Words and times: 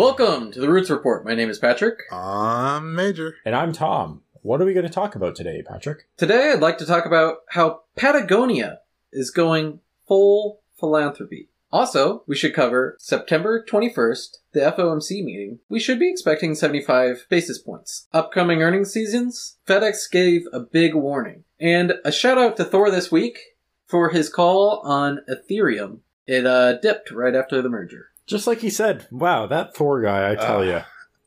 Welcome 0.00 0.50
to 0.52 0.60
the 0.60 0.70
Roots 0.70 0.88
Report. 0.88 1.26
My 1.26 1.34
name 1.34 1.50
is 1.50 1.58
Patrick. 1.58 2.04
I'm 2.10 2.94
Major. 2.94 3.36
And 3.44 3.54
I'm 3.54 3.70
Tom. 3.74 4.22
What 4.40 4.62
are 4.62 4.64
we 4.64 4.72
going 4.72 4.86
to 4.86 4.90
talk 4.90 5.14
about 5.14 5.36
today, 5.36 5.62
Patrick? 5.62 6.08
Today 6.16 6.52
I'd 6.52 6.62
like 6.62 6.78
to 6.78 6.86
talk 6.86 7.04
about 7.04 7.40
how 7.50 7.82
Patagonia 7.96 8.78
is 9.12 9.30
going 9.30 9.80
full 10.08 10.62
philanthropy. 10.78 11.50
Also, 11.70 12.24
we 12.26 12.34
should 12.34 12.54
cover 12.54 12.96
September 12.98 13.62
21st, 13.62 14.38
the 14.52 14.60
FOMC 14.60 15.22
meeting. 15.22 15.58
We 15.68 15.78
should 15.78 15.98
be 15.98 16.10
expecting 16.10 16.54
75 16.54 17.26
basis 17.28 17.58
points. 17.58 18.08
Upcoming 18.14 18.62
earnings 18.62 18.94
seasons, 18.94 19.58
FedEx 19.68 20.10
gave 20.10 20.46
a 20.50 20.60
big 20.60 20.94
warning. 20.94 21.44
And 21.60 21.92
a 22.06 22.10
shout 22.10 22.38
out 22.38 22.56
to 22.56 22.64
Thor 22.64 22.90
this 22.90 23.12
week 23.12 23.38
for 23.86 24.08
his 24.08 24.30
call 24.30 24.80
on 24.82 25.20
Ethereum. 25.28 25.98
It 26.26 26.46
uh, 26.46 26.78
dipped 26.78 27.10
right 27.10 27.34
after 27.34 27.60
the 27.60 27.68
merger. 27.68 28.09
Just 28.30 28.46
like 28.46 28.60
he 28.60 28.70
said, 28.70 29.06
wow, 29.10 29.46
that 29.46 29.74
Thor 29.76 30.00
guy, 30.02 30.30
I 30.32 30.34
tell 30.36 30.60
Uh, 30.60 30.62
you. 30.62 30.80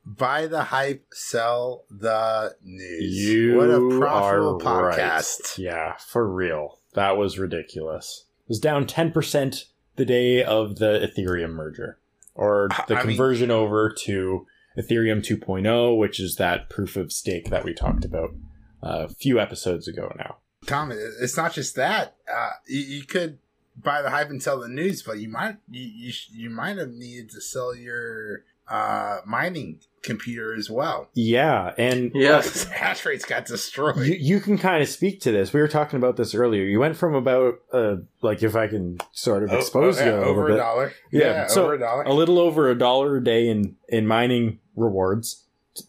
Buy 0.06 0.48
the 0.48 0.64
hype, 0.64 1.06
sell 1.14 1.86
the 1.90 2.56
news. 2.62 3.26
You 3.26 3.58
what 3.58 3.70
a 3.70 3.98
profitable 4.00 4.68
are 4.68 4.86
right. 4.88 5.00
podcast. 5.00 5.58
Yeah, 5.58 5.96
for 5.98 6.28
real. 6.30 6.80
That 6.94 7.16
was 7.18 7.40
ridiculous. 7.40 8.26
It 8.42 8.50
was 8.50 8.60
down 8.60 8.86
10% 8.86 9.64
the 9.96 10.06
day 10.06 10.44
of 10.44 10.78
the 10.80 11.00
Ethereum 11.08 11.52
merger, 11.52 12.00
or 12.36 12.68
the 12.88 12.96
I 12.96 13.00
mean- 13.00 13.16
conversion 13.16 13.50
over 13.52 13.94
to 14.04 14.46
Ethereum 14.78 15.24
2.0, 15.26 15.98
which 15.98 16.20
is 16.20 16.36
that 16.36 16.70
proof 16.70 16.96
of 16.98 17.12
stake 17.14 17.50
that 17.50 17.64
we 17.64 17.74
talked 17.74 18.04
about 18.04 18.32
a 18.82 19.08
few 19.08 19.40
episodes 19.40 19.88
ago 19.88 20.12
now. 20.18 20.38
Tom, 20.66 20.92
it's 20.92 21.38
not 21.38 21.54
just 21.54 21.76
that. 21.76 22.16
Uh, 22.34 22.50
you, 22.68 22.80
you 22.82 23.04
could 23.04 23.38
buy 23.82 24.02
the 24.02 24.10
hype 24.10 24.30
and 24.30 24.42
sell 24.42 24.60
the 24.60 24.68
news, 24.68 25.02
but 25.04 25.20
you 25.20 25.30
might 25.30 25.58
you 25.70 25.82
you, 25.84 26.12
sh- 26.12 26.30
you 26.34 26.50
might 26.50 26.78
have 26.78 26.90
needed 26.92 27.30
to 27.32 27.42
sell 27.42 27.76
your 27.76 28.44
uh, 28.68 29.18
mining 29.26 29.80
computer 30.04 30.54
as 30.56 30.70
well. 30.70 31.10
Yeah, 31.14 31.74
and 31.78 32.12
Yeah. 32.16 32.42
hash 32.74 33.06
rates 33.06 33.26
got 33.26 33.46
destroyed. 33.46 33.98
you, 34.08 34.16
you 34.16 34.40
can 34.40 34.58
kind 34.58 34.82
of 34.82 34.88
speak 34.88 35.20
to 35.22 35.32
this. 35.34 35.52
We 35.52 35.60
were 35.60 35.68
talking 35.68 35.98
about 35.98 36.16
this 36.16 36.34
earlier. 36.34 36.64
You 36.64 36.80
went 36.80 36.96
from 36.96 37.14
about, 37.14 37.56
uh, 37.74 37.98
like, 38.22 38.42
if 38.42 38.56
I 38.56 38.68
can 38.68 39.00
sort 39.12 39.44
of 39.44 39.52
Oh, 39.52 39.58
expose 39.58 40.00
oh, 40.00 40.06
you 40.06 40.12
yeah, 40.12 40.16
a 40.16 40.20
little 40.20 40.32
over 40.34 40.48
bit. 40.48 40.54
a 40.56 40.58
dollar. 40.58 40.94
Yeah, 41.12 41.48
so 41.48 41.64
over 41.66 41.74
a 41.74 41.80
dollar. 41.80 42.04
a 42.04 42.14
little 42.14 42.40
over 42.40 42.70
a 42.70 42.78
dollar 42.78 43.18
a 43.18 43.24
day 43.24 43.50
in 43.50 43.76
in 43.90 44.08
mining 44.08 44.60
rewards 44.78 45.46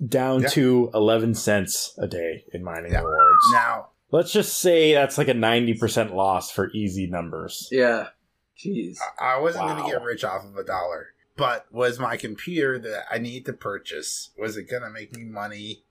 down 0.07 0.43
Yeah. 0.43 0.49
to 0.49 0.91
11 0.95 1.35
cents 1.35 1.95
a 1.99 2.09
day 2.09 2.45
in 2.53 2.65
mining 2.65 2.93
Yeah. 2.93 3.01
rewards 3.03 3.45
now, 3.53 3.89
let's 4.15 4.33
just 4.33 4.59
say 4.59 4.95
that's 4.95 5.19
like 5.19 5.29
a 5.29 5.35
90% 5.35 6.15
loss 6.15 6.51
for 6.51 6.71
easy 6.71 7.07
numbers 7.07 7.69
Yeah. 7.73 8.09
Jeez. 8.57 8.99
I 9.21 9.35
I 9.35 9.39
wasn't 9.41 9.67
going 9.67 9.83
to 9.85 9.91
get 9.91 10.03
rich 10.03 10.23
off 10.23 10.45
of 10.45 10.57
a 10.57 10.63
dollar, 10.63 11.09
but 11.37 11.67
was 11.73 11.99
my 11.99 12.17
computer 12.17 12.79
that 12.79 13.07
I 13.11 13.19
need 13.19 13.45
to 13.47 13.53
purchase 13.53 14.31
was 14.39 14.57
it 14.57 14.71
going 14.71 14.83
to 14.83 14.91
make 14.91 15.15
me 15.17 15.25
money 15.25 15.83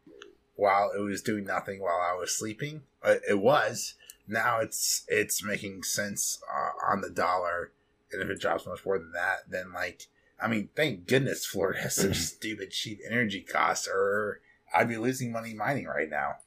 while 0.56 0.92
it 0.96 1.02
was 1.02 1.22
doing 1.22 1.44
nothing 1.44 1.82
while 1.82 2.00
I 2.00 2.16
was 2.18 2.32
sleeping? 2.36 2.84
Uh, 3.04 3.16
It 3.30 3.40
was. 3.40 3.96
Now 4.26 4.60
it's 4.62 5.04
it's 5.10 5.44
making 5.44 5.84
cents 5.84 6.42
uh, 6.50 6.92
on 6.94 7.02
the 7.02 7.10
dollar, 7.10 7.74
and 8.14 8.22
if 8.22 8.30
it 8.30 8.40
drops 8.40 8.66
much 8.66 8.86
more 8.86 8.98
than 8.98 9.12
that, 9.12 9.50
then 9.50 9.74
like 9.74 10.08
I 10.42 10.48
mean, 10.48 10.70
thank 10.74 11.06
goodness 11.06 11.46
Florida 11.46 11.82
has 11.82 11.96
such 11.96 12.16
stupid 12.32 12.72
cheap 12.72 13.00
energy 13.06 13.42
costs, 13.42 13.90
or 13.90 14.40
I'd 14.74 14.88
be 14.88 14.96
losing 14.96 15.34
money 15.34 15.54
mining 15.54 15.88
right 15.88 16.10
now. 16.10 16.38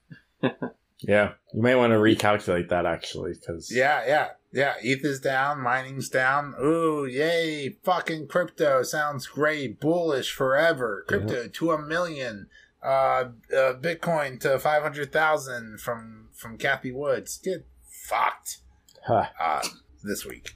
yeah 1.03 1.33
you 1.57 1.63
might 1.63 1.77
want 1.77 1.93
to 1.93 1.99
recalculate 1.99 2.69
that 2.69 2.85
actually 2.85 3.33
because 3.33 3.75
Yeah, 3.75 4.05
yeah, 4.07 4.29
yeah. 4.53 4.75
ETH 4.83 5.05
is 5.05 5.21
down, 5.21 5.63
mining's 5.63 6.11
down. 6.11 6.55
Ooh, 6.63 7.07
yay! 7.07 7.79
Fucking 7.83 8.29
crypto 8.29 8.83
sounds 8.83 9.27
great. 9.27 9.81
Bullish 9.81 10.33
forever. 10.33 11.05
Crypto 11.09 11.49
to 11.49 11.71
a 11.73 11.81
million. 11.81 12.49
Uh, 12.83 13.31
uh 13.53 13.75
Bitcoin 13.81 14.39
to 14.41 14.59
five 14.59 14.83
hundred 14.83 15.13
thousand 15.13 15.81
from 15.81 16.29
from 16.35 16.59
Cathie 16.59 16.93
Woods. 16.93 17.39
Get 17.39 17.67
fucked. 18.07 18.59
Huh. 19.07 19.27
Uh, 19.41 19.63
this 20.03 20.27
week. 20.27 20.55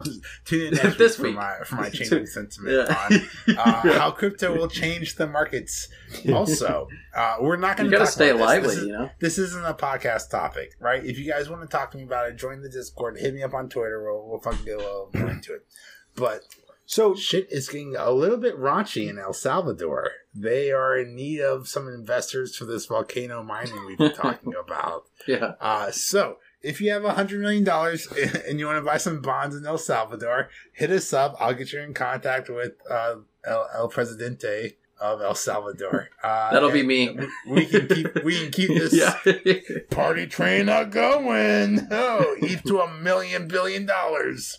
Tune 0.44 0.68
in 0.68 0.74
next 0.74 0.96
This 0.98 1.18
week, 1.18 1.28
week. 1.28 1.34
for 1.34 1.40
my 1.40 1.64
for 1.64 1.74
my 1.76 1.90
changing 1.90 2.26
sentiment 2.26 2.88
Yeah. 2.88 3.20
on 3.48 3.56
uh, 3.56 3.98
how 3.98 4.10
crypto 4.10 4.56
will 4.56 4.68
change 4.68 5.16
the 5.16 5.26
markets. 5.26 5.88
Also, 6.32 6.88
uh, 7.14 7.36
we're 7.40 7.56
not 7.56 7.76
going 7.76 7.90
to 7.90 7.96
gotta 7.96 8.10
stay 8.10 8.30
about 8.30 8.38
this. 8.38 8.46
lively, 8.46 8.68
This 8.68 8.76
is- 8.78 8.86
you 8.86 8.92
know? 8.92 9.10
this 9.20 9.38
isn't 9.38 9.64
a 9.64 9.74
podcast 9.74 10.30
topic, 10.30 10.72
right? 10.80 11.04
If 11.04 11.18
you 11.18 11.30
guys 11.30 11.48
want 11.50 11.62
to 11.62 11.68
talk 11.68 11.90
to 11.92 11.96
me 11.96 12.04
about 12.04 12.28
it, 12.28 12.36
join 12.36 12.62
the 12.62 12.68
Discord. 12.68 13.18
Hit 13.18 13.34
me 13.34 13.42
up 13.42 13.54
on 13.54 13.68
Twitter. 13.68 14.02
We'll, 14.02 14.28
we'll 14.28 14.40
fucking 14.40 14.64
get 14.64 14.74
a 14.76 14.78
little 14.78 15.10
more 15.14 15.30
into 15.30 15.54
it. 15.54 15.66
But 16.14 16.42
so 16.86 17.14
shit 17.14 17.48
is 17.50 17.68
getting 17.68 17.94
a 17.96 18.10
little 18.10 18.38
bit 18.38 18.56
raunchy 18.58 19.08
in 19.10 19.18
El 19.18 19.32
Salvador. 19.32 20.10
They 20.34 20.70
are 20.70 20.96
in 20.96 21.14
need 21.16 21.40
of 21.40 21.68
some 21.68 21.88
investors 21.88 22.56
for 22.56 22.64
this 22.64 22.86
volcano 22.86 23.42
mining 23.42 23.84
we've 23.86 23.98
been 23.98 24.14
talking 24.14 24.54
about. 24.54 25.02
Yeah. 25.26 25.52
Uh, 25.60 25.90
so 25.90 26.36
if 26.62 26.80
you 26.80 26.90
have 26.92 27.04
a 27.04 27.12
hundred 27.12 27.40
million 27.40 27.64
dollars 27.64 28.06
and 28.48 28.58
you 28.58 28.66
want 28.66 28.78
to 28.78 28.82
buy 28.84 28.96
some 28.98 29.20
bonds 29.22 29.54
in 29.56 29.64
El 29.66 29.78
Salvador, 29.78 30.48
hit 30.72 30.90
us 30.90 31.12
up. 31.12 31.36
I'll 31.40 31.54
get 31.54 31.72
you 31.72 31.80
in 31.80 31.94
contact 31.94 32.48
with 32.50 32.72
uh, 32.90 33.16
El, 33.44 33.68
El 33.74 33.88
Presidente 33.88 34.76
of 35.00 35.20
El 35.22 35.34
Salvador. 35.36 36.08
Uh, 36.22 36.50
That'll 36.52 36.72
be 36.72 36.82
me. 36.82 37.16
We 37.46 37.66
can 37.66 37.86
keep 37.86 38.24
we 38.24 38.40
can 38.40 38.50
keep 38.50 38.68
this 38.76 38.92
yeah. 38.94 39.16
party 39.90 40.26
train 40.26 40.68
a 40.68 40.84
going. 40.84 41.86
Oh, 41.90 42.36
eat 42.42 42.64
to 42.66 42.80
a 42.80 42.92
million 42.98 43.46
billion 43.46 43.86
dollars. 43.86 44.58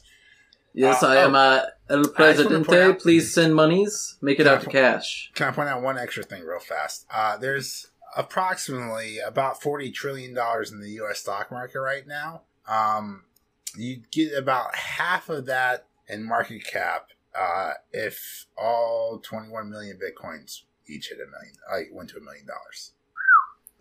yes, 0.73 1.03
Uh, 1.03 1.07
I 1.07 1.15
am 1.17 1.35
uh, 1.35 1.61
El 1.89 2.03
just 2.03 2.15
wanna 2.17 2.33
point 2.33 2.35
Presidente. 2.67 2.81
out- 2.81 2.99
Please 2.99 3.33
send 3.33 3.53
monies. 3.55 4.17
Make 4.21 4.39
it 4.39 4.47
out 4.47 4.61
to 4.61 4.69
cash. 4.69 5.31
Can 5.35 5.49
I 5.49 5.51
point 5.51 5.67
out 5.67 5.81
one 5.81 5.97
extra 5.97 6.23
thing 6.23 6.43
real 6.43 6.59
fast? 6.59 7.05
Uh, 7.13 7.35
there's 7.35 7.87
approximately 8.17 9.19
about 9.19 9.61
forty 9.61 9.91
trillion 9.91 10.33
dollars 10.33 10.71
in 10.71 10.81
the 10.81 10.89
U.S. 10.91 11.19
stock 11.19 11.51
market 11.51 11.79
right 11.79 12.05
now. 12.07 12.43
Um, 12.67 13.23
you 13.77 14.01
get 14.11 14.33
about 14.37 14.75
half 14.75 15.29
of 15.29 15.45
that 15.47 15.87
in 16.07 16.23
market 16.27 16.63
cap 16.65 17.07
uh, 17.39 17.73
if 17.91 18.45
all 18.57 19.19
21 19.19 19.69
million 19.69 19.97
bitcoins 19.97 20.61
each 20.87 21.09
hit 21.09 21.17
a 21.19 21.29
million, 21.29 21.55
like 21.71 21.89
went 21.93 22.09
to 22.09 22.17
a 22.17 22.21
million 22.21 22.45
dollars. 22.47 22.93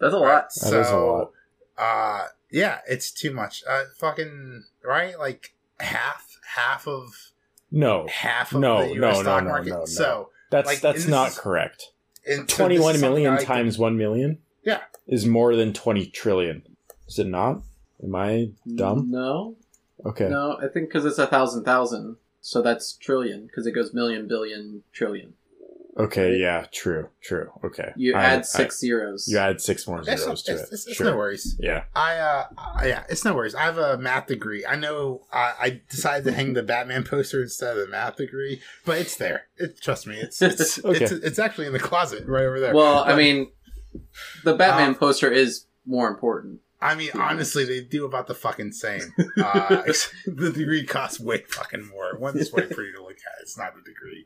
That's 0.01 0.15
a 0.15 0.19
Right? 0.19 0.35
lot. 0.35 0.49
That 0.63 0.81
is 0.81 0.91
a 0.91 0.97
lot. 0.97 1.31
Uh, 1.77 2.27
yeah, 2.51 2.81
it's 2.89 3.11
too 3.11 3.33
much. 3.33 3.63
Uh, 3.69 3.85
fucking 3.99 4.65
right, 4.85 5.19
like 5.19 5.55
half, 5.81 6.27
half 6.55 6.87
of 6.87 7.33
no 7.71 8.07
half 8.09 8.53
of 8.53 8.61
No, 8.61 8.87
the 8.87 8.95
U.S. 8.95 9.01
no, 9.01 9.11
no, 9.13 9.23
stock 9.23 9.45
no, 9.45 9.51
market. 9.51 9.71
no, 9.71 9.79
no. 9.81 9.85
So, 9.87 10.31
that's 10.51 10.67
Like, 10.67 10.81
that's 10.81 11.07
not 11.07 11.29
is- 11.29 11.39
correct 11.39 11.93
and 12.29 12.51
so 12.51 12.57
21 12.65 12.93
this 12.93 13.03
million 13.03 13.31
something 13.33 13.47
can- 13.47 13.57
times 13.57 13.79
1 13.79 13.97
million 13.97 14.39
Yeah. 14.65 14.81
is 15.07 15.27
more 15.27 15.55
than 15.57 15.73
20 15.73 16.07
trillion 16.07 16.63
is 17.07 17.19
it 17.19 17.27
not 17.27 17.63
am 18.03 18.15
i 18.15 18.51
dumb 18.75 19.11
No. 19.11 19.57
okay 20.05 20.29
No, 20.29 20.57
I 20.63 20.69
think 20.69 20.89
because 20.89 21.05
it's 21.05 21.19
a 21.19 21.27
thousand 21.27 21.65
thousand. 21.65 22.17
So 22.41 22.63
that's 22.63 22.93
trillion 22.93 23.47
because 23.47 23.67
it 23.67 23.73
goes 23.73 23.93
million, 23.93 24.29
billion, 24.29 24.83
trillion. 24.93 25.35
Okay 25.99 26.37
yeah 26.39 26.67
true 26.73 27.09
true 27.23 27.51
okay 27.65 27.93
You 27.97 28.15
I- 28.15 28.23
add 28.25 28.39
I- 28.41 28.43
six 28.43 28.79
zeros. 28.79 29.27
you 29.29 29.39
add 29.39 29.61
six 29.61 29.87
more 29.87 30.01
It's, 30.01 30.23
zeros 30.23 30.43
to 30.45 30.53
it's, 30.53 30.63
it 30.63 30.69
it's, 30.73 30.87
it's 30.87 30.97
sure. 30.97 31.07
no 31.11 31.17
worries. 31.17 31.57
yeah 31.59 31.85
I 31.95 32.17
uh 32.17 32.45
I- 32.57 32.87
yeah, 32.87 33.05
it's 33.09 33.25
no 33.25 33.35
worries. 33.35 33.55
I 33.55 33.63
have 33.63 33.79
a 33.79 33.99
math 33.99 34.27
degree. 34.29 34.65
I 34.65 34.77
know 34.77 35.23
I, 35.33 35.55
I 35.61 35.81
decided 35.91 36.25
to 36.25 36.33
hang 36.33 36.55
the 36.55 36.63
Batman 36.63 37.05
poster 37.05 37.43
instead 37.43 37.77
of 37.77 37.85
the 37.85 37.89
math 37.91 38.17
degree, 38.17 38.61
but 38.85 38.99
it's 38.99 39.17
there. 39.17 39.47
It 39.57 39.81
trust 39.83 40.07
me, 40.07 40.17
it's 40.17 40.41
it's 40.41 40.79
Okay. 40.85 41.05
it's, 41.05 41.13
it's 41.13 41.39
actually 41.39 41.67
in 41.67 41.73
the 41.73 41.81
closet 41.81 42.27
right 42.27 42.45
over 42.45 42.61
there. 42.61 42.75
Well, 42.75 43.03
I 43.05 43.17
mean, 43.17 43.51
the 44.45 44.55
Batman 44.55 44.91
Um, 44.91 44.95
poster 44.95 45.31
is 45.31 45.67
more 45.87 46.09
important. 46.09 46.61
I 46.81 46.95
mean, 46.95 47.11
honestly, 47.15 47.65
they 47.65 47.81
do 47.81 48.05
about 48.05 48.29
the 48.29 48.35
fucking 48.35 48.71
same. 48.73 49.13
Uh, 49.39 49.83
the 50.27 50.53
degree 50.53 50.85
costs 50.85 51.19
way 51.21 51.39
fucking 51.49 51.87
more. 51.89 52.17
One's 52.19 52.53
way 52.53 52.67
pretty 52.67 52.93
to 52.93 53.03
look 53.03 53.13
at. 53.17 53.41
It's 53.43 53.57
not 53.59 53.73
a 53.73 53.83
degree. 53.85 54.25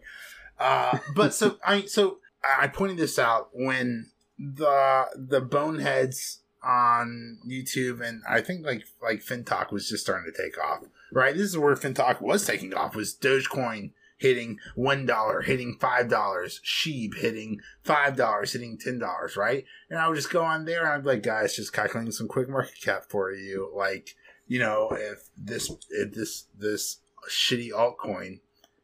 Uh, 0.58 0.98
but 1.14 1.34
so 1.34 1.58
I 1.66 1.82
so 1.82 2.18
I 2.60 2.68
pointed 2.68 2.96
this 2.96 3.18
out 3.18 3.50
when 3.52 4.10
the 4.38 5.06
the 5.16 5.40
boneheads 5.40 6.40
on 6.64 7.38
YouTube 7.46 8.00
and 8.06 8.22
I 8.28 8.40
think 8.40 8.64
like 8.64 8.84
like 9.02 9.24
FinTok 9.24 9.72
was 9.72 9.88
just 9.88 10.04
starting 10.04 10.32
to 10.32 10.42
take 10.42 10.62
off. 10.62 10.84
Right, 11.12 11.34
this 11.34 11.46
is 11.46 11.58
where 11.58 11.74
FinTok 11.74 12.20
was 12.20 12.46
taking 12.46 12.72
off. 12.72 12.94
Was 12.94 13.14
Dogecoin 13.14 13.90
hitting 14.22 14.58
one 14.76 15.04
dollar, 15.04 15.42
hitting 15.42 15.76
five 15.78 16.08
dollars, 16.08 16.60
Shib 16.64 17.18
hitting 17.18 17.60
five 17.82 18.16
dollars, 18.16 18.52
hitting 18.52 18.78
ten 18.78 18.98
dollars, 18.98 19.36
right? 19.36 19.64
And 19.90 19.98
I 19.98 20.08
would 20.08 20.14
just 20.14 20.30
go 20.30 20.44
on 20.44 20.64
there 20.64 20.84
and 20.84 20.88
I'd 20.88 21.02
be 21.02 21.10
like, 21.10 21.22
guys, 21.22 21.56
just 21.56 21.72
calculating 21.72 22.12
some 22.12 22.28
quick 22.28 22.48
market 22.48 22.80
cap 22.80 23.04
for 23.08 23.32
you. 23.32 23.70
Like, 23.76 24.14
you 24.46 24.60
know, 24.60 24.90
if 24.92 25.28
this 25.36 25.70
if 25.90 26.14
this 26.14 26.44
this 26.56 26.98
shitty 27.28 27.70
altcoin 27.70 28.40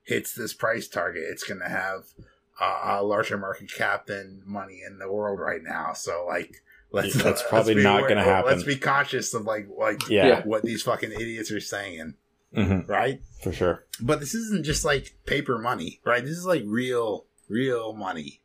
hits 0.08 0.34
this 0.34 0.54
price 0.54 0.88
target, 0.88 1.24
it's 1.28 1.44
gonna 1.44 1.68
have 1.68 2.04
uh, 2.58 2.96
a 2.98 3.02
larger 3.04 3.36
market 3.36 3.70
cap 3.72 4.06
than 4.06 4.42
money 4.46 4.80
in 4.84 4.98
the 4.98 5.12
world 5.12 5.38
right 5.38 5.62
now. 5.62 5.92
So 5.92 6.24
like 6.26 6.62
let's 6.90 7.12
That's 7.12 7.24
let's 7.24 7.42
probably 7.42 7.74
not 7.74 8.08
gonna 8.08 8.24
happen. 8.24 8.50
Let's 8.50 8.64
be 8.64 8.76
conscious 8.76 9.34
of 9.34 9.44
like 9.44 9.68
like 9.76 10.08
Yeah. 10.08 10.26
Yeah. 10.26 10.42
what 10.44 10.62
these 10.62 10.82
fucking 10.82 11.12
idiots 11.12 11.52
are 11.52 11.60
saying, 11.60 12.14
hmm 12.54 12.80
right? 12.86 13.20
For 13.42 13.52
sure. 13.52 13.84
But 14.00 14.20
this 14.20 14.34
isn't 14.34 14.64
just 14.64 14.82
like 14.82 15.14
paper 15.26 15.58
money, 15.58 16.00
right? 16.04 16.24
This 16.24 16.38
is 16.38 16.46
like 16.46 16.62
real 16.64 17.26
real 17.48 17.92
money, 17.92 18.40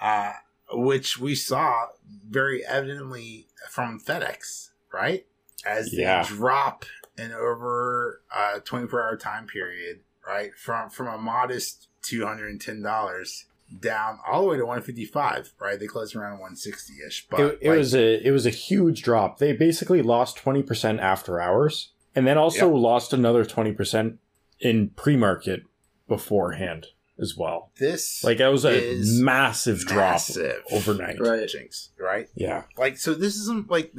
uh, 0.00 0.32
which 0.72 1.18
we 1.18 1.34
saw 1.34 1.88
very 2.26 2.64
evidently 2.64 3.48
from 3.70 4.00
FedEx, 4.00 4.70
right? 4.92 5.26
As 5.66 5.90
they 5.90 6.22
drop 6.26 6.86
in 7.18 7.32
over 7.32 8.22
a 8.34 8.60
24 8.60 9.02
hour 9.02 9.16
time 9.16 9.46
period, 9.46 10.00
right? 10.26 10.50
From 10.56 10.90
from 10.90 11.08
a 11.08 11.18
modest 11.18 11.88
$210 12.02 13.44
down 13.80 14.18
all 14.26 14.42
the 14.42 14.48
way 14.48 14.56
to 14.56 14.64
155, 14.66 15.54
right? 15.60 15.78
They 15.80 15.86
closed 15.86 16.14
around 16.14 16.32
160 16.32 16.94
ish. 17.06 17.26
But 17.30 17.40
it, 17.40 17.58
it 17.62 17.68
like, 17.70 17.78
was 17.78 17.94
a 17.94 18.26
it 18.26 18.30
was 18.30 18.46
a 18.46 18.50
huge 18.50 19.02
drop. 19.02 19.38
They 19.38 19.52
basically 19.52 20.02
lost 20.02 20.36
twenty 20.36 20.62
percent 20.62 21.00
after 21.00 21.40
hours, 21.40 21.92
and 22.14 22.26
then 22.26 22.36
also 22.38 22.70
Yep. 22.72 22.82
lost 22.82 23.12
another 23.12 23.44
twenty 23.44 23.72
percent 23.72 24.18
in 24.60 24.90
pre 24.90 25.16
market 25.16 25.62
beforehand 26.08 26.88
as 27.18 27.36
well. 27.36 27.70
this 27.78 28.22
Like 28.24 28.38
that 28.38 28.48
was 28.48 28.64
a 28.64 29.00
massive 29.22 29.80
drop 29.80 30.12
massive. 30.14 30.62
overnight. 30.72 31.20
Right. 31.20 31.48
Jinx, 31.48 31.90
right? 31.98 32.28
Yeah, 32.34 32.64
like 32.76 32.98
so 32.98 33.14
this 33.14 33.36
isn't 33.36 33.70
like 33.70 33.92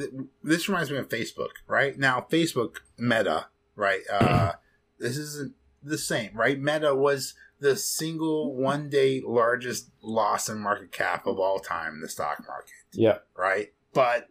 this 0.43 0.67
reminds 0.69 0.91
me 0.91 0.97
of 0.97 1.09
facebook 1.09 1.49
right 1.67 1.97
now 1.97 2.25
facebook 2.29 2.77
meta 2.97 3.47
right 3.75 4.01
uh 4.11 4.53
this 4.99 5.17
isn't 5.17 5.53
the 5.83 5.97
same 5.97 6.31
right? 6.33 6.59
Meta 6.59 6.95
was 6.95 7.33
the 7.59 7.75
single 7.75 8.55
one 8.55 8.89
day 8.89 9.21
largest 9.25 9.89
loss 10.01 10.49
in 10.49 10.59
market 10.59 10.91
cap 10.91 11.25
of 11.27 11.39
all 11.39 11.59
time 11.59 11.93
in 11.95 12.01
the 12.01 12.09
stock 12.09 12.43
market. 12.47 12.73
Yeah, 12.91 13.19
right? 13.37 13.73
But 13.93 14.27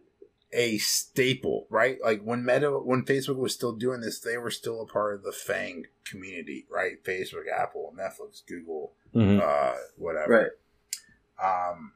a 0.51 0.77
staple 0.77 1.65
right? 1.71 1.97
Like 2.03 2.21
when 2.21 2.45
meta 2.45 2.69
when 2.71 3.03
facebook 3.05 3.37
was 3.37 3.55
still 3.55 3.71
doing 3.75 4.01
this 4.01 4.19
they 4.19 4.37
were 4.37 4.51
still 4.51 4.81
a 4.81 4.85
part 4.85 5.15
of 5.15 5.23
the 5.23 5.31
FAANG 5.31 5.85
community 6.05 6.67
right? 6.69 7.03
Facebook 7.03 7.45
apple 7.51 7.91
netflix 7.97 8.45
google 8.47 8.93
Mhm. 9.15 9.41
uh 9.41 9.75
whatever. 9.97 10.51
Right. 11.41 11.69
um, 11.71 11.93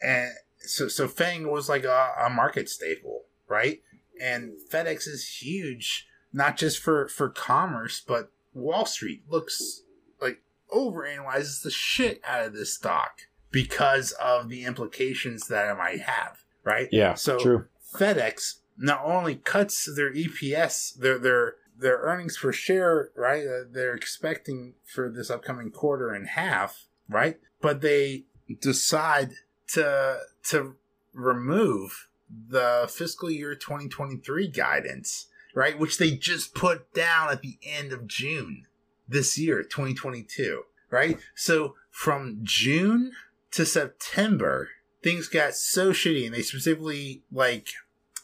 and 0.00 0.30
so 0.58 0.86
so 0.88 1.08
FAANG 1.08 1.50
was 1.50 1.68
like 1.68 1.82
a, 1.84 2.12
a 2.24 2.30
market 2.30 2.68
staple, 2.68 3.24
right? 3.48 3.82
And 4.20 4.52
FedEx 4.70 5.06
is 5.08 5.38
huge, 5.42 6.06
not 6.32 6.56
just 6.56 6.78
for 6.78 7.08
for 7.08 7.28
commerce, 7.28 8.00
but 8.06 8.30
Wall 8.56 8.86
Street 8.86 9.22
looks 9.28 9.82
like 10.20 10.40
overanalyzes 10.74 11.62
the 11.62 11.70
shit 11.70 12.20
out 12.26 12.44
of 12.44 12.52
this 12.54 12.74
stock 12.74 13.20
because 13.50 14.12
of 14.12 14.48
the 14.48 14.64
implications 14.64 15.48
that 15.48 15.70
it 15.70 15.78
might 15.78 16.00
have, 16.00 16.38
right? 16.64 16.88
yeah. 16.90 17.14
So 17.14 17.38
true. 17.38 17.64
FedEx 17.94 18.56
not 18.78 19.00
only 19.04 19.36
cuts 19.36 19.88
their 19.94 20.12
EPS, 20.12 20.96
their 20.98 21.18
their 21.18 21.54
their 21.78 21.98
earnings 21.98 22.38
per 22.38 22.52
share, 22.52 23.10
right? 23.14 23.46
Uh, 23.46 23.64
they're 23.70 23.94
expecting 23.94 24.74
for 24.84 25.10
this 25.10 25.30
upcoming 25.30 25.70
quarter 25.70 26.14
in 26.14 26.24
half, 26.24 26.86
right? 27.08 27.38
But 27.60 27.80
they 27.80 28.24
decide 28.60 29.32
to 29.68 30.20
to 30.50 30.76
remove 31.12 32.08
the 32.28 32.90
fiscal 32.92 33.30
year 33.30 33.54
2023 33.54 34.48
guidance, 34.48 35.26
right? 35.56 35.78
Which 35.78 35.96
they 35.96 36.10
just 36.10 36.54
put 36.54 36.92
down 36.92 37.30
at 37.30 37.40
the 37.40 37.58
end 37.62 37.90
of 37.90 38.06
June 38.06 38.66
this 39.08 39.38
year, 39.38 39.62
2022, 39.62 40.62
right? 40.90 41.18
So 41.34 41.74
from 41.90 42.40
June 42.42 43.12
to 43.52 43.64
September, 43.64 44.68
things 45.02 45.28
got 45.28 45.54
so 45.54 45.92
shitty, 45.92 46.26
and 46.26 46.34
they 46.34 46.42
specifically 46.42 47.22
like 47.32 47.68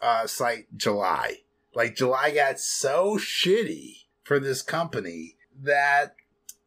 uh, 0.03 0.27
cite 0.27 0.67
July. 0.77 1.39
Like 1.75 1.97
July 1.97 2.33
got 2.33 2.61
so 2.61 3.17
shitty 3.17 4.05
for 4.23 4.39
this 4.39 4.61
company 4.61 5.37
that 5.59 6.15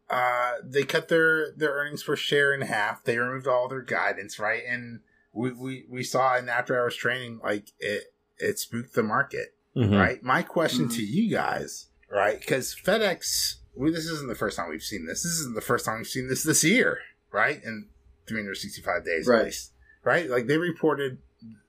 uh, 0.09 0.53
they 0.63 0.83
cut 0.83 1.09
their 1.09 1.51
their 1.51 1.73
earnings 1.73 2.01
per 2.01 2.15
share 2.15 2.55
in 2.55 2.61
half. 2.61 3.03
They 3.03 3.19
removed 3.19 3.47
all 3.47 3.67
their 3.67 3.83
guidance, 3.83 4.39
right? 4.39 4.63
And 4.67 5.01
we 5.31 5.51
we, 5.51 5.85
we 5.87 6.03
saw 6.03 6.35
in 6.37 6.49
after 6.49 6.75
hours 6.75 6.95
training, 6.95 7.39
like 7.43 7.71
it 7.77 8.15
it 8.39 8.57
spooked 8.57 8.95
the 8.95 9.03
market 9.03 9.55
Mhm. 9.75 9.97
right? 9.99 10.23
My 10.23 10.41
question 10.41 10.87
Mhm. 10.87 10.95
to 10.95 11.03
you 11.03 11.29
guys, 11.29 11.87
right? 12.09 12.39
Because 12.39 12.73
FedEx, 12.75 13.55
we, 13.75 13.91
this 13.91 14.05
isn't 14.05 14.27
the 14.29 14.35
first 14.35 14.55
time 14.57 14.69
we've 14.69 14.81
seen 14.83 15.05
this. 15.05 15.23
This 15.23 15.33
isn't 15.33 15.55
the 15.55 15.61
first 15.61 15.85
time 15.85 15.97
we've 15.97 16.07
seen 16.07 16.27
this 16.27 16.43
this 16.43 16.63
year, 16.63 16.99
right? 17.31 17.61
In 17.63 17.89
365 18.27 19.03
days, 19.05 19.27
Right. 19.27 19.39
at 19.39 19.45
least, 19.45 19.73
right? 20.03 20.29
Like 20.29 20.47
they 20.47 20.57
reported 20.57 21.17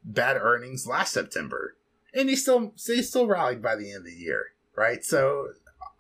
bad 0.04 0.36
earnings 0.36 0.86
last 0.86 1.12
September, 1.12 1.76
and 2.14 2.28
they 2.28 2.36
still 2.36 2.74
they 2.86 3.02
still 3.02 3.26
rallied 3.26 3.60
by 3.60 3.74
the 3.76 3.90
end 3.90 3.98
of 3.98 4.04
the 4.04 4.12
year, 4.12 4.52
right? 4.76 5.04
So 5.04 5.52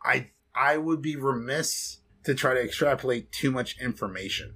I 0.04 0.30
I 0.54 0.78
would 0.78 1.02
be 1.02 1.16
remiss 1.16 1.98
to 2.24 2.34
try 2.34 2.54
to 2.54 2.62
extrapolate 2.62 3.30
too 3.32 3.50
much 3.50 3.78
information 3.80 4.54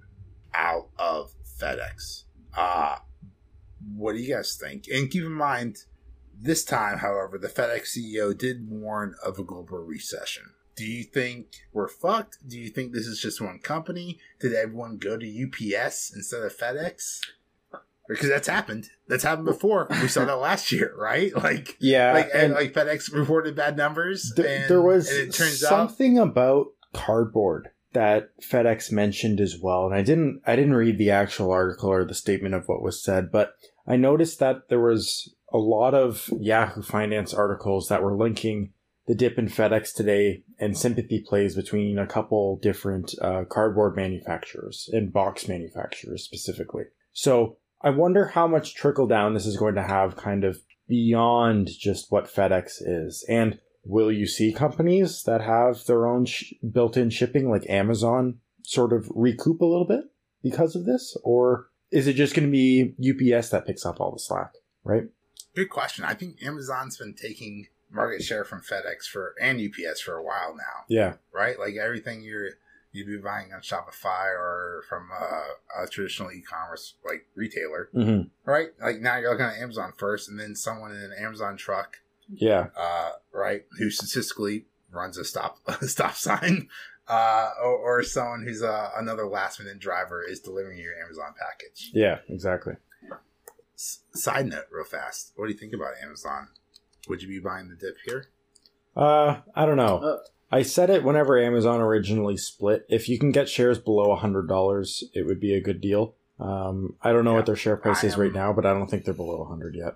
out 0.55 0.89
of 0.99 1.33
FedEx. 1.61 2.25
Uh 2.57 2.99
what 3.95 4.13
do 4.15 4.19
you 4.23 4.35
guys 4.35 4.57
think? 4.57 4.85
And 4.93 5.11
keep 5.11 5.25
in 5.25 5.33
mind, 5.33 5.85
this 6.43 6.65
time, 6.65 6.99
however, 6.99 7.39
the 7.39 7.49
FedEx 7.49 7.97
CEO 7.97 8.37
did 8.37 8.69
warn 8.69 9.15
of 9.25 9.39
a 9.39 9.45
global 9.45 9.79
recession. 9.79 10.45
Do 10.77 10.87
you 10.87 11.05
think 11.05 11.49
we're 11.73 11.89
fucked? 11.89 12.39
Do 12.49 12.59
you 12.59 12.71
think 12.71 12.93
this 12.93 13.07
is 13.07 13.21
just 13.21 13.41
one 13.41 13.59
company? 13.59 14.19
Did 14.41 14.55
everyone 14.55 14.97
go 14.97 15.19
to 15.19 15.27
UPS 15.27 16.13
instead 16.15 16.43
of 16.43 16.57
FedEx? 16.57 17.21
Because 18.09 18.29
that's 18.29 18.49
happened. 18.49 18.89
That's 19.07 19.23
happened 19.23 19.47
before. 19.47 19.87
We 20.03 20.09
saw 20.09 20.25
that 20.25 20.35
last 20.37 20.73
year, 20.73 20.95
right? 20.97 21.33
Like, 21.43 21.77
Yeah, 21.81 22.13
like, 22.13 22.31
and, 22.33 22.43
and 22.45 22.55
like 22.55 22.73
FedEx 22.73 23.13
reported 23.13 23.55
bad 23.55 23.77
numbers. 23.77 24.33
th- 24.35 24.49
and, 24.49 24.71
there 24.71 24.83
was 24.83 25.11
and 25.11 25.29
it 25.29 25.35
turns 25.35 25.63
out 25.63 25.69
something 25.69 26.19
about 26.19 26.69
cardboard 26.93 27.69
that 27.93 28.31
FedEx 28.41 28.91
mentioned 28.91 29.41
as 29.41 29.57
well, 29.61 29.85
and 29.87 29.95
I 29.95 30.03
didn't 30.03 30.43
I 30.47 30.57
didn't 30.57 30.75
read 30.75 30.97
the 30.99 31.11
actual 31.11 31.51
article 31.53 31.91
or 31.91 32.05
the 32.05 32.15
statement 32.15 32.55
of 32.55 32.67
what 32.67 32.83
was 32.83 33.03
said, 33.03 33.31
but 33.31 33.55
I 33.87 33.97
noticed 33.97 34.39
that 34.39 34.69
there 34.69 34.81
was 34.81 35.35
a 35.53 35.59
lot 35.59 35.95
of 35.95 36.31
Yahoo 36.39 36.83
Finance 36.83 37.35
articles 37.35 37.89
that 37.89 38.03
were 38.03 38.17
linking 38.17 38.73
the 39.07 39.15
dip 39.15 39.39
in 39.39 39.47
FedEx 39.47 39.93
today 39.93 40.45
and 40.59 40.79
sympathy 40.79 41.25
plays 41.27 41.57
between 41.57 41.99
a 41.99 42.07
couple 42.07 42.61
different 42.63 43.13
uh, 43.21 43.45
cardboard 43.49 43.97
manufacturers 43.97 44.89
and 44.93 45.13
box 45.13 45.49
manufacturers 45.49 46.23
specifically. 46.23 46.85
So 47.13 47.57
I 47.83 47.91
wonder 47.91 48.27
how 48.27 48.47
much 48.47 48.75
trickle 48.75 49.07
down 49.07 49.35
this 49.35 49.47
is 49.47 49.57
going 49.57 49.75
to 49.75 49.83
have 49.83 50.17
kind 50.17 50.45
of 50.45 50.61
beyond 50.87 51.71
just 51.79 52.13
what 52.13 52.33
FedEx 52.33 52.75
is. 52.81 53.25
And 53.29 53.59
will 53.85 54.13
you 54.13 54.27
see 54.27 54.53
companies 54.53 55.23
that 55.25 55.41
have 55.41 55.85
their 55.87 56.07
own 56.07 56.27
sh- 56.27 56.53
built 56.73 56.97
in 56.97 57.11
shipping 57.11 57.51
like 57.51 57.69
Amazon 57.69 58.39
sort 58.63 58.93
of 58.93 59.11
recoup 59.15 59.61
a 59.61 59.67
little 59.67 59.87
bit 59.87 60.05
because 60.43 60.77
of 60.77 60.85
this? 60.85 61.17
Or 61.25 61.71
is 61.91 62.07
it 62.07 62.15
just 62.15 62.35
going 62.35 62.47
to 62.47 62.53
be 62.53 62.95
UPS 63.01 63.49
that 63.49 63.67
picks 63.67 63.87
up 63.87 64.01
all 64.01 64.13
the 64.13 64.21
slack, 64.21 64.53
right? 64.85 65.05
Good 65.55 65.71
question. 65.71 66.05
I 66.05 66.15
think 66.15 66.43
Amazon's 66.43 66.97
been 66.97 67.15
taking 67.15 67.67
market 67.91 68.23
share 68.23 68.45
from 68.45 68.61
FedEx 68.63 69.05
for 69.11 69.35
and 69.41 69.61
UPS 69.61 70.01
for 70.01 70.15
a 70.17 70.23
while 70.23 70.55
now. 70.57 70.85
Yeah. 70.89 71.15
right? 71.33 71.59
Like 71.59 71.75
everything 71.77 72.23
you're 72.23 72.51
you'd 72.93 73.07
be 73.07 73.17
buying 73.19 73.53
on 73.53 73.61
Shopify 73.61 74.27
or 74.35 74.83
from 74.89 75.09
a, 75.13 75.83
a 75.85 75.87
traditional 75.87 76.33
e-commerce 76.33 76.95
like 77.05 77.27
retailer, 77.37 77.89
hmm 77.93 78.23
right? 78.45 78.71
Like 78.83 79.01
now 79.01 79.17
you're 79.17 79.31
looking 79.31 79.47
at 79.47 79.59
Amazon 79.59 79.93
first, 79.97 80.29
and 80.29 80.39
then 80.41 80.57
someone 80.57 80.91
in 80.91 80.99
an 80.99 81.13
Amazon 81.17 81.57
truck, 81.57 81.99
Yeah. 82.29 82.67
uh, 82.77 83.11
right, 83.33 83.65
who 83.79 83.91
statistically 83.91 84.67
runs 84.91 85.17
a 85.19 85.25
stop 85.25 85.59
a 85.69 85.87
stop 85.87 86.15
sign, 86.15 86.69
uh, 87.07 87.51
or, 87.63 87.99
or 87.99 88.03
someone 88.03 88.43
who's 88.45 88.63
uh, 88.63 88.91
another 88.97 89.27
last 89.27 89.61
minute 89.61 89.79
driver 89.79 90.25
is 90.29 90.41
delivering 90.41 90.79
your 90.79 90.95
Amazon 91.05 91.33
package. 91.39 91.91
Yeah, 91.95 92.19
exactly. 92.29 92.75
S- 93.81 94.01
side 94.13 94.47
note, 94.47 94.67
real 94.71 94.85
fast, 94.85 95.33
what 95.37 95.47
do 95.47 95.53
you 95.53 95.59
think 95.59 95.73
about 95.73 95.95
Amazon? 96.03 96.49
Would 97.09 97.23
you 97.23 97.29
be 97.29 97.39
buying 97.39 97.69
the 97.71 97.77
dip 97.77 97.97
here? 98.05 98.27
Uh, 98.95 99.41
I 99.55 99.65
don't 99.65 99.77
know. 99.79 99.99
Uh, 99.99 100.19
I 100.53 100.63
said 100.63 100.91
it 100.91 101.03
whenever 101.03 101.39
Amazon 101.39 101.81
originally 101.81 102.37
split. 102.37 102.85
If 102.91 103.09
you 103.09 103.19
can 103.19 103.31
get 103.33 103.49
shares 103.49 103.79
below 103.79 104.13
a 104.13 104.19
$100, 104.19 105.03
it 105.15 105.25
would 105.27 105.41
be 105.41 105.55
a 105.55 105.61
good 105.63 105.81
deal. 105.81 106.15
Um, 106.39 106.97
I 107.03 107.13
don't 107.13 107.25
know 107.25 107.31
Yeah, 107.33 107.37
what 107.39 107.47
their 107.47 107.57
share 107.57 107.77
price 107.77 108.05
I 108.05 108.09
is 108.09 108.17
right 108.19 108.33
now, 108.33 108.53
but 108.53 108.67
I 108.67 108.73
don't 108.75 108.91
think 108.91 109.05
they're 109.05 109.15
below 109.15 109.37
a 109.37 109.49
100 109.49 109.75
yet. 109.75 109.95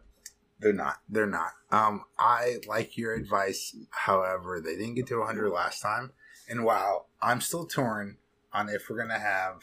They're 0.61 0.73
not. 0.73 1.01
They're 1.09 1.27
not. 1.27 1.51
Um, 1.71 2.05
I 2.19 2.59
like 2.67 2.97
your 2.97 3.15
advice. 3.15 3.77
However, 3.91 4.61
they 4.65 4.77
didn't 4.77 4.95
get 4.95 5.07
to 5.09 5.17
a 5.17 5.21
100 5.21 5.51
last 5.51 5.81
time. 5.81 6.13
And 6.49 6.65
while 6.65 7.09
I'm 7.21 7.41
still 7.41 7.67
torn 7.67 8.17
on 8.53 8.69
if 8.69 8.89
we're 8.89 8.97
gonna 8.99 9.19
have 9.19 9.57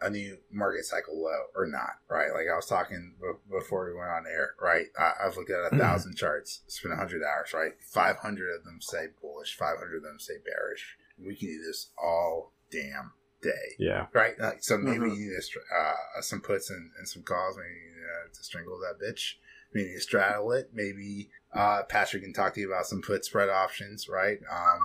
a 0.00 0.08
new 0.10 0.38
market 0.52 0.84
cycle 0.84 1.20
low 1.20 1.46
or 1.56 1.66
not, 1.66 1.98
right? 2.08 2.30
Like 2.32 2.46
I 2.52 2.56
was 2.56 2.66
talking 2.66 3.14
b- 3.20 3.56
before 3.58 3.86
we 3.86 3.94
went 3.98 4.10
on 4.10 4.26
air, 4.26 4.54
right? 4.60 4.86
I- 4.98 5.14
I've 5.26 5.36
looked 5.36 5.50
at 5.50 5.72
a 5.72 5.76
thousand 5.76 6.16
charts. 6.16 6.60
It's 6.66 6.80
been 6.80 6.90
100 6.92 7.22
hours, 7.24 7.52
right? 7.52 7.72
500 7.82 8.54
of 8.56 8.64
them 8.64 8.78
say 8.80 9.06
bullish. 9.20 9.56
500 9.56 9.96
of 9.96 10.02
them 10.02 10.18
say 10.20 10.34
bearish. 10.44 10.96
We 11.18 11.34
can 11.34 11.48
do 11.48 11.62
this 11.66 11.90
all 12.00 12.52
damn 12.70 13.12
day 13.42 13.74
Yeah. 13.78 14.06
right? 14.12 14.38
Like, 14.38 14.62
so 14.62 14.76
maybe 14.78 15.06
Mhm. 15.06 15.16
you 15.16 15.30
need 15.32 15.42
str- 15.42 15.58
uh, 15.74 16.20
some 16.20 16.40
puts 16.40 16.70
and, 16.70 16.90
and 16.98 17.08
some 17.08 17.22
calls, 17.22 17.56
maybe 17.56 17.94
uh, 18.04 18.28
to 18.32 18.42
strangle 18.44 18.78
that 18.80 19.04
bitch. 19.04 19.34
Maybe 19.72 19.92
to 19.94 20.00
straddle 20.00 20.52
it. 20.52 20.70
Maybe 20.72 21.30
uh, 21.52 21.82
Patrick 21.84 22.22
can 22.22 22.32
talk 22.32 22.54
to 22.54 22.60
you 22.60 22.68
about 22.72 22.86
some 22.86 23.02
put 23.02 23.24
spread 23.24 23.48
options, 23.48 24.08
right? 24.08 24.38
Um, 24.50 24.80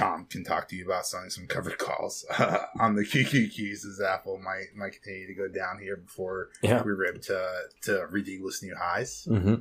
Tom 0.00 0.24
can 0.24 0.44
talk 0.44 0.68
to 0.68 0.76
you 0.76 0.84
about 0.86 1.06
selling 1.06 1.30
some 1.30 1.46
covered 1.46 1.78
calls 1.78 2.24
uh, 2.38 2.58
on 2.78 2.94
the 2.94 3.02
QQQs 3.02 3.84
as 3.86 4.00
Apple 4.00 4.38
might 4.38 4.66
might 4.74 4.92
continue 4.92 5.26
to 5.26 5.34
go 5.34 5.48
down 5.48 5.78
here 5.80 5.96
before 5.96 6.48
Yeah. 6.62 6.82
we 6.82 6.92
rip 6.92 7.22
to 7.22 7.48
to 7.82 8.06
ridiculous 8.10 8.62
new 8.62 8.74
highs. 8.76 9.24
hmm 9.28 9.56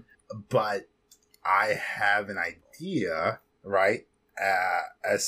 But 0.49 0.87
I 1.45 1.73
have 1.79 2.29
an 2.29 2.37
idea, 2.37 3.39
right? 3.63 4.05
Uh, 4.41 4.81
as 5.03 5.27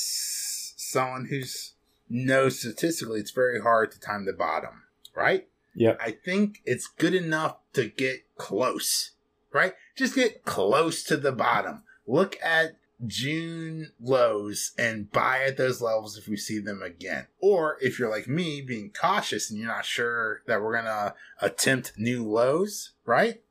someone 0.76 1.26
who's 1.26 1.74
knows 2.08 2.60
statistically, 2.60 3.20
it's 3.20 3.30
very 3.30 3.60
hard 3.60 3.90
to 3.92 4.00
time 4.00 4.24
the 4.26 4.32
bottom, 4.32 4.82
right? 5.14 5.48
Yeah, 5.74 5.96
I 6.00 6.10
think 6.12 6.60
it's 6.66 6.86
good 6.86 7.14
enough 7.14 7.56
to 7.72 7.88
get 7.88 8.24
close, 8.36 9.12
right? 9.52 9.74
Just 9.96 10.14
get 10.14 10.44
close 10.44 11.02
to 11.04 11.16
the 11.16 11.32
bottom. 11.32 11.82
Look 12.06 12.36
at 12.42 12.76
June 13.06 13.92
lows 14.00 14.72
and 14.78 15.10
buy 15.10 15.42
at 15.44 15.56
those 15.56 15.80
levels 15.80 16.16
if 16.16 16.28
we 16.28 16.36
see 16.36 16.58
them 16.58 16.82
again. 16.82 17.26
Or 17.40 17.76
if 17.80 17.98
you're 17.98 18.10
like 18.10 18.28
me, 18.28 18.60
being 18.60 18.90
cautious 18.90 19.50
and 19.50 19.58
you're 19.58 19.68
not 19.68 19.84
sure 19.84 20.42
that 20.46 20.62
we're 20.62 20.74
gonna 20.74 21.14
attempt 21.40 21.92
new 21.96 22.24
lows, 22.24 22.92
right? 23.04 23.42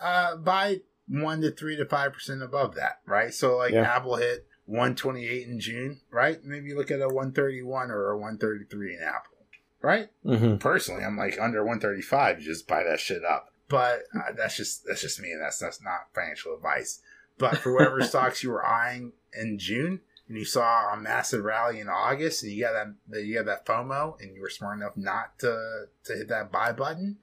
Uh, 0.00 0.36
buy 0.36 0.80
one 1.08 1.40
to 1.42 1.50
three 1.50 1.76
to 1.76 1.84
five 1.84 2.12
percent 2.12 2.42
above 2.42 2.74
that, 2.76 3.00
right? 3.06 3.32
So 3.34 3.56
like 3.56 3.72
Yeah. 3.72 3.82
Apple 3.82 4.16
hit 4.16 4.46
128 4.66 5.48
in 5.48 5.60
June, 5.60 6.00
right? 6.10 6.42
Maybe 6.44 6.72
look 6.74 6.90
at 6.90 7.00
a 7.00 7.08
131 7.08 7.90
or 7.90 8.10
a 8.10 8.16
133 8.16 8.94
in 8.96 9.02
Apple, 9.02 9.36
right? 9.82 10.08
hmm 10.22 10.56
personally, 10.56 11.04
I'm 11.04 11.16
like 11.16 11.38
under 11.40 11.62
135. 11.64 12.40
You 12.40 12.46
just 12.46 12.66
buy 12.68 12.82
that 12.84 13.00
shit 13.00 13.24
up. 13.24 13.50
But 13.68 14.02
uh, 14.14 14.32
that's 14.36 14.56
just 14.56 14.84
that's 14.86 15.00
just 15.00 15.20
me, 15.20 15.32
and 15.32 15.40
that's 15.40 15.58
that's 15.58 15.82
not 15.82 16.08
financial 16.14 16.54
advice. 16.54 17.00
But 17.38 17.58
for 17.58 17.72
whatever 17.74 18.02
stocks 18.04 18.42
you 18.42 18.50
were 18.50 18.64
eyeing 18.66 19.12
in 19.38 19.58
June, 19.58 20.00
and 20.28 20.38
you 20.38 20.44
saw 20.44 20.92
a 20.92 20.96
massive 20.96 21.44
rally 21.44 21.80
in 21.80 21.88
August, 21.88 22.42
and 22.42 22.52
you 22.52 22.62
got 22.64 22.72
that 22.72 22.94
that 23.08 23.24
you 23.24 23.34
got 23.34 23.46
that 23.46 23.66
FOMO, 23.66 24.20
and 24.20 24.34
you 24.34 24.40
were 24.40 24.50
smart 24.50 24.78
enough 24.78 24.96
not 24.96 25.38
to 25.40 25.86
to 26.04 26.12
hit 26.14 26.28
that 26.28 26.50
buy 26.52 26.72
button. 26.72 27.16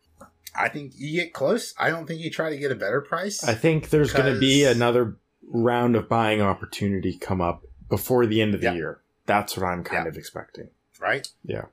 I 0.53 0.67
think 0.67 0.91
you 0.95 1.19
get 1.21 1.33
close. 1.33 1.73
I 1.79 1.89
don't 1.89 2.05
think 2.05 2.19
you 2.19 2.29
try 2.29 2.49
to 2.49 2.57
get 2.57 2.71
a 2.71 2.75
better 2.75 2.99
price. 3.01 3.41
I 3.43 3.53
think 3.53 3.89
there's 3.89 4.11
going 4.11 4.33
to 4.33 4.39
be 4.39 4.65
another 4.65 5.15
round 5.47 5.95
of 5.95 6.09
buying 6.09 6.41
opportunity 6.41 7.17
come 7.17 7.39
up 7.39 7.63
before 7.89 8.25
the 8.25 8.41
end 8.41 8.53
of 8.53 8.59
the 8.61 8.67
Yeah. 8.67 8.73
year. 8.73 9.01
That's 9.25 9.55
what 9.55 9.65
I'm 9.65 9.83
kind 9.83 10.03
Yeah. 10.05 10.09
of 10.09 10.17
expecting. 10.17 10.69
right? 10.99 11.27
Yeah. 11.43 11.65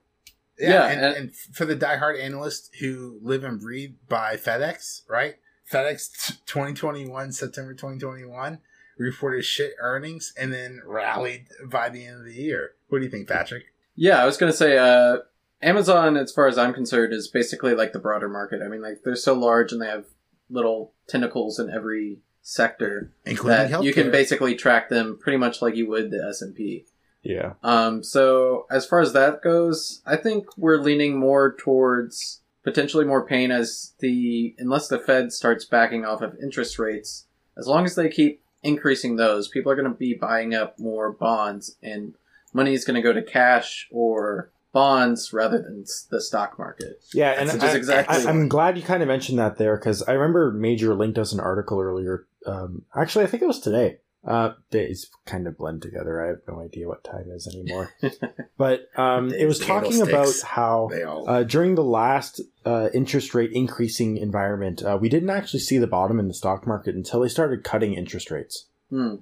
Yeah, 0.57 0.69
Yeah, 0.69 0.87
and, 0.87 1.05
and- 1.05 1.15
and 1.15 1.35
for 1.35 1.65
the 1.65 1.75
diehard 1.75 2.19
analysts 2.19 2.69
who 2.79 3.19
live 3.21 3.43
and 3.43 3.59
breathe 3.59 3.95
by 4.07 4.37
FedEx, 4.37 5.01
right? 5.09 5.35
FedEx 5.71 6.27
t- 6.27 6.33
2021, 6.45 7.31
September 7.31 7.73
2021, 7.73 8.59
reported 8.97 9.43
shit 9.43 9.73
earnings 9.79 10.33
and 10.37 10.51
then 10.51 10.81
rallied 10.85 11.47
by 11.65 11.89
the 11.89 12.05
end 12.05 12.19
of 12.19 12.25
the 12.25 12.33
year. 12.33 12.71
What 12.89 12.99
do 12.99 13.05
you 13.05 13.11
think, 13.11 13.27
Patrick? 13.27 13.65
Yeah, 13.95 14.21
I 14.21 14.25
was 14.25 14.37
gonna 14.37 14.53
say, 14.53 14.77
uh, 14.77 15.19
Amazon, 15.61 16.15
as 16.17 16.31
far 16.31 16.47
as 16.47 16.57
I'm 16.57 16.73
concerned, 16.73 17.13
is 17.13 17.27
basically 17.27 17.75
like 17.75 17.93
the 17.93 17.99
broader 17.99 18.29
market. 18.29 18.61
I 18.61 18.67
mean, 18.67 18.81
like 18.81 19.03
they're 19.03 19.15
so 19.15 19.33
large 19.33 19.71
and 19.71 19.81
they 19.81 19.87
have 19.87 20.05
little 20.49 20.93
tentacles 21.07 21.59
in 21.59 21.69
every 21.69 22.19
sector 22.41 23.11
Including 23.25 23.71
that 23.71 23.83
you 23.83 23.93
can 23.93 24.09
basically 24.09 24.55
track 24.55 24.89
them 24.89 25.17
pretty 25.19 25.37
much 25.37 25.61
like 25.61 25.75
you 25.75 25.87
would 25.87 26.11
the 26.11 26.25
S 26.29 26.41
and 26.41 26.55
P. 26.55 26.85
Yeah. 27.21 27.53
Um, 27.63 28.03
so 28.03 28.65
as 28.71 28.85
far 28.85 29.01
as 29.01 29.13
that 29.13 29.41
goes, 29.41 30.01
I 30.05 30.15
think 30.15 30.57
we're 30.57 30.77
leaning 30.77 31.19
more 31.19 31.53
towards 31.53 32.41
potentially 32.63 33.05
more 33.05 33.25
pain 33.25 33.51
as 33.51 33.93
the 33.99 34.55
unless 34.57 34.87
the 34.87 34.99
Fed 34.99 35.31
starts 35.31 35.65
backing 35.65 36.05
off 36.05 36.21
of 36.21 36.35
interest 36.41 36.79
rates. 36.79 37.25
As 37.57 37.67
long 37.67 37.85
as 37.85 37.95
they 37.95 38.09
keep 38.09 38.41
increasing 38.63 39.15
those, 39.15 39.47
people 39.47 39.71
are 39.71 39.75
going 39.75 39.91
to 39.91 39.97
be 39.97 40.13
buying 40.13 40.53
up 40.53 40.79
more 40.79 41.11
bonds, 41.11 41.75
and 41.81 42.15
money 42.53 42.73
is 42.73 42.85
going 42.85 42.95
to 42.95 43.01
go 43.01 43.13
to 43.13 43.21
cash 43.21 43.87
or 43.91 44.51
bonds 44.71 45.33
rather 45.33 45.61
than 45.61 45.83
the 46.09 46.21
stock 46.21 46.57
market. 46.59 47.01
Yeah, 47.13 47.31
and 47.31 47.51
Which 47.51 47.61
I, 47.63 47.75
exactly- 47.75 48.25
I, 48.25 48.29
am 48.29 48.47
glad 48.47 48.77
you 48.77 48.83
kind 48.83 49.01
of 49.01 49.07
mentioned 49.07 49.39
that 49.39 49.57
there 49.57 49.75
because 49.77 50.03
I 50.03 50.13
remember 50.13 50.51
Major 50.51 50.93
linked 50.93 51.17
us 51.17 51.33
an 51.33 51.39
article 51.39 51.79
earlier. 51.79 52.27
Um, 52.45 52.83
actually, 52.95 53.25
I 53.25 53.27
think 53.27 53.43
it 53.43 53.47
was 53.47 53.59
today. 53.59 53.97
Uh, 54.25 54.51
days 54.69 55.09
kind 55.25 55.47
of 55.47 55.57
blend 55.57 55.81
together. 55.81 56.21
I 56.23 56.27
have 56.27 56.41
no 56.45 56.61
idea 56.61 56.89
what 56.89 57.05
time 57.05 57.27
is 57.31 57.47
anymore. 57.47 57.93
but 58.57 58.89
um, 58.97 59.33
it 59.33 59.45
was 59.45 59.59
talking 59.59 60.01
about 60.01 60.27
how 60.43 60.89
all. 61.07 61.29
uh, 61.29 61.43
during 61.43 61.75
the 61.75 61.85
last 61.85 62.41
uh, 62.65 62.89
interest 62.93 63.33
rate 63.33 63.51
increasing 63.53 64.17
environment, 64.17 64.83
uh, 64.83 64.97
we 64.99 65.07
didn't 65.07 65.29
actually 65.29 65.61
see 65.61 65.77
the 65.77 65.87
bottom 65.87 66.19
in 66.19 66.27
the 66.27 66.33
stock 66.33 66.67
market 66.67 66.95
until 66.95 67.21
they 67.21 67.29
started 67.29 67.63
cutting 67.63 67.93
interest 67.93 68.29
rates. 68.29 68.65
Hmm. 68.89 69.15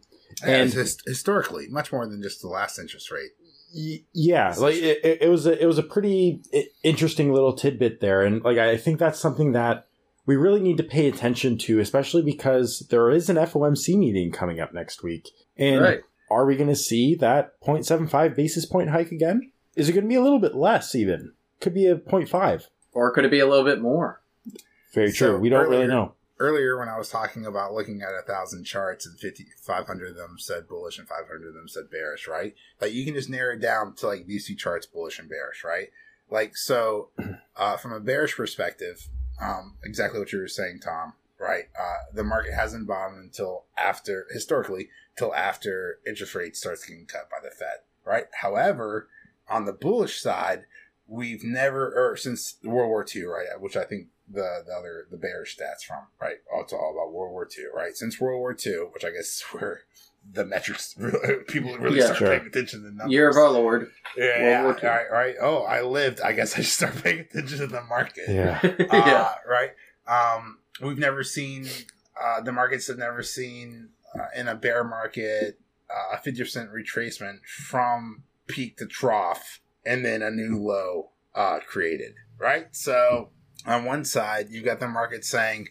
And- 0.43 0.73
his- 0.73 0.97
historically, 1.05 1.67
much 1.67 1.91
more 1.91 2.07
than 2.07 2.21
just 2.21 2.41
the 2.41 2.47
last 2.47 2.79
interest 2.79 3.11
rate. 3.11 3.31
Y- 3.75 3.99
yeah 4.13 4.55
like 4.57 4.75
it, 4.75 5.03
it 5.03 5.21
it 5.23 5.29
was 5.29 5.45
a, 5.45 5.61
it 5.61 5.65
was 5.65 5.77
a 5.77 5.83
pretty 5.83 6.41
interesting 6.83 7.33
little 7.33 7.51
tidbit 7.51 7.99
there 7.99 8.23
and 8.23 8.41
like 8.41 8.57
i 8.57 8.77
think 8.77 8.97
that's 8.97 9.19
something 9.19 9.51
that 9.51 9.86
we 10.27 10.35
really 10.35 10.59
need 10.59 10.77
to 10.77 10.83
pay 10.83 11.07
attention 11.07 11.57
to 11.57 11.79
especially 11.79 12.21
because 12.21 12.85
there 12.91 13.09
is 13.09 13.29
an 13.29 13.37
fomc 13.37 13.97
meeting 13.97 14.31
coming 14.31 14.59
up 14.59 14.73
next 14.73 15.01
week 15.01 15.29
and 15.57 15.81
right. 15.81 16.01
are 16.29 16.45
we 16.45 16.55
going 16.55 16.69
to 16.69 16.75
see 16.75 17.15
that 17.15 17.59
0.75 17.61 18.35
basis 18.35 18.65
point 18.65 18.91
hike 18.91 19.11
again 19.11 19.51
is 19.75 19.89
it 19.89 19.93
going 19.93 20.03
to 20.03 20.09
be 20.09 20.15
a 20.15 20.21
little 20.21 20.39
bit 20.39 20.55
less 20.55 20.93
even 20.93 21.31
could 21.59 21.73
be 21.73 21.87
a 21.87 21.95
0.5 21.95 22.67
Or 22.93 23.11
could 23.11 23.25
it 23.25 23.31
be 23.31 23.39
a 23.39 23.47
little 23.47 23.65
bit 23.65 23.81
more? 23.81 24.21
very 24.93 25.11
So 25.11 25.31
true 25.31 25.39
we 25.39 25.49
don't 25.49 25.69
really 25.69 25.87
know 25.87 26.13
Earlier, 26.39 26.77
when 26.77 26.87
I 26.87 26.99
was 26.99 27.09
talking 27.09 27.47
about 27.47 27.73
looking 27.73 28.03
at 28.03 28.09
a 28.13 28.21
thousand 28.21 28.63
charts 28.65 29.07
and 29.07 29.19
50, 29.19 29.47
500 29.59 30.11
of 30.11 30.15
them 30.15 30.35
said 30.37 30.67
bullish 30.67 30.99
and 30.99 31.07
500 31.07 31.47
of 31.47 31.55
them 31.55 31.67
said 31.67 31.89
bearish, 31.89 32.27
right? 32.27 32.53
Like 32.79 32.93
you 32.93 33.05
can 33.05 33.15
just 33.15 33.27
narrow 33.27 33.55
it 33.55 33.59
down 33.59 33.95
to 33.95 34.07
like 34.07 34.27
these 34.27 34.45
two 34.45 34.53
charts, 34.53 34.85
bullish 34.85 35.17
and 35.17 35.27
bearish, 35.27 35.63
right? 35.63 35.87
Like 36.29 36.55
so, 36.55 37.09
uh, 37.57 37.77
from 37.77 37.91
a 37.91 37.99
bearish 37.99 38.35
perspective, 38.35 39.09
um, 39.41 39.75
exactly 39.83 40.19
what 40.19 40.31
you 40.31 40.39
were 40.39 40.47
saying, 40.47 40.79
Tom. 40.83 41.13
Right, 41.39 41.65
uh, 41.79 42.15
the 42.15 42.23
market 42.23 42.55
hasn't 42.55 42.87
bottomed 42.87 43.23
until 43.23 43.65
after 43.77 44.25
historically 44.31 44.89
till 45.17 45.35
after 45.35 45.99
interest 46.07 46.33
rates 46.33 46.59
starts 46.59 46.85
getting 46.85 47.05
cut 47.05 47.29
by 47.29 47.37
the 47.43 47.53
Fed. 47.53 47.81
Right. 48.03 48.25
However, 48.41 49.07
on 49.49 49.65
the 49.65 49.73
bullish 49.73 50.19
side, 50.19 50.65
we've 51.07 51.43
never 51.43 51.93
or 51.95 52.17
since 52.17 52.55
World 52.63 52.89
War 52.89 53.05
II, 53.13 53.23
right, 53.23 53.47
which 53.59 53.77
I 53.77 53.83
think 53.83 54.07
the 54.27 54.63
the 54.65 54.73
other 54.73 55.07
the 55.09 55.17
bearish 55.17 55.57
stats 55.57 55.85
from, 55.85 56.07
right? 56.21 56.37
It's 56.59 56.73
all 56.73 56.93
about 56.93 57.13
World 57.13 57.31
War 57.31 57.47
II, 57.57 57.65
right? 57.73 57.95
Since 57.95 58.19
World 58.19 58.39
War 58.39 58.55
II, 58.65 58.89
which 58.93 59.05
I 59.05 59.11
guess 59.11 59.25
is 59.35 59.43
where 59.51 59.81
the 60.33 60.45
metrics 60.45 60.93
really, 60.99 61.43
people 61.47 61.77
really 61.77 61.97
Yeah, 61.99 62.05
start 62.05 62.17
sure. 62.17 62.27
paying 62.29 62.47
attention 62.47 62.79
to 62.81 62.85
the 62.85 62.91
numbers. 62.95 63.11
Year 63.13 63.29
of 63.29 63.35
our 63.37 63.49
Lord. 63.49 63.91
yeah, 64.17 64.25
World 64.25 64.41
yeah, 64.43 64.63
War 64.63 64.77
II. 64.83 64.89
right, 64.89 65.11
right. 65.11 65.35
Oh, 65.41 65.63
I 65.63 65.81
lived. 65.81 66.21
I 66.21 66.33
guess 66.33 66.53
I 66.53 66.57
should 66.57 66.65
start 66.65 66.95
paying 67.03 67.19
attention 67.19 67.59
to 67.59 67.67
the 67.67 67.81
market. 67.83 68.25
yeah 68.27 68.59
yeah. 68.79 69.21
Uh, 69.29 69.35
right. 69.47 69.71
Um, 70.07 70.59
we've 70.81 70.97
never 70.99 71.23
seen 71.23 71.67
uh, 72.21 72.41
the 72.41 72.51
markets 72.51 72.87
have 72.87 72.97
never 72.97 73.23
seen 73.23 73.89
uh, 74.17 74.25
in 74.35 74.47
a 74.47 74.55
bear 74.55 74.83
market 74.83 75.59
uh, 75.89 76.15
a 76.15 76.17
fifty 76.21 76.41
percent 76.41 76.69
retracement 76.71 77.39
from 77.45 78.23
peak 78.47 78.77
to 78.77 78.85
trough, 78.85 79.59
and 79.85 80.03
then 80.05 80.21
a 80.21 80.31
new 80.31 80.57
low 80.61 81.11
uh, 81.35 81.59
created. 81.65 82.13
Right. 82.39 82.67
So 82.75 83.29
on 83.65 83.85
one 83.85 84.03
side, 84.05 84.47
you've 84.49 84.65
got 84.65 84.79
the 84.79 84.87
market 84.87 85.23
saying. 85.25 85.69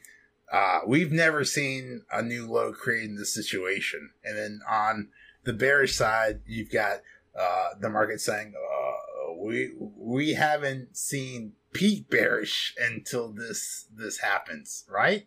Uh, 0.53 0.81
we've 0.87 1.13
never 1.13 1.45
seen 1.45 2.03
a 2.13 2.23
new 2.23 2.47
low 2.51 2.73
created 2.73 3.11
in 3.11 3.17
this 3.17 3.35
situation. 3.35 4.11
And 4.25 4.37
then 4.39 4.61
on 4.69 5.09
the 5.45 5.53
bearish 5.53 5.95
side, 5.97 6.41
you've 6.47 6.71
got 6.71 7.01
uh, 7.39 7.71
the 7.81 7.91
market 7.91 8.21
saying, 8.21 8.55
uh, 8.57 9.33
we 9.43 9.73
we 9.79 10.35
haven't 10.35 10.97
seen 10.97 11.53
peak 11.73 12.09
bearish 12.09 12.75
until 12.81 13.29
this 13.33 13.87
this 13.95 14.19
happens, 14.19 14.85
right? 14.89 15.27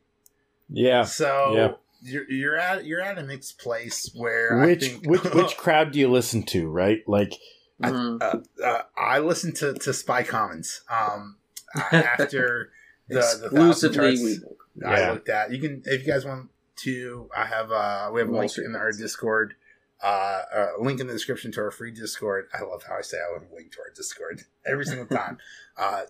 yeah 0.70 1.04
So 1.04 1.54
Yeah. 1.56 1.72
you're 2.02 2.30
you're 2.32 2.58
at 2.58 2.86
you're 2.86 3.02
at 3.02 3.18
a 3.18 3.24
mixed 3.24 3.60
place 3.60 4.10
where 4.16 4.60
which 4.66 4.84
I 4.84 4.88
think 4.88 5.06
which 5.08 5.24
which 5.34 5.58
crowd 5.64 5.92
do 5.92 6.00
you 6.00 6.10
listen 6.10 6.44
to 6.48 6.68
right 6.70 7.02
like 7.08 7.34
Mhm. 7.82 8.22
uh, 8.22 8.40
uh, 8.66 8.82
I 8.98 9.20
listened 9.20 9.56
to 9.58 9.74
to 9.74 9.94
SPY 9.94 10.24
Commons 10.24 10.82
um 10.90 11.38
after 11.92 12.72
the 13.08 13.16
the 13.16 13.50
thousand 13.50 13.90
Exclusively 13.92 14.38
charts 14.40 14.54
Weeble. 14.82 14.88
I 14.88 15.00
Yeah. 15.00 15.12
looked 15.12 15.30
at. 15.30 15.52
You 15.52 15.60
can 15.60 15.84
if 15.86 16.06
you 16.06 16.12
guys 16.12 16.26
want 16.26 16.50
to. 16.78 17.30
I 17.36 17.46
have 17.46 17.72
uh 17.72 18.10
we 18.14 18.20
have 18.22 18.30
a 18.30 18.38
link 18.38 18.58
in 18.58 18.76
our 18.76 18.92
Discord. 18.92 19.56
Uh, 20.02 20.44
a 20.80 20.82
link 20.82 21.02
in 21.02 21.08
the 21.08 21.14
description 21.14 21.52
to 21.52 21.60
our 21.60 21.72
free 21.72 21.92
Discord. 21.92 22.48
I 22.54 22.62
love 22.64 22.84
how 22.88 22.96
I 22.98 23.02
say 23.02 23.18
I 23.18 23.34
have 23.34 23.52
a 23.52 23.54
link 23.54 23.74
to 23.74 23.80
our 23.82 23.90
Discord 23.94 24.44
every 24.66 24.86
single 24.86 25.06
time. 25.18 25.38
uh, 25.78 26.04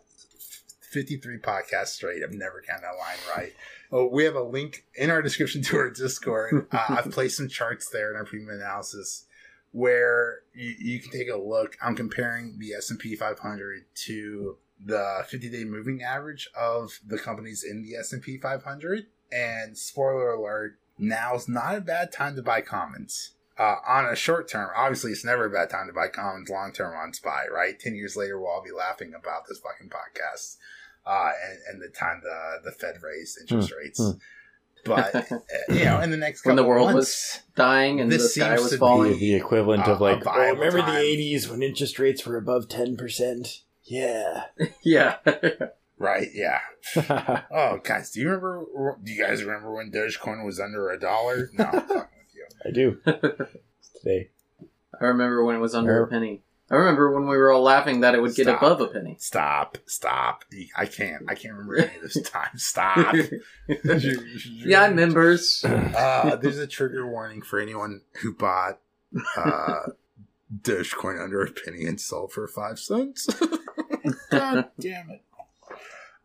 53 0.81 1.37
podcasts 1.39 1.87
straight. 1.89 2.23
I've 2.23 2.33
never 2.33 2.61
counted 2.67 2.83
that 2.83 2.97
line 2.99 3.17
right. 3.35 3.53
Oh, 3.91 4.05
we 4.07 4.23
have 4.25 4.35
a 4.35 4.43
link 4.43 4.85
in 4.95 5.09
our 5.09 5.21
description 5.21 5.61
to 5.63 5.77
our 5.77 5.89
Discord. 5.89 6.67
Uh, 6.71 6.85
I've 6.89 7.11
placed 7.11 7.37
some 7.37 7.47
charts 7.47 7.89
there 7.89 8.11
in 8.11 8.15
our 8.17 8.25
premium 8.25 8.49
analysis 8.59 9.25
where 9.71 10.39
you, 10.53 10.75
you 10.79 10.99
can 10.99 11.11
take 11.11 11.29
a 11.29 11.37
look. 11.37 11.75
I'm 11.81 11.95
comparing 11.95 12.57
the 12.59 12.73
S&P 12.73 13.15
500 13.15 13.85
to 14.05 14.57
the 14.83 15.25
50-day 15.31 15.63
moving 15.65 16.01
average 16.01 16.49
of 16.57 16.99
the 17.05 17.17
companies 17.19 17.63
in 17.63 17.83
the 17.83 17.95
S&P 17.97 18.37
500. 18.37 19.07
And 19.31 19.77
spoiler 19.77 20.31
alert, 20.31 20.79
now's 20.97 21.47
not 21.47 21.75
a 21.75 21.81
bad 21.81 22.11
time 22.11 22.35
to 22.35 22.41
buy 22.41 22.61
commons. 22.61 23.33
uh, 23.57 23.75
on 23.87 24.05
a 24.05 24.15
short 24.15 24.47
term, 24.49 24.69
obviously 24.75 25.11
it's 25.11 25.25
never 25.25 25.45
a 25.45 25.49
bad 25.49 25.69
time 25.69 25.87
to 25.87 25.93
buy 25.93 26.07
commons. 26.07 26.49
Long 26.49 26.71
term 26.71 26.95
on 26.95 27.13
SPY, 27.13 27.45
right? 27.53 27.77
Ten 27.79 27.93
years 27.95 28.15
later, 28.15 28.39
we'll 28.39 28.49
all 28.49 28.63
be 28.63 28.71
laughing 28.71 29.13
about 29.13 29.47
this 29.47 29.59
fucking 29.59 29.89
podcast 29.89 30.55
uh, 31.05 31.31
and, 31.45 31.59
and 31.69 31.81
the 31.81 31.89
time 31.93 32.21
the 32.23 32.61
the 32.63 32.71
Fed 32.71 32.95
raised 33.03 33.37
interest 33.41 33.73
rates. 33.77 33.99
hmm. 33.99 34.11
But 34.85 35.13
uh, 35.31 35.39
you 35.69 35.83
know, 35.83 35.99
in 35.99 36.09
the 36.09 36.15
next 36.17 36.45
When 36.45 36.55
the 36.55 36.63
world 36.63 36.93
months, 36.93 36.95
was 36.95 37.39
dying 37.57 37.99
and 37.99 38.09
This 38.09 38.23
the 38.23 38.29
sky 38.29 38.49
seems 38.55 38.61
was 38.61 38.71
to 38.71 38.75
be- 38.77 38.79
falling. 38.79 39.11
The, 39.11 39.17
the 39.19 39.35
equivalent 39.35 39.83
of 39.89 40.01
Uh, 40.01 40.05
like, 40.05 40.25
a 40.25 40.31
oh, 40.31 40.51
remember 40.53 40.79
time. 40.79 40.93
the 40.95 40.99
80s 41.01 41.49
when 41.51 41.61
interest 41.61 41.99
rates 41.99 42.25
were 42.25 42.37
above 42.37 42.69
10%? 42.69 43.59
Yeah. 43.89 44.43
Yeah. 44.83 45.17
right? 45.97 46.27
Yeah. 46.33 46.59
Oh, 47.51 47.79
guys, 47.83 48.11
do 48.11 48.21
you 48.21 48.27
remember? 48.27 48.65
Do 49.03 49.11
you 49.11 49.21
guys 49.21 49.43
remember 49.43 49.73
when 49.73 49.91
Dogecoin 49.91 50.45
was 50.45 50.59
under 50.59 50.89
a 50.91 50.99
dollar? 50.99 51.49
No, 51.53 51.65
I'm 51.65 51.81
fucking 51.81 51.95
with 51.95 52.35
you. 52.35 52.47
I 52.65 52.71
do. 52.71 52.97
Today. 53.99 54.29
I 55.01 55.05
remember 55.05 55.43
when 55.43 55.55
it 55.55 55.59
was 55.59 55.75
under 55.75 55.99
Or- 55.99 56.03
a 56.03 56.07
penny. 56.07 56.43
I 56.71 56.75
remember 56.75 57.11
when 57.11 57.27
we 57.27 57.35
were 57.35 57.51
all 57.51 57.63
laughing 57.63 58.01
that 58.01 58.13
it 58.13 58.21
would 58.21 58.35
get 58.35 58.45
Stop. 58.45 58.61
above 58.61 58.81
a 58.81 58.87
penny. 58.89 59.15
Stop, 59.19 59.79
stop. 59.87 60.45
I 60.77 60.85
can't. 60.85 61.23
I 61.27 61.33
can't 61.33 61.55
remember 61.55 61.77
any 61.77 61.95
of 61.95 62.01
this 62.03 62.21
time. 62.29 62.51
Stop. 62.57 63.15
yeah, 64.45 64.87
members. 64.89 65.65
Uh, 65.65 66.35
there's 66.35 66.59
a 66.59 66.67
trigger 66.67 67.07
warning 67.09 67.41
for 67.41 67.59
anyone 67.59 68.01
who 68.21 68.35
bought 68.35 68.79
uh, 69.35 69.79
Dogecoin 70.55 71.21
under 71.23 71.41
a 71.43 71.51
penny 71.51 71.85
and 71.85 71.99
sold 71.99 72.31
for 72.33 72.47
five 72.47 72.79
cents. 72.79 73.27
God 74.31 74.69
damn 74.79 75.09
it. 75.11 75.21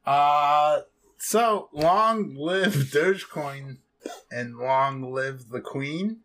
Uh, 0.06 0.80
so 1.18 1.68
long 1.72 2.34
live 2.36 2.74
Dogecoin 2.74 3.78
and 4.30 4.56
long 4.56 5.12
live 5.12 5.48
the 5.48 5.60
Queen. 5.60 6.18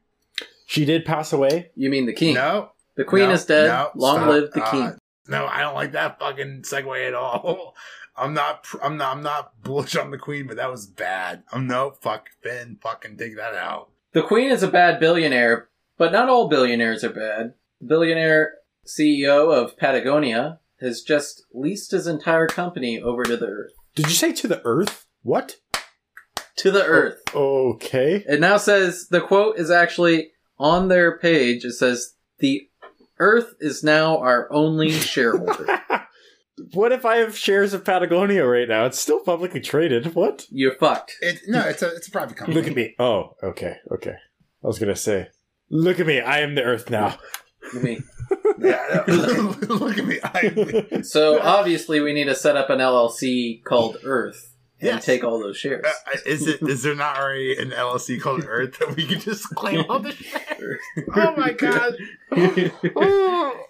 She 0.66 0.86
did 0.86 1.06
pass 1.06 1.34
away. 1.34 1.72
You 1.76 1.90
mean 1.90 2.06
the 2.06 2.14
king? 2.14 2.36
No, 2.36 2.72
the 2.96 3.04
queen 3.04 3.30
no, 3.30 3.34
is 3.34 3.46
dead. 3.46 3.68
no, 3.70 3.90
Long 3.96 4.18
stop. 4.18 4.30
live 4.30 4.52
the 4.52 4.64
Uh, 4.64 4.72
king. 4.72 4.98
no, 5.28 5.48
I 5.48 5.62
don't 5.62 5.74
like 5.74 5.94
that 5.94 6.20
fucking 6.20 6.62
segue 6.62 7.08
at 7.08 7.16
all. 7.16 7.76
I'm 8.16 8.34
not. 8.34 8.68
I'm 8.84 8.98
not. 8.98 9.16
I'm 9.18 9.24
not 9.24 9.64
bullish 9.64 9.96
on 9.96 10.12
the 10.12 10.18
Queen, 10.18 10.46
but 10.46 10.58
that 10.58 10.70
was 10.70 10.86
bad. 10.86 11.42
I'm 11.54 11.66
no 11.68 11.92
fuck 12.02 12.28
Finn. 12.44 12.78
Fucking 12.84 13.16
dig 13.16 13.38
that 13.38 13.56
out. 13.56 13.90
The 14.12 14.22
queen 14.24 14.52
is 14.52 14.62
a 14.62 14.68
bad 14.68 15.00
billionaire, 15.00 15.70
but 15.98 16.12
not 16.12 16.28
all 16.30 16.50
billionaires 16.50 17.04
are 17.06 17.10
bad. 17.14 17.54
Billionaire 17.86 18.54
CEO 18.86 19.54
of 19.54 19.78
Patagonia 19.78 20.60
has 20.80 21.02
just 21.02 21.44
leased 21.54 21.92
his 21.92 22.08
entire 22.08 22.48
company 22.48 23.00
over 23.00 23.24
to 23.24 23.38
the 23.38 23.48
earth. 23.48 23.74
Did 23.96 24.08
you 24.08 24.14
say 24.14 24.34
to 24.34 24.48
the 24.48 24.62
earth? 24.64 25.06
What? 25.24 25.58
To 26.58 26.72
the 26.72 26.84
oh, 26.84 26.88
earth. 26.88 27.22
Okay. 27.34 28.24
It 28.28 28.40
now 28.40 28.58
says 28.58 29.08
the 29.10 29.22
quote 29.22 29.58
is 29.58 29.70
actually 29.72 30.32
on 30.58 30.88
their 30.88 31.18
page. 31.18 31.66
It 31.66 31.74
says 31.74 32.16
the 32.40 32.70
earth 33.20 33.54
is 33.60 33.84
now 33.84 34.18
our 34.20 34.52
only 34.52 34.92
shareholder. 35.00 35.82
what 36.74 36.92
if 36.92 37.06
I 37.06 37.18
have 37.18 37.38
shares 37.38 37.74
of 37.74 37.86
Patagonia 37.86 38.46
right 38.46 38.68
now? 38.68 38.86
It's 38.86 39.00
still 39.00 39.20
publicly 39.20 39.62
traded. 39.62 40.16
What? 40.16 40.46
You're 40.50 40.76
fucked. 40.76 41.16
It 41.22 41.42
no, 41.48 41.62
it's 41.62 41.82
a 41.82 41.96
it's 41.96 42.08
a 42.08 42.12
private 42.12 42.38
company. 42.38 42.56
Look 42.58 42.68
at 42.68 42.76
me. 42.76 42.96
Oh, 43.00 43.36
okay, 43.44 43.78
okay. 43.92 44.16
I 44.64 44.68
was 44.68 44.80
gonna 44.80 44.96
say, 44.96 45.28
look 45.70 46.00
at 46.00 46.08
me. 46.08 46.20
I 46.20 46.40
am 46.40 46.56
the 46.56 46.64
earth 46.64 46.90
now. 46.90 47.18
I 47.74 47.80
mean, 47.80 48.04
Yeah, 48.60 49.04
look 49.08 49.98
at 49.98 50.06
me. 50.06 50.20
I, 50.24 51.02
so 51.02 51.40
obviously 51.42 52.00
we 52.00 52.14
need 52.14 52.26
to 52.26 52.36
set 52.36 52.56
up 52.58 52.70
an 52.70 52.80
LLC 52.80 53.64
called 53.64 53.98
Earth 54.04 54.56
and 54.82 54.88
Yes. 54.92 55.06
take 55.06 55.24
all 55.24 55.40
those 55.40 55.58
shares. 55.58 55.86
uh, 55.86 56.18
is 56.26 56.48
it 56.48 56.62
is 56.62 56.84
there 56.84 56.96
not 56.96 57.18
already 57.18 57.58
an 57.58 57.72
LLC 57.72 58.20
called 58.22 58.46
Earth 58.48 58.80
that 58.80 58.96
we 58.96 59.06
can 59.06 59.20
just 59.20 59.44
claim 59.56 59.84
all 59.90 60.00
the 60.00 60.14
shares? 60.14 60.80
Oh 61.16 61.36
my 61.36 61.52
god! 61.54 61.96
I, 62.32 63.66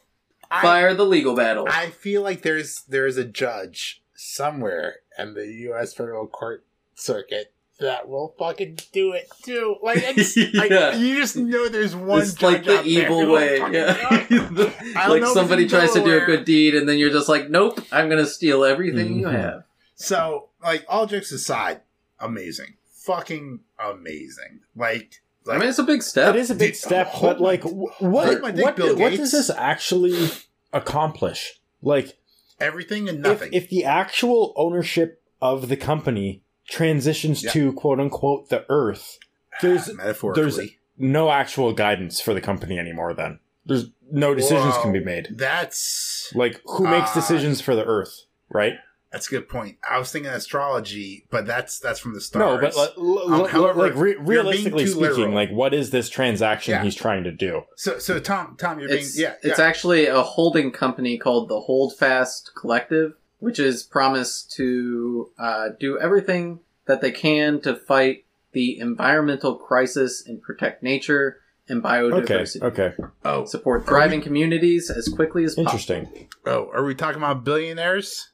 Fire 0.61 0.93
the 0.95 1.05
legal 1.05 1.35
battle. 1.35 1.67
I 1.69 1.89
feel 1.89 2.21
like 2.21 2.41
there's 2.41 2.83
there's 2.87 3.17
a 3.17 3.25
judge 3.25 4.01
somewhere 4.15 4.97
in 5.17 5.33
the 5.35 5.47
U.S. 5.47 5.93
federal 5.93 6.27
court 6.27 6.65
circuit 6.95 7.53
that 7.79 8.07
will 8.09 8.35
fucking 8.37 8.77
do 8.91 9.13
it 9.13 9.29
too. 9.43 9.77
Like, 9.81 9.99
it's, 10.01 10.35
like 10.53 10.69
Yeah. 10.69 10.95
you 10.95 11.15
just 11.15 11.35
know 11.37 11.67
there's 11.69 11.95
one. 11.95 12.21
it's 12.21 12.41
like 12.41 12.63
the 12.65 12.79
out 12.79 12.83
there 12.83 13.03
evil 13.03 13.31
way. 13.31 13.59
fucking 13.59 13.73
Yeah. 13.73 14.27
do 14.27 14.63
it. 14.63 14.73
I 14.95 15.07
don't 15.07 15.21
like 15.21 15.33
somebody 15.33 15.67
tries 15.67 15.93
to 15.93 16.03
do 16.03 16.17
a 16.21 16.25
good 16.25 16.45
deed 16.45 16.75
and 16.75 16.87
then 16.89 16.97
you're 16.97 17.09
just 17.11 17.29
like, 17.29 17.49
nope, 17.49 17.79
I'm 17.91 18.09
going 18.09 18.23
to 18.23 18.29
steal 18.29 18.63
everything 18.63 19.19
you 19.19 19.27
Mhm. 19.27 19.31
have. 19.31 19.63
So, 19.95 20.49
like, 20.63 20.85
all 20.89 21.05
jokes 21.07 21.31
aside, 21.31 21.81
amazing, 22.19 22.75
fucking 22.91 23.59
amazing. 23.79 24.59
Like, 24.75 25.21
like 25.45 25.57
I 25.57 25.59
mean, 25.59 25.69
it's 25.69 25.79
a 25.79 25.83
big 25.83 26.03
step. 26.03 26.35
It 26.35 26.39
is 26.39 26.51
a 26.51 26.55
big 26.55 26.71
Dude, 26.73 26.77
step, 26.77 27.07
hold 27.07 27.33
but 27.37 27.41
like, 27.41 27.63
my- 27.65 27.71
what 27.99 28.41
my 28.41 28.51
dick, 28.51 28.63
what, 28.65 28.75
Bill 28.75 28.95
what 28.97 29.11
does 29.15 29.31
this 29.31 29.49
actually 29.49 30.29
accomplish? 30.73 31.59
Like, 31.81 32.17
everything 32.59 33.07
and 33.09 33.19
if, 33.19 33.23
nothing. 33.23 33.53
if 33.53 33.69
the 33.69 33.85
actual 33.85 34.53
ownership 34.55 35.21
of 35.41 35.69
the 35.69 35.77
company 35.77 36.41
transitions 36.69 37.43
Yeah. 37.43 37.51
to 37.51 37.73
quote 37.73 37.99
unquote 37.99 38.49
the 38.49 38.65
Earth, 38.69 39.17
there's 39.61 39.93
metaphorically. 39.93 40.79
no 40.97 41.31
actual 41.31 41.73
guidance 41.73 42.19
for 42.21 42.33
the 42.33 42.41
company 42.41 42.77
anymore. 42.79 43.13
Then 43.13 43.39
there's 43.65 43.85
no 44.11 44.33
decisions 44.33 44.75
can 44.81 44.91
be 44.91 45.03
made. 45.03 45.27
That's 45.31 46.31
Like, 46.33 46.61
who 46.65 46.87
makes 46.87 47.11
Uh, 47.11 47.15
decisions 47.15 47.61
for 47.61 47.75
the 47.75 47.85
Earth? 47.85 48.23
Right? 48.51 48.73
that's 49.11 49.25
a 49.25 49.31
good 49.31 49.49
point. 49.49 49.75
I 49.89 49.97
was 49.97 50.11
thinking 50.11 50.29
astrology, 50.31 51.25
but 51.31 51.47
that's 51.47 51.79
that's 51.79 51.99
from 51.99 52.13
the 52.13 52.21
stars. 52.21 52.39
No, 52.41 52.61
but 52.61 52.75
like, 52.75 52.91
l- 52.95 53.19
Um, 53.25 53.33
l- 53.41 53.45
however, 53.47 53.79
like 53.81 53.95
re- 53.95 54.15
realistically 54.19 54.85
speaking, 54.85 55.01
literal. 55.01 55.33
like 55.33 55.49
what 55.49 55.73
is 55.73 55.89
this 55.89 56.09
transaction 56.09 56.73
Yeah. 56.73 56.83
he's 56.83 56.93
trying 56.93 57.23
to 57.23 57.31
do? 57.31 57.63
so 57.75 57.97
so 57.97 58.19
Tom 58.19 58.55
Tom, 58.59 58.79
you're 58.79 58.87
being 58.87 59.01
it's 59.01 59.17
yeah 59.19 59.33
it's 59.41 59.57
yeah. 59.57 59.65
actually 59.65 60.05
a 60.05 60.21
holding 60.21 60.71
company 60.71 61.17
called 61.17 61.49
the 61.49 61.59
Holdfast 61.61 62.51
Collective, 62.55 63.13
which 63.39 63.59
is 63.59 63.83
promised 63.83 64.51
to 64.53 65.31
uh, 65.39 65.69
do 65.79 65.97
everything 65.99 66.59
that 66.85 67.01
they 67.01 67.11
can 67.11 67.59
to 67.61 67.75
fight 67.75 68.25
the 68.51 68.79
environmental 68.79 69.55
crisis 69.55 70.25
and 70.25 70.41
protect 70.41 70.81
nature 70.83 71.37
and 71.67 71.83
biodiversity. 71.83 72.61
okay, 72.63 72.83
okay. 72.85 72.95
oh 73.23 73.45
Support 73.45 73.85
thriving 73.85 74.21
communities 74.21 74.89
as 74.89 75.07
quickly 75.07 75.43
as 75.43 75.53
possible. 75.55 75.71
interesting. 75.71 76.27
oh 76.45 76.69
are 76.73 76.83
we 76.83 76.95
talking 76.95 77.21
about 77.21 77.43
billionaires? 77.43 78.29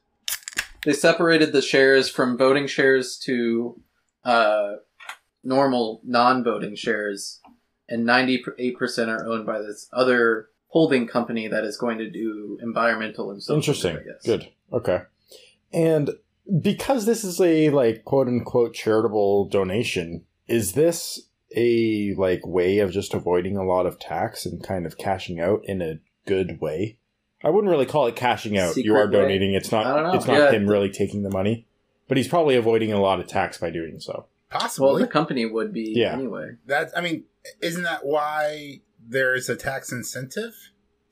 They 0.84 0.92
separated 0.94 1.52
the 1.52 1.60
shares 1.62 2.08
from 2.08 2.38
voting 2.38 2.66
shares 2.66 3.18
to 3.24 3.80
uh, 4.24 4.76
normal 5.44 6.00
non-voting 6.04 6.76
shares, 6.76 7.40
and 7.88 8.06
ninety-eight 8.06 8.78
percent 8.78 9.10
are 9.10 9.26
owned 9.26 9.44
by 9.44 9.58
this 9.60 9.88
other 9.92 10.48
holding 10.76 11.06
company 11.06 11.48
that 11.48 11.64
is 11.64 11.78
going 11.78 11.96
to 11.96 12.10
do 12.10 12.58
environmental 12.60 13.30
and 13.30 13.42
social. 13.42 13.56
Interesting. 13.56 13.96
I 13.96 14.00
guess. 14.02 14.22
Good. 14.26 14.48
Okay. 14.70 15.00
And 15.72 16.10
because 16.60 17.06
this 17.06 17.24
is 17.24 17.40
a 17.40 17.70
like 17.70 18.04
quote 18.04 18.28
unquote 18.28 18.74
charitable 18.74 19.48
donation, 19.48 20.26
is 20.46 20.74
this 20.74 21.28
a 21.56 22.12
like 22.18 22.46
way 22.46 22.80
of 22.80 22.90
just 22.90 23.14
avoiding 23.14 23.56
a 23.56 23.64
lot 23.64 23.86
of 23.86 23.98
tax 23.98 24.44
and 24.44 24.62
kind 24.62 24.84
of 24.84 24.98
cashing 24.98 25.40
out 25.40 25.62
in 25.64 25.80
a 25.80 25.98
good 26.26 26.60
way? 26.60 26.98
I 27.42 27.48
wouldn't 27.48 27.70
really 27.70 27.86
call 27.86 28.06
it 28.06 28.14
cashing 28.16 28.58
out. 28.58 28.76
you 28.76 28.82
Secret 28.82 28.98
are 29.00 29.06
way? 29.06 29.12
donating. 29.12 29.54
It's 29.54 29.72
not 29.72 29.86
I 29.86 29.94
don't 29.94 30.02
know. 30.12 30.14
it's 30.18 30.26
not 30.26 30.36
Yeah. 30.38 30.50
him 30.50 30.68
really 30.68 30.90
taking 30.90 31.22
the 31.22 31.30
money. 31.30 31.66
But 32.06 32.18
he's 32.18 32.28
probably 32.28 32.54
avoiding 32.54 32.92
a 32.92 33.00
lot 33.00 33.18
of 33.18 33.26
tax 33.26 33.56
by 33.56 33.70
doing 33.70 33.98
so. 33.98 34.26
Possibly. 34.50 34.86
Well, 34.90 34.98
the 34.98 35.06
company 35.08 35.46
would 35.46 35.72
be 35.72 35.94
Yeah. 35.96 36.12
anyway. 36.12 36.50
That's 36.66 36.92
I 36.94 37.00
mean, 37.00 37.24
isn't 37.62 37.82
that 37.84 38.04
why 38.04 38.82
there's 39.04 39.48
a 39.48 39.56
tax 39.56 39.92
incentive 39.92 40.54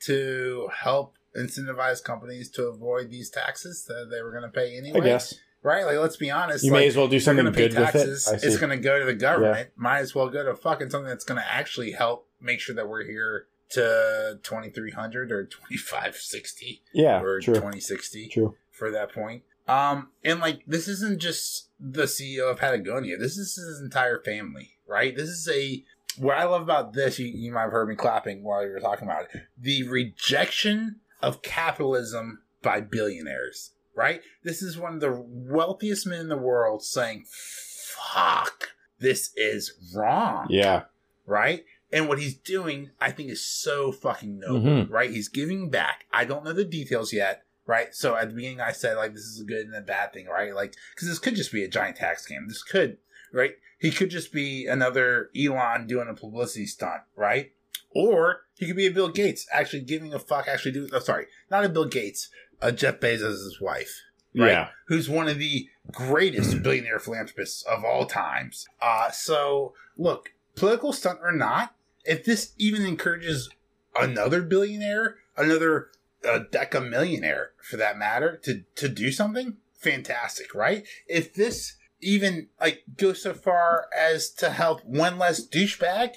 to 0.00 0.68
help 0.82 1.16
incentivize 1.36 2.02
companies 2.02 2.50
to 2.50 2.64
avoid 2.64 3.10
these 3.10 3.30
taxes 3.30 3.84
that 3.86 4.08
they 4.10 4.22
were 4.22 4.30
going 4.30 4.42
to 4.42 4.48
pay 4.48 4.76
anyway? 4.76 5.00
I 5.00 5.04
guess. 5.04 5.34
Right? 5.62 5.86
Like, 5.86 5.96
let's 5.96 6.16
be 6.16 6.30
honest. 6.30 6.62
You 6.62 6.72
like, 6.72 6.80
may 6.80 6.86
as 6.88 6.96
well 6.96 7.08
do 7.08 7.18
something 7.18 7.44
going 7.44 7.54
to 7.54 7.58
pay 7.58 7.68
good 7.68 7.78
with 7.78 7.92
taxes. 7.92 8.28
it. 8.28 8.44
It's 8.44 8.58
going 8.58 8.70
to 8.70 8.76
go 8.76 8.98
to 8.98 9.04
the 9.06 9.14
government. 9.14 9.70
Might 9.76 10.00
as 10.00 10.14
well 10.14 10.28
go 10.28 10.44
to 10.44 10.54
fucking 10.54 10.90
something 10.90 11.08
that's 11.08 11.24
going 11.24 11.40
to 11.40 11.52
actually 11.52 11.92
help 11.92 12.28
make 12.40 12.60
sure 12.60 12.74
that 12.74 12.86
we're 12.86 13.04
here 13.04 13.46
to 13.70 14.38
2300 14.42 15.32
or 15.32 15.44
2560 15.44 16.82
yeah, 16.92 17.20
or 17.20 17.40
true. 17.40 17.54
2060 17.54 18.28
True. 18.28 18.54
for 18.70 18.90
that 18.90 19.12
point. 19.12 19.42
Um, 19.66 20.10
and 20.22 20.40
like 20.40 20.62
this 20.66 20.88
isn't 20.88 21.20
just 21.20 21.70
the 21.80 22.04
CEO 22.04 22.50
of 22.50 22.58
Patagonia. 22.58 23.16
This 23.16 23.36
is 23.36 23.56
his 23.56 23.80
entire 23.80 24.20
family, 24.22 24.72
right? 24.86 25.16
This 25.16 25.30
is 25.30 25.48
a 25.48 25.82
what 26.18 26.36
I 26.38 26.44
love 26.44 26.62
about 26.62 26.92
this. 26.92 27.18
You, 27.18 27.26
you 27.26 27.52
might 27.52 27.62
have 27.62 27.70
heard 27.72 27.88
me 27.88 27.94
clapping 27.96 28.42
while 28.42 28.64
you 28.64 28.70
were 28.72 28.80
talking 28.80 29.06
about 29.08 29.26
it. 29.34 29.42
The 29.58 29.86
rejection 29.88 30.96
of 31.22 31.42
capitalism 31.42 32.42
by 32.62 32.80
billionaires, 32.80 33.72
right? 33.94 34.20
This 34.42 34.62
is 34.62 34.78
one 34.78 34.94
of 34.94 35.00
the 35.00 35.12
wealthiest 35.12 36.06
men 36.06 36.20
in 36.20 36.28
the 36.28 36.36
world 36.36 36.82
saying, 36.84 37.24
"Fuck, 37.28 38.70
this 38.98 39.32
is 39.36 39.72
wrong." 39.94 40.46
Yeah. 40.50 40.84
right? 41.26 41.64
And 41.90 42.06
what 42.06 42.18
he's 42.18 42.34
doing, 42.34 42.90
I 43.00 43.10
think, 43.10 43.30
is 43.30 43.42
so 43.46 43.92
fucking 43.92 44.40
noble, 44.40 44.60
Mhm. 44.60 44.90
right? 44.90 45.08
He's 45.10 45.28
giving 45.30 45.70
back. 45.70 46.04
I 46.12 46.26
don't 46.26 46.44
know 46.44 46.52
the 46.52 46.64
details 46.66 47.14
yet, 47.14 47.44
right? 47.66 47.94
So 47.94 48.14
at 48.14 48.28
the 48.28 48.34
beginning, 48.34 48.60
I 48.60 48.72
said 48.72 48.96
like 48.98 49.14
this 49.14 49.22
is 49.24 49.40
a 49.40 49.44
good 49.44 49.64
and 49.64 49.74
a 49.74 49.80
bad 49.80 50.12
thing, 50.12 50.26
right? 50.26 50.54
Like 50.54 50.74
because 50.94 51.08
this 51.08 51.18
could 51.18 51.34
just 51.36 51.50
be 51.52 51.64
a 51.64 51.68
giant 51.68 51.96
tax 51.96 52.26
scam. 52.26 52.46
This 52.46 52.62
could, 52.62 52.98
right? 53.32 53.54
He 53.84 53.90
could 53.90 54.08
just 54.08 54.32
be 54.32 54.66
another 54.66 55.28
Elon 55.38 55.86
doing 55.86 56.08
a 56.08 56.14
publicity 56.14 56.64
stunt, 56.64 57.02
right? 57.16 57.52
Or 57.94 58.46
he 58.56 58.66
could 58.66 58.76
be 58.76 58.86
a 58.86 58.90
Bill 58.90 59.10
Gates, 59.10 59.46
actually 59.52 59.82
giving 59.82 60.14
a 60.14 60.18
fuck, 60.18 60.48
actually 60.48 60.72
do. 60.72 60.88
Oh, 60.90 61.00
sorry, 61.00 61.26
not 61.50 61.66
a 61.66 61.68
Bill 61.68 61.84
Gates, 61.84 62.30
a 62.62 62.72
Jeff 62.72 62.98
Bezos' 62.98 63.60
wife, 63.60 64.00
right? 64.34 64.52
Yeah. 64.52 64.68
Who's 64.86 65.10
one 65.10 65.28
of 65.28 65.38
the 65.38 65.68
greatest 65.92 66.62
billionaire 66.62 66.98
philanthropists 66.98 67.62
of 67.64 67.84
all 67.84 68.06
times. 68.06 68.66
Uh, 68.80 69.10
so 69.10 69.74
look, 69.98 70.32
political 70.56 70.94
stunt 70.94 71.18
or 71.22 71.32
not, 71.32 71.74
if 72.06 72.24
this 72.24 72.54
even 72.56 72.86
encourages 72.86 73.50
another 73.94 74.40
billionaire, 74.40 75.16
another 75.36 75.88
uh, 76.26 76.38
deca 76.50 76.88
millionaire 76.88 77.50
for 77.60 77.76
that 77.76 77.98
matter, 77.98 78.40
to 78.44 78.62
to 78.76 78.88
do 78.88 79.12
something 79.12 79.58
fantastic, 79.74 80.54
right? 80.54 80.86
If 81.06 81.34
this 81.34 81.76
even 82.04 82.48
like 82.60 82.82
go 82.96 83.12
so 83.12 83.34
far 83.34 83.86
as 83.98 84.30
to 84.34 84.50
help 84.50 84.84
one 84.84 85.18
less 85.18 85.46
douchebag 85.46 86.14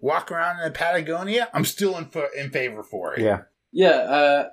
walk 0.00 0.30
around 0.30 0.60
in 0.64 0.72
Patagonia, 0.72 1.48
I'm 1.52 1.64
still 1.64 1.96
in 1.98 2.06
fa- 2.06 2.28
in 2.38 2.50
favor 2.50 2.82
for 2.82 3.14
it. 3.14 3.20
Yeah. 3.22 3.42
Yeah, 3.72 3.88
uh, 3.88 4.48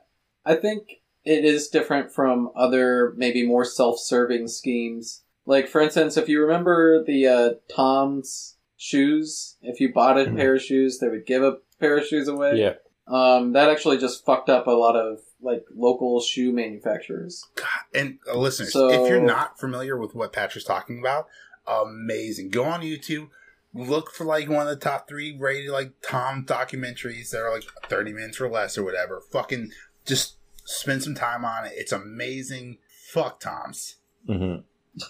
I 0.45 0.55
think 0.55 1.01
it 1.23 1.45
is 1.45 1.67
different 1.67 2.11
from 2.11 2.49
other, 2.55 3.13
maybe 3.15 3.45
more 3.45 3.63
self-serving 3.65 4.47
schemes. 4.47 5.21
Like, 5.45 5.67
for 5.67 5.79
instance, 5.81 6.17
if 6.17 6.27
you 6.27 6.41
remember 6.41 7.03
the 7.03 7.27
uh, 7.27 7.49
Tom's 7.73 8.55
shoes, 8.77 9.57
if 9.61 9.79
you 9.79 9.93
bought 9.93 10.19
a 10.19 10.25
Mhm. 10.25 10.37
pair 10.37 10.55
of 10.55 10.61
shoes, 10.61 10.97
they 10.99 11.07
would 11.07 11.25
give 11.27 11.43
a 11.43 11.57
pair 11.79 11.97
of 11.97 12.05
shoes 12.07 12.27
away. 12.27 12.57
Yeah. 12.59 12.73
Um, 13.07 13.53
that 13.53 13.69
actually 13.69 13.97
just 13.99 14.25
fucked 14.25 14.49
up 14.49 14.65
a 14.67 14.71
lot 14.71 14.95
of 14.95 15.19
like 15.41 15.65
local 15.75 16.21
shoe 16.21 16.51
manufacturers. 16.51 17.45
And 17.93 18.19
uh, 18.31 18.37
listeners, 18.37 18.73
So- 18.73 18.89
if 18.89 19.09
you're 19.09 19.21
not 19.21 19.59
familiar 19.59 19.97
with 19.97 20.13
what 20.15 20.33
Patrick's 20.33 20.65
talking 20.65 20.99
about, 20.99 21.27
amazing. 21.67 22.49
Go 22.49 22.63
on 22.65 22.81
YouTube, 22.81 23.29
look 23.73 24.11
for 24.11 24.25
like 24.25 24.49
one 24.49 24.67
of 24.67 24.69
the 24.69 24.75
top 24.83 25.07
three 25.07 25.37
rated 25.37 25.71
like 25.71 25.93
Tom 26.07 26.45
documentaries 26.45 27.31
that 27.31 27.39
are 27.41 27.53
like 27.53 27.63
30 27.87 28.13
minutes 28.13 28.39
or 28.41 28.49
less 28.49 28.77
or 28.77 28.83
whatever. 28.83 29.21
Fucking 29.31 29.71
just 30.05 30.35
spend 30.65 31.03
some 31.03 31.15
time 31.15 31.43
on 31.45 31.65
it. 31.65 31.73
It's 31.75 31.91
amazing. 31.91 32.77
Fuck 33.11 33.39
Tom's. 33.39 33.95
hmm 34.27 34.55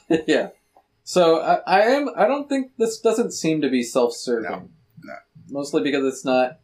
yeah. 0.28 0.50
So 1.04 1.42
I, 1.42 1.56
I 1.66 1.80
am. 1.82 2.10
I 2.16 2.28
don't 2.28 2.48
think 2.48 2.72
this 2.78 3.00
doesn't 3.00 3.32
seem 3.32 3.62
to 3.62 3.70
be 3.70 3.82
self-serving. 3.84 4.50
No, 4.50 4.70
no. 5.04 5.14
Mostly 5.50 5.82
because 5.82 6.06
it's 6.06 6.24
not 6.24 6.60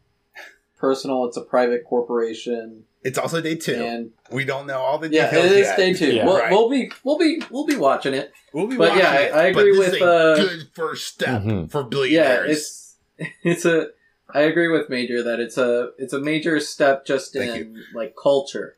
personal. 0.78 1.24
It's 1.26 1.36
a 1.36 1.42
private 1.42 1.84
corporation, 1.84 2.84
It's 3.02 3.18
also 3.18 3.40
day 3.40 3.56
two. 3.56 3.74
and 3.74 4.10
we 4.30 4.44
don't 4.44 4.66
know 4.66 4.78
all 4.78 4.98
the 4.98 5.08
yeah, 5.10 5.30
details 5.30 5.46
it 5.46 5.52
is 5.58 5.66
yet. 5.66 5.76
day 5.76 5.92
two. 5.94 6.12
Yeah. 6.14 6.24
we'll, 6.26 6.38
Right. 6.38 6.50
we'll 6.50 6.68
be 6.70 6.90
we'll 7.04 7.18
be 7.18 7.42
we'll 7.50 7.66
be 7.66 7.76
watching 7.76 8.14
it. 8.14 8.32
We'll 8.52 8.66
be 8.66 8.76
But 8.76 8.90
watching 8.90 9.04
yeah, 9.04 9.10
I- 9.10 9.20
it, 9.22 9.34
I 9.34 9.42
agree 9.46 9.72
but 9.72 9.78
this 9.78 9.92
with, 9.92 9.94
is 9.94 10.00
a 10.02 10.06
uh, 10.06 10.36
good 10.36 10.68
first 10.74 11.06
step 11.06 11.42
Mhm. 11.42 11.70
for 11.70 11.88
Yeah, 12.06 12.44
it's 12.46 12.96
it's 13.42 13.64
a. 13.64 13.88
I 14.34 14.42
agree 14.42 14.68
with 14.68 14.90
Major 14.90 15.22
that 15.22 15.40
it's 15.40 15.56
a 15.56 15.90
it's 15.98 16.12
a 16.12 16.20
major 16.20 16.60
step 16.60 17.06
just 17.06 17.32
Thank 17.32 17.50
in 17.62 17.82
like 17.94 18.14
culture. 18.20 18.76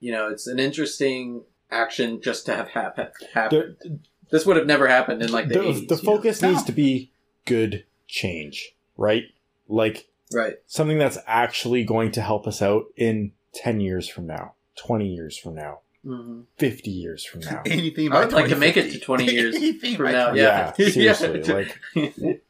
You 0.00 0.10
know, 0.12 0.28
it's 0.28 0.46
an 0.48 0.58
interesting 0.58 1.44
action 1.70 2.20
just 2.20 2.46
to 2.46 2.54
have 2.56 2.68
hap- 2.70 2.98
happen. 3.32 3.76
The, 3.80 3.98
This 4.30 4.44
would 4.46 4.56
have 4.56 4.66
never 4.66 4.88
happened 4.88 5.22
in 5.22 5.30
like 5.30 5.48
the 5.48 5.54
the, 5.54 5.60
80s. 5.60 5.88
the 5.88 5.94
you 5.96 6.02
know? 6.02 6.16
focus 6.16 6.42
No. 6.42 6.50
needs 6.50 6.64
to 6.64 6.72
be 6.72 7.12
good 7.46 7.84
change, 8.08 8.74
right? 8.96 9.24
Like 9.68 10.08
right? 10.34 10.54
something 10.66 10.98
that's 10.98 11.18
actually 11.26 11.84
going 11.84 12.10
to 12.12 12.20
help 12.22 12.46
us 12.46 12.60
out 12.62 12.84
in 12.96 13.32
10 13.54 13.80
years 13.80 14.08
from 14.08 14.26
now, 14.26 14.54
20 14.76 15.06
years 15.06 15.36
from 15.38 15.54
now, 15.54 15.80
hmm 16.04 16.40
50 16.58 16.90
years 16.90 17.24
from 17.24 17.40
now. 17.40 17.62
Anything 17.66 18.10
I 18.10 18.14
by 18.14 18.24
would 18.24 18.32
like 18.32 18.48
to 18.48 18.56
make 18.56 18.76
it 18.76 18.90
to 18.92 18.98
20 18.98 19.24
years 19.32 19.96
from 19.96 20.12
now, 20.12 20.32
yeah. 20.34 20.72
Yeah, 20.78 21.12
seriously. 21.14 21.42
Like, 21.42 22.42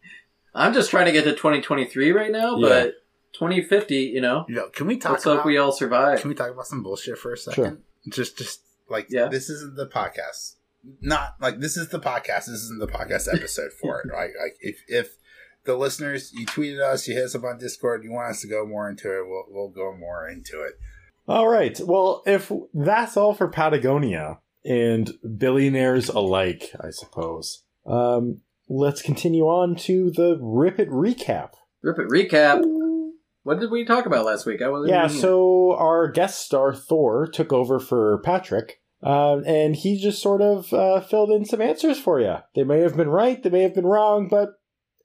I'm 0.54 0.74
just 0.74 0.90
trying 0.90 1.06
to 1.06 1.12
get 1.12 1.24
to 1.24 1.32
2023 1.32 2.12
right 2.12 2.30
now, 2.30 2.56
Yeah. 2.58 2.68
but 2.68 2.94
2050, 3.34 3.96
you 3.96 4.20
know, 4.20 4.44
Yo, 4.48 4.68
can 4.70 4.86
we 4.86 4.98
talk 4.98 5.12
let's 5.12 5.24
about 5.26 5.38
hope 5.38 5.46
we 5.46 5.56
all 5.56 5.72
survive. 5.72 6.20
Can 6.20 6.28
we 6.28 6.34
talk 6.34 6.50
about 6.50 6.66
some 6.66 6.82
bullshit 6.82 7.18
for 7.18 7.32
a 7.32 7.36
second? 7.38 7.64
Sure. 7.64 7.78
Just, 8.10 8.36
just 8.38 8.60
like 8.88 9.06
Yeah. 9.10 9.28
this 9.28 9.48
isn't 9.48 9.76
the 9.76 9.86
podcast. 9.86 10.56
Not 11.00 11.36
like 11.40 11.60
this 11.60 11.76
is 11.76 11.88
the 11.88 12.00
podcast. 12.00 12.46
This 12.46 12.60
isn't 12.64 12.80
the 12.80 12.88
podcast 12.88 13.32
episode 13.32 13.72
for 13.72 14.00
it. 14.00 14.10
Right? 14.12 14.30
Like 14.42 14.56
if 14.60 14.82
if 14.88 15.16
the 15.64 15.76
listeners 15.76 16.32
you 16.32 16.46
tweeted 16.46 16.80
us, 16.80 17.06
you 17.06 17.14
hit 17.14 17.24
us 17.24 17.34
up 17.34 17.44
on 17.44 17.58
Discord, 17.58 18.04
you 18.04 18.12
want 18.12 18.30
us 18.30 18.40
to 18.42 18.48
go 18.48 18.66
more 18.66 18.88
into 18.90 19.08
it, 19.08 19.26
we'll 19.26 19.44
we'll 19.48 19.68
go 19.70 19.96
more 19.96 20.28
into 20.28 20.62
it. 20.62 20.74
all 21.28 21.48
right. 21.48 21.78
Well, 21.84 22.22
if 22.26 22.50
that's 22.74 23.16
all 23.16 23.34
for 23.34 23.48
Patagonia 23.48 24.38
and 24.64 25.10
billionaires 25.38 26.08
alike, 26.08 26.70
I 26.80 26.90
suppose, 26.90 27.64
um, 27.86 28.40
let's 28.68 29.02
continue 29.02 29.44
on 29.44 29.76
to 29.76 30.10
the 30.10 30.38
Rip 30.40 30.78
It 30.78 30.88
recap. 30.88 31.50
Rip 31.82 31.98
it. 31.98 32.08
Recap. 32.08 32.62
What 33.44 33.58
did 33.58 33.72
we 33.72 33.84
talk 33.84 34.06
about 34.06 34.24
last 34.24 34.46
week? 34.46 34.62
I 34.62 34.68
wasn't. 34.68 34.90
Yeah, 34.90 35.08
so 35.08 35.74
our 35.76 36.08
guest 36.08 36.44
star 36.44 36.72
Thor 36.72 37.26
took 37.26 37.52
over 37.52 37.80
for 37.80 38.18
Patrick, 38.24 38.80
uh, 39.02 39.38
and 39.38 39.74
he 39.74 40.00
just 40.00 40.22
sort 40.22 40.40
of 40.40 40.72
uh, 40.72 41.00
filled 41.00 41.30
in 41.32 41.44
some 41.44 41.60
answers 41.60 41.98
for 41.98 42.20
you. 42.20 42.36
They 42.54 42.62
may 42.62 42.80
have 42.82 42.96
been 42.96 43.08
right, 43.08 43.42
they 43.42 43.50
may 43.50 43.62
have 43.62 43.74
been 43.74 43.86
wrong, 43.86 44.28
but 44.28 44.50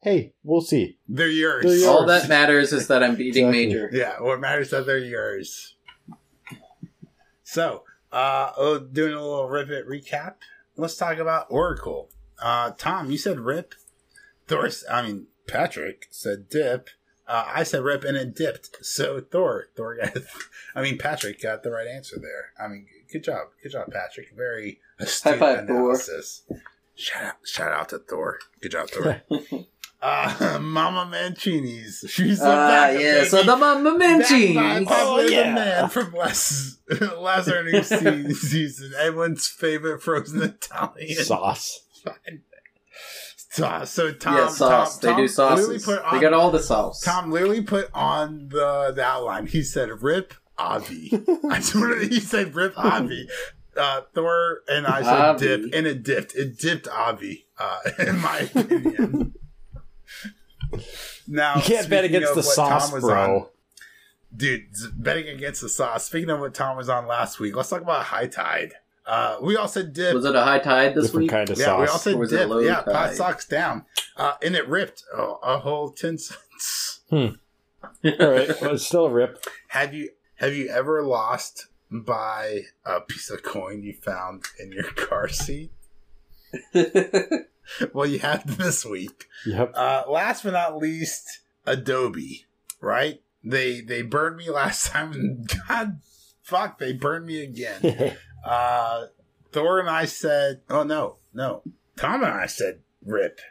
hey, 0.01 0.33
we'll 0.43 0.61
see. 0.61 0.97
They're 1.07 1.27
yours. 1.27 1.63
They're 1.63 1.75
yours. 1.75 1.87
all 1.87 2.05
that 2.05 2.29
matters 2.29 2.73
is 2.73 2.87
that 2.87 3.03
I'm 3.03 3.15
beating 3.15 3.47
Exactly. 3.47 3.65
Major. 3.67 3.89
Yeah, 3.91 4.21
what 4.21 4.39
matters 4.39 4.67
is 4.67 4.71
that 4.71 4.85
they're 4.85 4.97
yours. 4.97 5.75
So, 7.43 7.83
uh, 8.11 8.51
oh, 8.57 8.79
doing 8.79 9.13
a 9.13 9.21
little 9.21 9.47
Rip 9.47 9.69
It 9.69 9.87
recap. 9.87 10.35
Let's 10.75 10.97
talk 10.97 11.17
about 11.17 11.47
Oracle. 11.49 12.09
Uh, 12.41 12.71
Tom, 12.77 13.09
you 13.09 13.17
said 13.17 13.39
Rip. 13.39 13.73
Thor, 14.47 14.69
I 14.89 15.01
mean 15.01 15.27
Patrick 15.47 16.07
said 16.11 16.49
Dip. 16.49 16.89
Uh, 17.27 17.45
I 17.47 17.63
said 17.63 17.83
Rip 17.83 18.03
and 18.03 18.15
it 18.15 18.35
dipped. 18.35 18.85
So 18.85 19.19
Thor, 19.19 19.67
Thor 19.75 19.97
got, 19.97 20.13
I 20.75 20.81
mean 20.81 20.97
Patrick 20.97 21.41
got 21.41 21.63
the 21.63 21.71
right 21.71 21.87
answer 21.87 22.17
there. 22.19 22.51
I 22.63 22.69
mean, 22.69 22.85
good 23.11 23.23
job, 23.23 23.47
good 23.61 23.71
job, 23.71 23.91
Patrick. 23.91 24.33
Very 24.35 24.79
astute 24.99 25.39
five, 25.39 25.67
Thor. 25.67 25.97
Shout 26.95 27.23
out, 27.23 27.35
shout 27.45 27.71
out 27.71 27.89
to 27.89 27.99
Thor. 27.99 28.39
Good 28.61 28.71
job, 28.71 28.89
Thor. 28.89 29.21
uh, 30.01 30.59
Mama 30.61 31.09
Mancini's. 31.11 32.05
She's 32.09 32.39
the 32.39 32.45
Ah, 32.45 32.67
back, 32.67 32.99
yeah. 32.99 33.23
So 33.25 33.43
the 33.43 33.55
Mama 33.55 33.97
Backed 33.97 34.29
by 34.29 34.35
Minchies. 34.35 34.85
Pablo 34.87 34.95
Oh, 35.19 35.23
the 35.23 35.31
yeah. 35.31 35.53
man 35.55 35.89
from 35.89 36.13
last 36.13 36.77
last 37.17 37.47
earnings 37.49 37.87
season. 38.39 38.91
Everyone's 38.99 39.47
favorite 39.47 40.01
frozen 40.03 40.41
Italian 40.43 41.23
Sauce. 41.23 41.81
sauce. 43.49 43.91
So 43.91 44.11
Tom, 44.13 44.35
yeah, 44.35 44.47
sauce. 44.49 44.99
Tom, 44.99 45.15
they 45.17 45.21
do 45.23 45.27
Tom 45.33 45.55
literally 45.55 45.79
sauces. 45.79 45.85
put 45.85 46.01
on, 46.03 46.15
They 46.15 46.21
got 46.21 46.33
all 46.33 46.51
the 46.51 46.59
sauce. 46.59 47.01
Tom 47.01 47.31
literally 47.31 47.61
put 47.61 47.89
on 47.93 48.49
the, 48.49 48.93
the 48.95 49.03
outline. 49.03 49.47
He 49.47 49.63
said, 49.63 49.89
"Rip 50.03 50.33
Avi." 50.57 51.11
I 51.49 51.59
swear, 51.61 51.99
he 52.01 52.19
said, 52.19 52.53
"Rip 52.55 52.77
Avi." 52.77 53.27
Uh, 53.75 54.01
Thor 54.13 54.59
and 54.69 54.85
I 54.87 55.01
said, 55.01 55.13
Avi. 55.13 55.47
"Dip," 55.47 55.73
and 55.73 55.87
it 55.87 56.03
dipped. 56.03 56.35
It 56.35 56.57
dipped 56.59 56.87
Avi, 56.87 57.47
uh, 57.59 57.79
in 57.99 58.19
my 58.19 58.39
opinion. 58.53 59.33
Now 61.27 61.55
You 61.55 61.61
can't 61.61 61.89
bet 61.89 62.03
against 62.05 62.29
the 62.33 62.41
what 62.41 62.45
sauce, 62.45 62.91
bro. 62.99 63.35
on- 63.39 63.45
Dude, 64.35 64.65
betting 64.95 65.29
against 65.29 65.61
the 65.61 65.69
sauce. 65.69 66.05
Speaking 66.05 66.29
of 66.29 66.39
what 66.41 66.53
Tom 66.53 66.75
was 66.77 66.89
on 66.89 67.07
last 67.07 67.39
week, 67.39 67.55
let's 67.55 67.69
talk 67.69 67.81
about 67.81 68.03
High 68.03 68.27
Tide. 68.27 68.73
Uh, 69.05 69.37
we 69.41 69.55
all 69.55 69.69
said 69.69 69.93
dip. 69.93 70.13
Was 70.13 70.25
it 70.25 70.35
a 70.35 70.43
high 70.43 70.59
tide 70.59 70.93
this 70.93 71.05
Different 71.05 71.23
week? 71.23 71.31
kind 71.31 71.49
of 71.49 71.57
yeah, 71.57 71.75
we 71.77 71.81
all 71.83 71.87
sauce. 71.87 72.03
said 72.03 72.15
Or 72.15 72.17
was 72.17 72.33
it 72.33 72.39
dip. 72.39 72.49
low 72.49 72.59
Yeah, 72.59 72.81
pot 72.81 73.15
socks 73.15 73.47
down. 73.47 73.85
Uh, 74.17 74.33
and 74.43 74.53
it 74.53 74.67
ripped 74.67 75.05
oh, 75.15 75.39
a 75.41 75.59
whole 75.59 75.91
10 75.91 76.17
cents. 76.17 76.99
All 77.09 77.19
right, 78.03 78.61
well, 78.61 78.73
it's 78.73 78.85
still 78.85 79.05
a 79.05 79.09
rip. 79.09 79.41
Have 79.69 79.93
you 79.93 80.09
have 80.35 80.53
you 80.53 80.67
ever 80.67 81.03
lost 81.03 81.67
by 81.89 82.63
a 82.85 82.99
piece 82.99 83.29
of 83.29 83.43
coin 83.43 83.81
you 83.81 83.93
found 83.93 84.43
in 84.59 84.73
your 84.73 84.83
car 84.95 85.29
seat? 85.29 85.71
Well, 87.93 88.07
you 88.07 88.19
have 88.19 88.57
this 88.57 88.85
week. 88.85 89.25
Yep. 89.45 89.73
Uh, 89.75 90.03
last 90.09 90.43
but 90.43 90.53
not 90.53 90.77
least, 90.77 91.41
Adobe. 91.65 92.45
Right? 92.81 93.21
They 93.43 93.81
they 93.81 94.01
burned 94.01 94.37
me 94.37 94.49
last 94.49 94.87
time, 94.91 95.11
and 95.13 95.49
God, 95.67 95.99
fuck, 96.43 96.79
they 96.79 96.93
burned 96.93 97.25
me 97.25 97.43
again. 97.43 98.15
Uh, 98.45 99.07
Thor 99.51 99.79
and 99.79 99.89
I 99.89 100.05
said, 100.05 100.61
"Oh 100.69 100.83
no, 100.83 101.17
no." 101.33 101.63
Tom 101.97 102.23
and 102.23 102.31
I 102.31 102.45
said, 102.45 102.79
"Rip." 103.03 103.41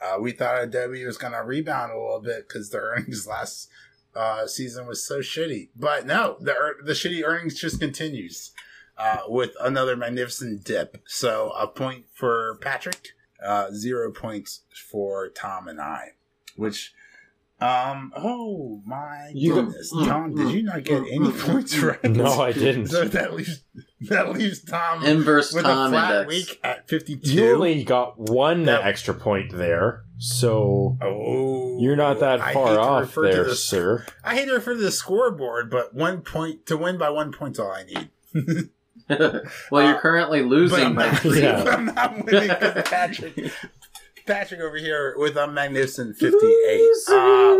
Uh, 0.00 0.16
we 0.18 0.32
thought 0.32 0.62
Adobe 0.62 1.04
was 1.04 1.18
going 1.18 1.34
to 1.34 1.40
rebound 1.42 1.92
a 1.92 1.98
little 1.98 2.20
bit 2.22 2.48
because 2.48 2.70
the 2.70 2.78
earnings 2.78 3.26
last 3.26 3.68
uh, 4.14 4.46
season 4.46 4.86
was 4.86 5.06
so 5.06 5.18
shitty, 5.18 5.68
but 5.76 6.06
no, 6.06 6.36
the 6.40 6.52
ear- 6.52 6.76
the 6.82 6.92
shitty 6.92 7.22
earnings 7.22 7.60
just 7.60 7.80
continues 7.80 8.52
uh, 8.96 9.18
with 9.28 9.50
another 9.60 9.94
magnificent 9.96 10.64
dip. 10.64 11.02
So 11.06 11.50
a 11.50 11.66
point 11.66 12.06
for 12.14 12.56
Patrick, 12.62 13.08
uh, 13.44 13.70
zero 13.72 14.10
points 14.12 14.62
for 14.90 15.28
Tom 15.30 15.68
and 15.68 15.80
I, 15.80 16.12
which 16.56 16.92
Um. 17.60 18.12
Oh 18.14 18.82
my 18.84 19.30
You- 19.34 19.54
goodness, 19.54 19.90
Mm, 19.94 20.06
Tom! 20.06 20.32
mm, 20.34 20.36
Did 20.36 20.50
you 20.54 20.62
not 20.62 20.84
get 20.84 21.02
mm, 21.02 21.06
any 21.10 21.28
mm, 21.30 21.40
points 21.46 21.74
mm, 21.74 21.88
right? 21.88 22.10
No, 22.10 22.40
I 22.40 22.52
didn't. 22.52 22.88
So 22.88 23.04
that 23.06 23.32
leaves 23.34 23.62
that 24.02 24.32
leaves 24.32 24.62
Tom 24.62 25.02
Inverse 25.04 25.54
with 25.54 25.64
Tom 25.64 25.86
a 25.86 25.90
flat 25.90 26.12
index. 26.22 26.28
week 26.28 26.60
at 26.62 26.86
fifty-two. 26.88 27.30
You 27.32 27.54
only 27.54 27.82
got 27.84 28.18
one 28.18 28.64
That- 28.64 28.84
extra 28.84 29.14
point 29.14 29.52
there, 29.56 30.04
so 30.18 30.98
oh, 31.00 31.78
you're 31.80 31.96
not 31.96 32.20
that 32.20 32.40
far 32.52 32.78
off 32.78 33.14
there, 33.14 33.44
the- 33.44 33.54
sir. 33.56 34.04
I 34.22 34.34
hate 34.34 34.46
to 34.48 34.52
refer 34.52 34.74
to 34.74 34.80
the 34.80 34.92
scoreboard, 34.92 35.70
but 35.70 35.94
one 35.94 36.20
point 36.20 36.66
to 36.66 36.76
win 36.76 36.98
by 36.98 37.08
one 37.08 37.32
point's 37.32 37.58
all 37.58 37.72
I 37.72 37.84
need. 37.84 38.10
well, 39.70 39.82
you're 39.84 39.96
Uh, 39.96 40.00
currently 40.00 40.40
But 40.42 40.48
losing 40.48 40.84
I'm 40.84 40.94
not. 40.94 41.24
Yeah. 41.24 41.62
I'm 41.68 41.84
not 41.86 42.24
winning 42.24 42.48
because 42.48 42.82
Patrick, 42.88 43.52
Patrick 44.26 44.60
over 44.60 44.76
here 44.76 45.14
with 45.18 45.36
a 45.36 45.46
magnificent 45.46 46.16
58. 46.16 46.90
Uh, 47.08 47.56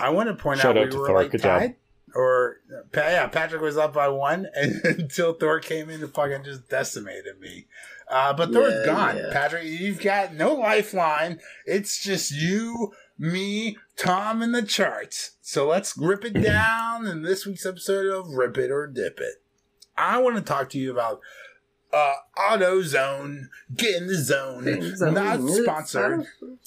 I 0.00 0.10
want 0.10 0.28
to 0.28 0.34
point 0.34 0.60
Shout 0.60 0.76
out 0.76 0.82
out 0.82 0.84
we 0.86 0.90
to 0.92 0.98
were 0.98 1.06
Thor. 1.08 1.16
like 1.22 1.30
Good 1.30 1.42
job. 1.42 1.60
tied. 1.60 1.76
Or 2.14 2.56
yeah, 2.92 3.28
Patrick 3.28 3.62
was 3.62 3.76
up 3.76 3.92
by 3.94 4.08
one 4.08 4.48
and, 4.54 4.80
until 4.84 5.32
Thor 5.32 5.60
came 5.60 5.88
in 5.90 6.02
and 6.02 6.12
fucking 6.12 6.42
just 6.42 6.68
decimated 6.68 7.38
me. 7.40 7.66
Uh, 8.10 8.32
but 8.32 8.52
Thor's 8.52 8.74
Yeah, 8.84 8.86
gone. 8.92 9.16
yeah. 9.16 9.30
Patrick, 9.32 9.64
you've 9.64 10.00
got 10.00 10.34
no 10.34 10.54
lifeline. 10.54 11.38
It's 11.66 12.02
just 12.02 12.32
you, 12.32 12.92
me, 13.16 13.76
Tom, 13.96 14.42
and 14.42 14.52
the 14.52 14.62
charts. 14.62 15.36
So 15.40 15.68
let's 15.68 15.96
rip 15.96 16.24
it 16.24 16.32
down 16.42 17.06
in 17.06 17.22
this 17.22 17.46
week's 17.46 17.64
episode 17.64 18.06
of 18.12 18.30
Rip 18.34 18.58
It 18.58 18.72
or 18.72 18.88
Dip 18.88 19.20
It. 19.20 19.39
I 20.00 20.18
want 20.18 20.36
to 20.36 20.42
talk 20.42 20.70
to 20.70 20.78
you 20.78 20.90
about 20.92 21.20
uh, 21.92 22.14
AutoZone. 22.38 23.44
Get 23.74 24.00
in 24.00 24.06
the 24.06 24.16
zone. 24.16 24.64
Not 25.14 25.40
sponsored. 25.48 26.26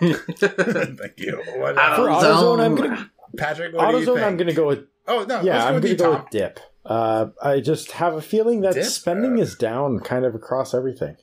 Thank 0.00 1.18
you. 1.18 1.42
What, 1.56 1.78
uh, 1.78 1.96
For 1.96 2.02
AutoZone, 2.08 2.60
I'm 2.60 2.74
gonna 2.74 3.10
Patrick, 3.36 3.74
what 3.74 3.90
do 3.90 3.98
you 3.98 4.06
AutoZone. 4.06 4.14
think? 4.14 4.26
I'm 4.26 4.36
gonna 4.36 4.52
go 4.54 4.66
with 4.68 4.86
Oh 5.06 5.24
no, 5.28 5.40
yeah. 5.42 5.54
let's 5.56 5.64
go 5.64 5.74
I'm 5.76 5.80
gonna 5.82 5.94
go 5.94 6.12
Tom. 6.12 6.22
with 6.22 6.30
dip. 6.30 6.60
Uh, 6.84 7.26
I 7.42 7.60
just 7.60 7.92
have 7.92 8.14
a 8.14 8.20
feeling 8.22 8.60
that 8.60 8.74
Dip? 8.74 8.84
spending 8.84 9.38
Uh, 9.38 9.42
is 9.42 9.54
down, 9.54 10.00
kind 10.00 10.24
of 10.24 10.34
across 10.34 10.74
everything. 10.74 11.16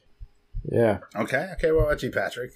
Yeah, 0.64 1.00
Okay, 1.16 1.50
okay. 1.54 1.72
Well, 1.72 1.82
What 1.82 1.88
about 1.92 2.04
you, 2.04 2.12
Patrick? 2.12 2.52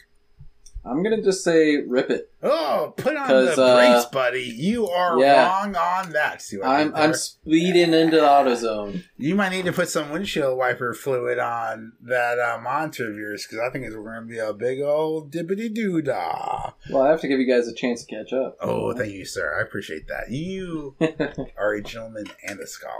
I'm 0.85 1.01
gonna 1.01 1.21
just 1.21 1.43
say 1.43 1.77
rip 1.77 2.11
it. 2.11 2.31
Oh, 2.43 2.93
put 2.95 3.17
on 3.17 3.27
the 3.27 3.59
uh, 3.59 3.75
brakes, 3.75 4.05
buddy. 4.05 4.43
You 4.43 4.87
are 4.87 5.19
yeah. 5.19 5.47
wrong 5.47 5.75
on 5.75 6.11
that. 6.11 6.43
See 6.43 6.57
what 6.57 6.67
I'm 6.67 6.93
I'm 6.95 7.13
speeding 7.15 7.93
into 7.93 8.17
the 8.17 8.21
AutoZone. 8.21 9.03
You 9.17 9.33
might 9.33 9.49
need 9.49 9.65
to 9.65 9.73
put 9.73 9.89
some 9.89 10.11
windshield 10.11 10.57
wiper 10.57 10.93
fluid 10.93 11.39
on 11.39 11.93
that 12.03 12.39
uh, 12.39 12.59
monitor 12.61 13.09
of 13.09 13.17
yours 13.17 13.47
because 13.47 13.59
I 13.59 13.71
think 13.71 13.85
it's 13.85 13.95
going 13.95 14.21
to 14.21 14.27
be 14.27 14.37
a 14.37 14.53
big 14.53 14.81
old 14.81 15.31
dippity 15.31 15.73
doo 15.73 16.03
dah. 16.03 16.73
Well, 16.91 17.01
I 17.01 17.09
have 17.09 17.21
to 17.21 17.27
give 17.27 17.39
you 17.39 17.47
guys 17.47 17.67
a 17.67 17.73
chance 17.73 18.05
to 18.05 18.15
catch 18.15 18.31
up. 18.31 18.57
Oh, 18.61 18.93
thank 18.93 19.13
you, 19.13 19.25
sir. 19.25 19.57
I 19.57 19.63
appreciate 19.63 20.07
that. 20.07 20.29
You 20.29 20.95
are 21.57 21.73
a 21.73 21.81
gentleman 21.81 22.25
and 22.47 22.59
a 22.59 22.67
scholar. 22.67 22.93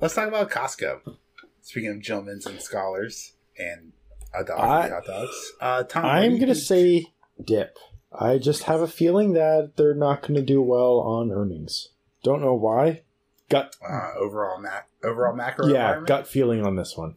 Let's 0.00 0.14
talk 0.14 0.28
about 0.28 0.50
Costco. 0.50 1.16
Speaking 1.60 1.90
of 1.90 2.00
gentlemen 2.00 2.40
and 2.46 2.60
scholars 2.60 3.34
and 3.58 3.92
a 4.34 4.44
dog 4.44 4.58
I, 4.60 4.88
hot 4.88 5.04
dogs. 5.06 5.52
Uh, 5.60 5.82
Tom, 5.84 6.04
I'm 6.04 6.38
gonna 6.38 6.54
say 6.54 7.06
dip. 7.42 7.78
I 8.12 8.38
just 8.38 8.64
have 8.64 8.80
a 8.80 8.88
feeling 8.88 9.32
that 9.32 9.72
they're 9.76 9.94
not 9.94 10.22
gonna 10.22 10.42
do 10.42 10.60
well 10.62 10.98
on 11.00 11.30
earnings. 11.30 11.88
Don't 12.22 12.40
know 12.40 12.54
why. 12.54 13.02
Gut, 13.48 13.74
uh, 13.86 14.10
overall 14.18 14.58
mac 14.58 14.88
overall 15.04 15.34
macro 15.34 15.66
yeah, 15.66 16.00
gut 16.06 16.26
feeling 16.26 16.64
on 16.64 16.76
this 16.76 16.96
one. 16.96 17.16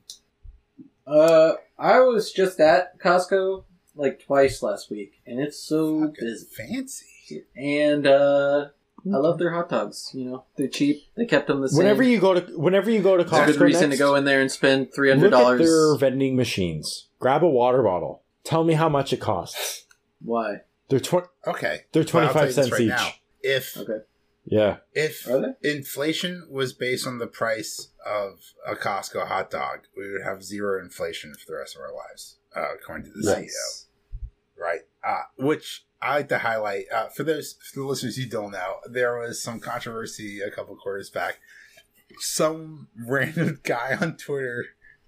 Uh, 1.07 1.53
I 1.77 1.99
was 1.99 2.31
just 2.31 2.59
at 2.59 2.99
Costco 2.99 3.63
like 3.95 4.23
twice 4.25 4.61
last 4.61 4.89
week, 4.89 5.21
and 5.25 5.39
it's 5.39 5.57
so 5.59 6.01
Fucking 6.07 6.15
busy. 6.19 6.47
fancy. 6.55 7.43
And 7.55 8.05
uh, 8.05 8.67
I 9.13 9.17
love 9.17 9.37
their 9.37 9.51
hot 9.53 9.69
dogs. 9.69 10.09
You 10.13 10.25
know, 10.25 10.45
they're 10.57 10.67
cheap. 10.67 11.03
They 11.15 11.25
kept 11.25 11.47
them 11.47 11.61
the 11.61 11.69
same. 11.69 11.77
Whenever 11.77 12.01
you 12.03 12.19
go 12.19 12.33
to 12.33 12.57
whenever 12.57 12.89
you 12.89 13.01
go 13.01 13.15
to 13.17 13.23
it's 13.23 13.31
a 13.31 13.35
Costco, 13.35 13.45
good 13.47 13.61
reason 13.61 13.89
next, 13.89 13.99
to 13.99 14.03
go 14.03 14.15
in 14.15 14.25
there 14.25 14.41
and 14.41 14.51
spend 14.51 14.93
three 14.93 15.09
hundred 15.09 15.29
dollars. 15.29 15.59
look 15.59 15.67
at 15.67 15.71
their 15.71 15.95
vending 16.09 16.35
machines. 16.35 17.07
Grab 17.19 17.43
a 17.43 17.47
water 17.49 17.83
bottle. 17.83 18.23
Tell 18.43 18.63
me 18.63 18.73
how 18.73 18.89
much 18.89 19.13
it 19.13 19.17
costs. 19.21 19.85
Why? 20.21 20.61
They're 20.89 20.99
twenty. 20.99 21.27
Okay, 21.45 21.81
they're 21.91 22.01
Well, 22.01 22.07
twenty 22.07 22.27
I'll 22.27 22.33
tell 22.33 22.41
five 22.43 22.49
you 22.49 22.55
this 22.55 22.65
cents 22.67 22.71
right 22.71 22.81
each. 22.81 22.89
now. 22.89 23.09
If 23.41 23.77
Okay, 23.77 23.99
Yeah, 24.45 24.77
if 24.93 25.27
inflation 25.63 26.47
was 26.49 26.73
based 26.73 27.05
on 27.07 27.17
the 27.19 27.27
price 27.27 27.89
of 28.05 28.39
a 28.65 28.75
Costco 28.75 29.27
hot 29.27 29.49
dog, 29.51 29.81
we 29.97 30.11
would 30.11 30.23
have 30.23 30.43
zero 30.43 30.79
inflation 30.83 31.33
for 31.33 31.45
the 31.51 31.57
rest 31.57 31.75
of 31.75 31.81
our 31.81 31.93
lives, 31.93 32.37
uh, 32.55 32.73
according 32.75 33.05
to 33.05 33.11
the 33.11 33.31
CEO. 33.31 33.85
Right? 34.57 34.81
Uh, 35.07 35.23
which 35.37 35.85
I 36.01 36.17
like 36.17 36.29
to 36.29 36.39
highlight 36.39 36.85
uh, 36.93 37.07
for 37.07 37.23
those 37.23 37.53
for 37.53 37.79
the 37.79 37.85
listeners 37.85 38.15
who 38.17 38.25
don't 38.25 38.51
know, 38.51 38.77
there 38.89 39.17
was 39.17 39.41
some 39.41 39.59
controversy 39.59 40.39
a 40.41 40.51
couple 40.51 40.75
quarters 40.75 41.09
back. 41.09 41.39
Some 42.19 42.87
random 43.07 43.59
guy 43.63 43.97
on 43.99 44.17
Twitter 44.17 44.65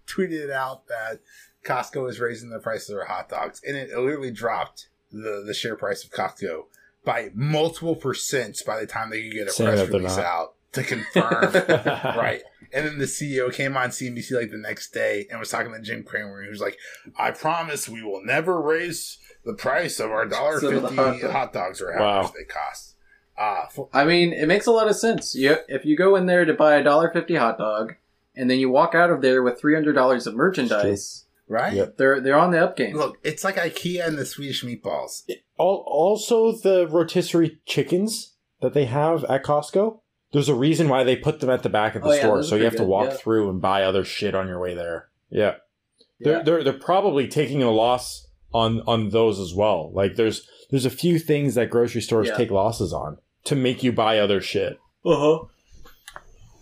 tweeted 0.07 0.51
out 0.51 0.87
that 0.87 1.19
Costco 1.65 2.09
is 2.09 2.19
raising 2.19 2.49
the 2.49 2.59
price 2.59 2.89
of 2.89 2.95
their 2.95 3.05
hot 3.05 3.29
dogs, 3.29 3.61
and 3.67 3.75
it 3.75 3.89
literally 3.89 4.31
dropped 4.31 4.89
the 5.11 5.43
the 5.45 5.53
share 5.53 5.75
price 5.75 6.03
of 6.03 6.11
Costco 6.11 6.65
by 7.03 7.29
multiple 7.33 7.95
percents 7.95 8.65
by 8.65 8.79
the 8.79 8.87
time 8.87 9.09
they 9.09 9.23
could 9.23 9.33
get 9.33 9.47
a 9.47 9.51
Saying 9.51 9.69
press 9.69 9.89
release 9.89 10.17
out 10.17 10.55
to 10.73 10.83
confirm. 10.83 11.53
right. 12.17 12.41
And 12.73 12.85
then 12.85 12.97
the 12.97 13.05
CEO 13.05 13.53
came 13.53 13.77
on 13.77 13.89
CNBC 13.89 14.31
like 14.33 14.51
the 14.51 14.57
next 14.57 14.91
day 14.91 15.25
and 15.29 15.39
was 15.39 15.49
talking 15.49 15.71
to 15.71 15.81
Jim 15.81 16.03
Cramer. 16.03 16.43
He 16.43 16.49
was 16.49 16.59
like, 16.59 16.77
"I 17.17 17.31
promise 17.31 17.87
we 17.87 18.03
will 18.03 18.21
never 18.23 18.61
raise 18.61 19.19
the 19.47 19.53
price 19.55 19.99
of 19.99 20.11
our 20.11 20.25
dollar 20.27 20.59
So 20.59 20.69
fifty 20.69 20.95
hot 20.95 21.19
dog. 21.21 21.31
hot 21.31 21.53
dogs 21.53 21.81
or 21.81 21.93
how 21.93 21.99
Wow. 22.03 22.21
much 22.23 22.33
they 22.33 22.43
cost." 22.43 22.93
Uh, 23.39 23.67
for, 23.67 23.87
I 23.93 24.03
mean, 24.03 24.33
it 24.33 24.47
makes 24.47 24.65
a 24.67 24.71
lot 24.71 24.87
of 24.87 24.95
sense. 24.95 25.33
You, 25.35 25.57
if 25.67 25.85
you 25.85 25.95
go 25.97 26.15
in 26.15 26.25
there 26.27 26.43
to 26.45 26.53
buy 26.53 26.75
a 26.75 26.83
dollar 26.83 27.09
fifty 27.11 27.35
hot 27.35 27.57
dog, 27.57 27.95
and 28.35 28.49
then 28.49 28.59
you 28.59 28.69
walk 28.69 28.93
out 28.95 29.09
of 29.09 29.21
there 29.21 29.41
with 29.43 29.59
three 29.59 29.73
hundred 29.73 29.93
dollars 29.93 30.27
of 30.27 30.35
merchandise, 30.35 31.25
right? 31.47 31.73
Yep. 31.73 31.97
they're 31.97 32.19
they're 32.19 32.37
on 32.37 32.51
the 32.51 32.59
up 32.63 32.75
game. 32.75 32.95
Look, 32.95 33.17
it's 33.23 33.43
like 33.43 33.55
IKEA 33.57 34.05
and 34.07 34.17
the 34.17 34.25
Swedish 34.25 34.63
meatballs. 34.63 35.23
Al- 35.59 35.83
also, 35.87 36.51
the 36.51 36.87
rotisserie 36.87 37.59
chickens 37.65 38.33
that 38.61 38.73
they 38.73 38.85
have 38.85 39.23
at 39.25 39.43
Costco. 39.43 39.99
There's 40.33 40.49
a 40.49 40.55
reason 40.55 40.89
why 40.89 41.03
they 41.05 41.15
put 41.15 41.39
them 41.39 41.49
at 41.49 41.63
the 41.63 41.69
back 41.69 41.95
of 41.95 42.01
the 42.03 42.09
Oh, 42.09 42.17
store, 42.17 42.35
those 42.37 42.47
are 42.47 42.49
so 42.49 42.55
you 42.57 42.63
have 42.65 42.71
pretty 42.73 42.83
to 42.83 42.89
walk 42.89 43.09
yeah. 43.11 43.15
through 43.15 43.49
and 43.49 43.61
buy 43.61 43.83
other 43.83 44.03
shit 44.03 44.35
on 44.35 44.47
your 44.49 44.59
way 44.59 44.73
there. 44.73 45.07
Yeah, 45.29 45.55
they're 46.19 46.37
Yeah. 46.37 46.43
they're 46.43 46.63
they're 46.63 46.73
probably 46.73 47.27
taking 47.27 47.61
a 47.63 47.71
loss 47.71 48.26
on 48.53 48.81
on 48.87 49.09
those 49.09 49.39
as 49.39 49.53
well. 49.53 49.91
Like 49.93 50.15
there's 50.15 50.47
there's 50.69 50.85
a 50.85 50.89
few 50.89 51.19
things 51.19 51.55
that 51.55 51.69
grocery 51.69 52.01
stores 52.01 52.27
Yeah. 52.27 52.35
take 52.37 52.51
losses 52.51 52.91
on 52.93 53.17
to 53.45 53.55
make 53.55 53.83
you 53.83 53.91
buy 53.91 54.19
other 54.19 54.41
shit. 54.41 54.79
Uh 55.05 55.15
huh. 55.17 55.45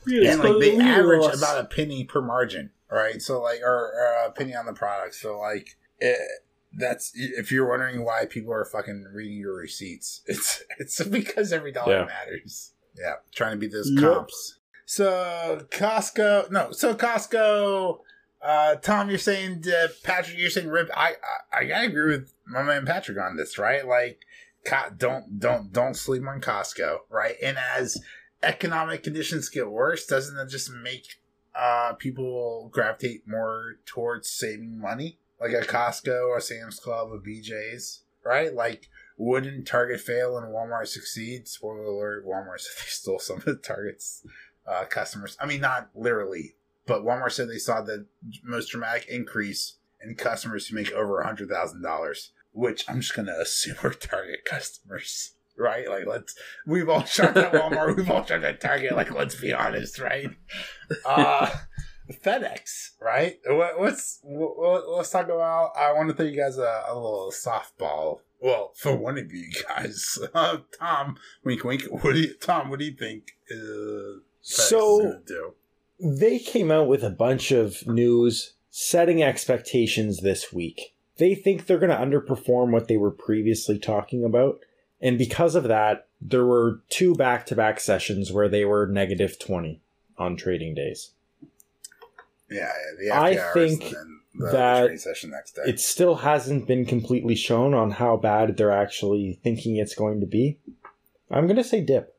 and 0.08 0.40
like 0.40 0.60
they 0.60 0.78
average 0.78 1.34
about 1.36 1.60
a 1.60 1.66
penny 1.66 2.04
per 2.04 2.22
margin, 2.22 2.70
right? 2.92 3.22
So 3.22 3.42
like, 3.42 3.62
or, 3.62 3.68
or 3.94 4.26
a 4.28 4.32
penny 4.32 4.56
on 4.56 4.66
the 4.68 4.74
product. 4.74 5.16
So 5.16 5.40
like, 5.40 5.78
it, 6.00 6.18
that's 6.78 7.12
if 7.16 7.52
you're 7.52 7.68
wondering 7.68 8.04
why 8.06 8.26
people 8.26 8.54
are 8.54 8.66
fucking 8.66 9.06
reading 9.14 9.38
your 9.40 9.56
receipts, 9.56 10.22
it's 10.28 10.64
it's 10.80 11.04
because 11.04 11.52
every 11.54 11.72
dollar 11.72 12.00
Yeah. 12.02 12.06
matters. 12.06 12.74
Yeah, 12.98 13.16
trying 13.34 13.52
to 13.54 13.58
be 13.58 13.68
those 13.68 13.90
Yep. 13.92 14.02
comps. 14.04 14.60
So 14.86 15.66
Costco, 15.72 16.52
no, 16.52 16.72
so 16.72 16.94
Costco. 16.94 18.00
Uh, 18.42 18.76
Tom, 18.76 19.10
you're 19.10 19.18
saying 19.18 19.64
uh, 19.68 19.88
Patrick, 20.04 20.38
you're 20.38 20.50
saying 20.50 20.68
Rip. 20.68 20.90
I, 20.96 21.14
I 21.52 21.72
I 21.72 21.84
agree 21.84 22.12
with 22.12 22.34
my 22.46 22.64
man 22.64 22.86
Patrick 22.86 23.18
on 23.18 23.38
this, 23.38 23.58
right? 23.58 23.88
Like, 23.88 24.22
don't 24.98 25.40
don't 25.40 25.72
don't 25.72 25.96
sleep 25.96 26.24
on 26.28 26.42
Costco, 26.42 27.00
right? 27.10 27.36
And 27.42 27.58
as 27.58 27.98
economic 28.44 29.04
conditions 29.04 29.50
get 29.50 29.70
worse, 29.70 30.06
doesn't 30.06 30.36
that 30.36 30.50
just 30.50 30.72
make 30.72 31.16
uh, 31.56 31.94
people 31.94 32.70
gravitate 32.72 33.28
more 33.28 33.76
towards 33.86 34.30
saving 34.30 34.80
money, 34.80 35.20
like 35.40 35.52
a 35.52 35.66
Costco, 35.66 36.38
a 36.38 36.42
Sam's 36.42 36.80
Club, 36.80 37.10
a 37.12 37.18
BJ's, 37.18 38.04
right? 38.24 38.54
Like, 38.54 38.90
wouldn't 39.18 39.68
Target 39.68 40.02
fail 40.02 40.38
and 40.38 40.54
Walmart 40.54 40.88
succeed? 40.88 41.48
Spoiler 41.48 41.84
alert: 41.84 42.28
Walmart 42.28 42.64
they 42.80 42.88
stole 42.88 43.20
some 43.20 43.38
of 43.38 43.46
the 43.46 43.56
Target's 43.56 44.26
uh, 44.68 44.86
customers. 44.86 45.38
I 45.40 45.46
mean, 45.46 45.62
not 45.62 45.90
literally, 45.96 46.56
but 46.86 47.04
Walmart 47.04 47.32
said 47.32 47.50
they 47.50 47.58
saw 47.58 47.82
the 47.82 48.06
most 48.44 48.68
dramatic 48.70 49.08
increase 49.08 49.78
in 50.02 50.16
customers 50.16 50.68
who 50.68 50.76
make 50.76 50.92
over 50.92 51.20
a 51.20 51.26
hundred 51.26 51.50
thousand 51.50 51.82
dollars, 51.82 52.32
which 52.52 52.86
I'm 52.88 53.02
just 53.02 53.16
gonna 53.16 53.36
assume 53.40 53.78
are 53.84 53.92
Target 53.94 54.46
customers. 54.46 55.32
Right, 55.58 55.90
like 55.90 56.06
let's. 56.06 56.36
We've 56.68 56.90
all 56.90 57.06
shopped 57.06 57.38
at 57.38 57.54
Walmart. 57.54 57.96
We've 57.96 58.10
all 58.12 58.26
shopped 58.26 58.44
at 58.44 58.60
Target. 58.60 58.94
Like, 58.96 59.12
let's 59.12 59.36
be 59.40 59.54
honest, 59.54 60.00
right? 60.00 60.30
Uh 61.06 61.50
FedEx, 62.12 62.92
right? 63.02 63.38
What, 63.48 63.80
what's 63.80 64.20
what, 64.24 64.88
let's 64.90 65.10
talk 65.10 65.26
about? 65.26 65.72
I 65.76 65.94
want 65.94 66.10
to 66.10 66.16
throw 66.16 66.26
you 66.26 66.38
guys 66.38 66.58
a, 66.58 66.84
a 66.88 66.94
little 66.94 67.32
softball. 67.32 68.20
Well, 68.42 68.74
for 68.76 68.96
one 68.96 69.18
of 69.18 69.32
you 69.32 69.50
guys, 69.68 70.20
uh, 70.34 70.58
Tom, 70.80 71.18
wink, 71.44 71.64
wink. 71.64 71.84
What 71.90 72.14
do 72.14 72.20
you, 72.20 72.34
Tom? 72.36 72.70
What 72.70 72.80
do 72.80 72.86
you 72.86 72.96
think? 72.96 73.32
Uh, 73.52 74.20
So 74.42 75.00
gonna 75.02 75.22
do? 75.26 75.54
They 76.00 76.40
came 76.40 76.72
out 76.72 76.88
with 76.88 77.04
a 77.04 77.10
bunch 77.10 77.52
of 77.52 77.86
news 77.88 78.54
setting 78.70 79.24
expectations 79.24 80.20
this 80.20 80.52
week. 80.52 80.94
They 81.18 81.34
think 81.34 81.66
they're 81.66 81.80
going 81.80 81.92
to 81.92 82.20
underperform 82.20 82.72
what 82.72 82.88
they 82.88 82.98
were 82.98 83.12
previously 83.12 83.80
talking 83.80 84.24
about, 84.26 84.60
And 85.02 85.18
because 85.18 85.56
of 85.56 85.64
that, 85.66 86.08
there 86.20 86.46
were 86.46 86.82
two 86.90 87.16
back 87.16 87.46
to 87.48 87.56
back 87.56 87.80
sessions 87.80 88.32
where 88.32 88.50
they 88.50 88.66
were 88.66 88.88
negative 88.88 89.40
20 89.40 89.82
on 90.18 90.36
trading 90.36 90.76
days. 90.76 91.12
Yeah, 92.50 92.72
the 93.00 93.12
I 93.12 93.38
think 93.54 93.84
and 93.84 93.94
then 93.94 94.20
the, 94.36 94.52
that 94.52 94.80
trading 94.82 94.98
session 94.98 95.32
next 95.32 95.54
day. 95.54 95.64
It 95.66 95.80
still 95.80 96.16
hasn't 96.16 96.68
been 96.68 96.86
completely 96.86 97.36
shown 97.36 97.74
on 97.74 97.92
how 97.92 98.18
bad 98.18 98.58
they're 98.58 98.72
actually 98.72 99.40
thinking 99.44 99.78
it's 99.78 99.96
going 99.96 100.20
to 100.20 100.26
be. 100.26 100.58
I'm 101.32 101.46
going 101.48 101.56
to 101.58 101.64
say 101.64 101.82
dip. 101.82 102.15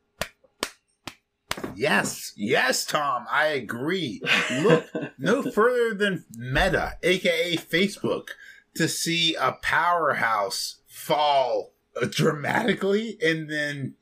Yes, 1.75 2.33
yes, 2.35 2.85
Tom, 2.85 3.25
I 3.31 3.47
agree. 3.47 4.21
Look 4.61 4.85
no 5.17 5.43
further 5.43 5.93
than 5.93 6.25
Meta, 6.35 6.97
aka 7.03 7.55
Facebook, 7.55 8.29
to 8.75 8.87
see 8.87 9.35
a 9.35 9.53
powerhouse 9.61 10.77
fall 10.87 11.73
dramatically 12.09 13.17
and 13.23 13.49
then 13.49 13.95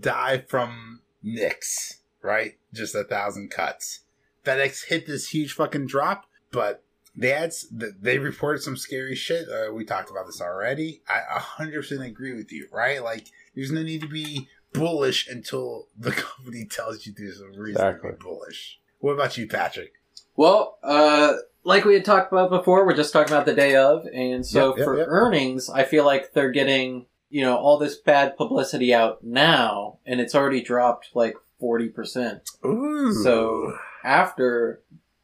die 0.00 0.38
from 0.48 1.00
nicks, 1.22 2.00
right? 2.22 2.54
Just 2.72 2.94
a 2.94 3.04
thousand 3.04 3.50
cuts. 3.50 4.00
FedEx 4.44 4.86
hit 4.86 5.06
this 5.06 5.30
huge 5.30 5.52
fucking 5.52 5.86
drop, 5.86 6.26
but 6.52 6.84
they 7.16 7.30
had 7.30 7.52
they 8.00 8.18
reported 8.18 8.62
some 8.62 8.76
scary 8.76 9.14
shit. 9.14 9.48
Uh, 9.48 9.72
we 9.72 9.84
talked 9.84 10.10
about 10.10 10.26
this 10.26 10.40
already. 10.40 11.02
I 11.08 11.38
100% 11.38 12.04
agree 12.04 12.34
with 12.34 12.52
you, 12.52 12.68
right? 12.70 13.02
Like, 13.02 13.28
there's 13.54 13.72
no 13.72 13.82
need 13.82 14.02
to 14.02 14.08
be 14.08 14.48
bullish 14.76 15.28
until 15.28 15.88
the 15.98 16.12
company 16.24 16.64
tells 16.64 17.06
you 17.06 17.12
there's 17.16 17.40
a 17.40 17.46
reason 17.48 17.82
Exactly. 17.82 18.10
to 18.10 18.16
be 18.16 18.22
bullish. 18.22 18.78
What 18.98 19.12
about 19.12 19.36
you, 19.36 19.46
Patrick? 19.46 19.92
Well, 20.36 20.78
uh, 20.82 21.34
like 21.64 21.84
we 21.84 21.94
had 21.94 22.04
talked 22.04 22.32
about 22.32 22.50
before, 22.50 22.86
we're 22.86 22.94
just 22.96 23.12
talking 23.12 23.32
about 23.32 23.46
the 23.46 23.54
day 23.54 23.74
of, 23.76 24.06
and 24.12 24.44
so 24.46 24.68
Yep, 24.70 24.78
yep, 24.78 24.84
for 24.84 24.98
yep. 24.98 25.06
earnings, 25.08 25.68
I 25.70 25.84
feel 25.84 26.04
like 26.04 26.32
they're 26.32 26.50
getting 26.52 27.06
you 27.28 27.42
know 27.42 27.56
all 27.56 27.78
this 27.78 27.96
bad 27.96 28.36
publicity 28.36 28.94
out 28.94 29.24
now, 29.24 29.98
and 30.06 30.20
it's 30.20 30.34
already 30.34 30.62
dropped 30.62 31.10
like 31.14 31.34
forty 31.58 31.88
percent. 31.88 32.48
Ooh. 32.64 33.12
So 33.12 33.76
after 34.04 34.82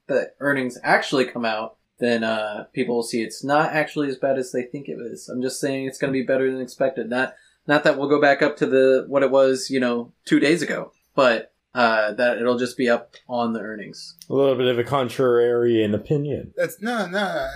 the 0.08 0.32
earnings 0.40 0.78
actually 0.82 1.26
come 1.26 1.44
out, 1.44 1.76
then 1.98 2.24
uh, 2.24 2.64
people 2.72 2.96
will 2.96 3.02
see 3.04 3.22
it's 3.22 3.44
not 3.44 3.70
actually 3.70 4.08
as 4.08 4.16
bad 4.16 4.36
as 4.38 4.50
they 4.50 4.64
think 4.64 4.88
it 4.88 4.98
is. 5.00 5.28
I'm 5.28 5.42
just 5.42 5.60
saying 5.60 5.86
it's 5.86 5.98
going 5.98 6.12
to 6.12 6.18
be 6.18 6.24
better 6.26 6.50
than 6.50 6.60
expected. 6.60 7.08
Not 7.08 7.34
not 7.66 7.84
that 7.84 7.98
we'll 7.98 8.08
go 8.08 8.20
back 8.20 8.42
up 8.42 8.56
to 8.58 8.66
the 8.66 9.04
what 9.08 9.22
it 9.22 9.30
was, 9.30 9.70
you 9.70 9.80
know, 9.80 10.12
two 10.24 10.40
days 10.40 10.62
ago, 10.62 10.92
but 11.14 11.48
uh, 11.74 12.12
that 12.12 12.36
it'll 12.36 12.58
just 12.58 12.76
be 12.76 12.88
up 12.88 13.14
on 13.28 13.54
the 13.54 13.60
earnings. 13.60 14.14
A 14.28 14.34
little 14.34 14.54
bit 14.56 14.66
of 14.66 14.78
a 14.78 14.84
contrarian 14.84 15.94
opinion. 15.94 16.52
That's 16.54 16.82
no, 16.82 17.06
no, 17.06 17.48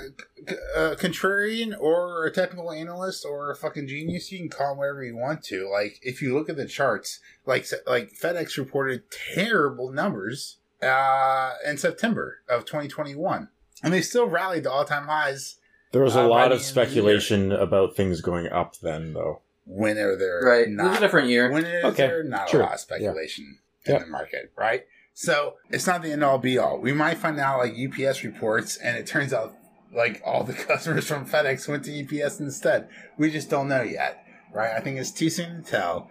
c- 0.49 0.55
uh, 0.75 0.95
contrarian 0.99 1.79
or 1.79 2.25
a 2.25 2.31
technical 2.31 2.73
analyst 2.73 3.27
or 3.27 3.51
a 3.51 3.57
fucking 3.57 3.88
genius. 3.88 4.33
You 4.33 4.38
can 4.38 4.49
call 4.49 4.73
him 4.73 4.79
whatever 4.79 5.05
you 5.05 5.16
want 5.16 5.42
to. 5.45 5.69
Like, 5.71 5.99
if 6.03 6.23
you 6.23 6.33
look 6.35 6.49
at 6.49 6.57
the 6.57 6.66
charts, 6.66 7.21
like 7.45 7.66
like 7.87 8.11
FedEx 8.12 8.57
reported 8.57 9.03
terrible 9.35 9.92
numbers 9.92 10.59
uh, 10.83 11.53
in 11.66 11.77
September 11.77 12.38
of 12.49 12.64
2021, 12.64 13.49
and 13.83 13.92
they 13.92 14.01
still 14.01 14.27
rallied 14.29 14.62
to 14.62 14.71
all 14.71 14.85
time 14.87 15.09
highs 15.09 15.57
There 15.92 16.03
was 16.03 16.16
a 16.16 16.21
Uh, 16.21 16.29
lot 16.29 16.47
of 16.47 16.53
end 16.53 16.61
the 16.61 16.64
speculation 16.64 17.53
about 17.53 17.95
things 17.97 18.23
going 18.23 18.47
up 18.49 18.77
then, 18.79 19.12
though. 19.12 19.42
When 19.66 19.98
are 19.98 20.16
there 20.16 20.40
Right. 20.42 20.62
it 20.62 20.68
was 20.68 20.76
not 20.76 20.96
a 20.96 21.00
different 21.00 21.29
year. 21.29 21.50
when 21.50 21.64
is 21.66 21.85
Okay, 21.85 22.07
there 22.07 22.22
not 22.24 22.48
true. 22.48 22.61
a 22.61 22.62
lot 22.62 22.74
of 22.74 22.81
speculation 22.81 23.59
in 23.85 23.92
Yeah. 23.94 23.98
the 24.00 24.07
market, 24.07 24.52
right? 24.57 24.85
So 25.14 25.55
it's 25.70 25.87
not 25.87 26.02
the 26.02 26.12
end 26.12 26.22
all 26.22 26.38
be 26.38 26.57
all. 26.59 26.79
We 26.79 26.92
might 26.92 27.18
find 27.18 27.38
out 27.40 27.59
like 27.59 27.74
UPS 27.76 28.22
reports, 28.22 28.76
and 28.76 28.96
it 28.96 29.07
turns 29.07 29.33
out 29.33 29.55
like 29.92 30.20
all 30.24 30.44
the 30.44 30.52
customers 30.70 31.07
from 31.09 31.26
FedEx 31.26 31.66
went 31.68 31.85
to 31.87 31.92
UPS 32.24 32.38
instead. 32.40 32.88
We 33.18 33.31
just 33.31 33.50
don't 33.50 33.68
know 33.68 33.83
yet, 33.83 34.22
right? 34.55 34.72
I 34.76 34.81
think 34.81 34.98
it's 34.98 35.11
too 35.11 35.31
soon 35.31 35.64
to 35.64 35.70
tell. 35.70 36.11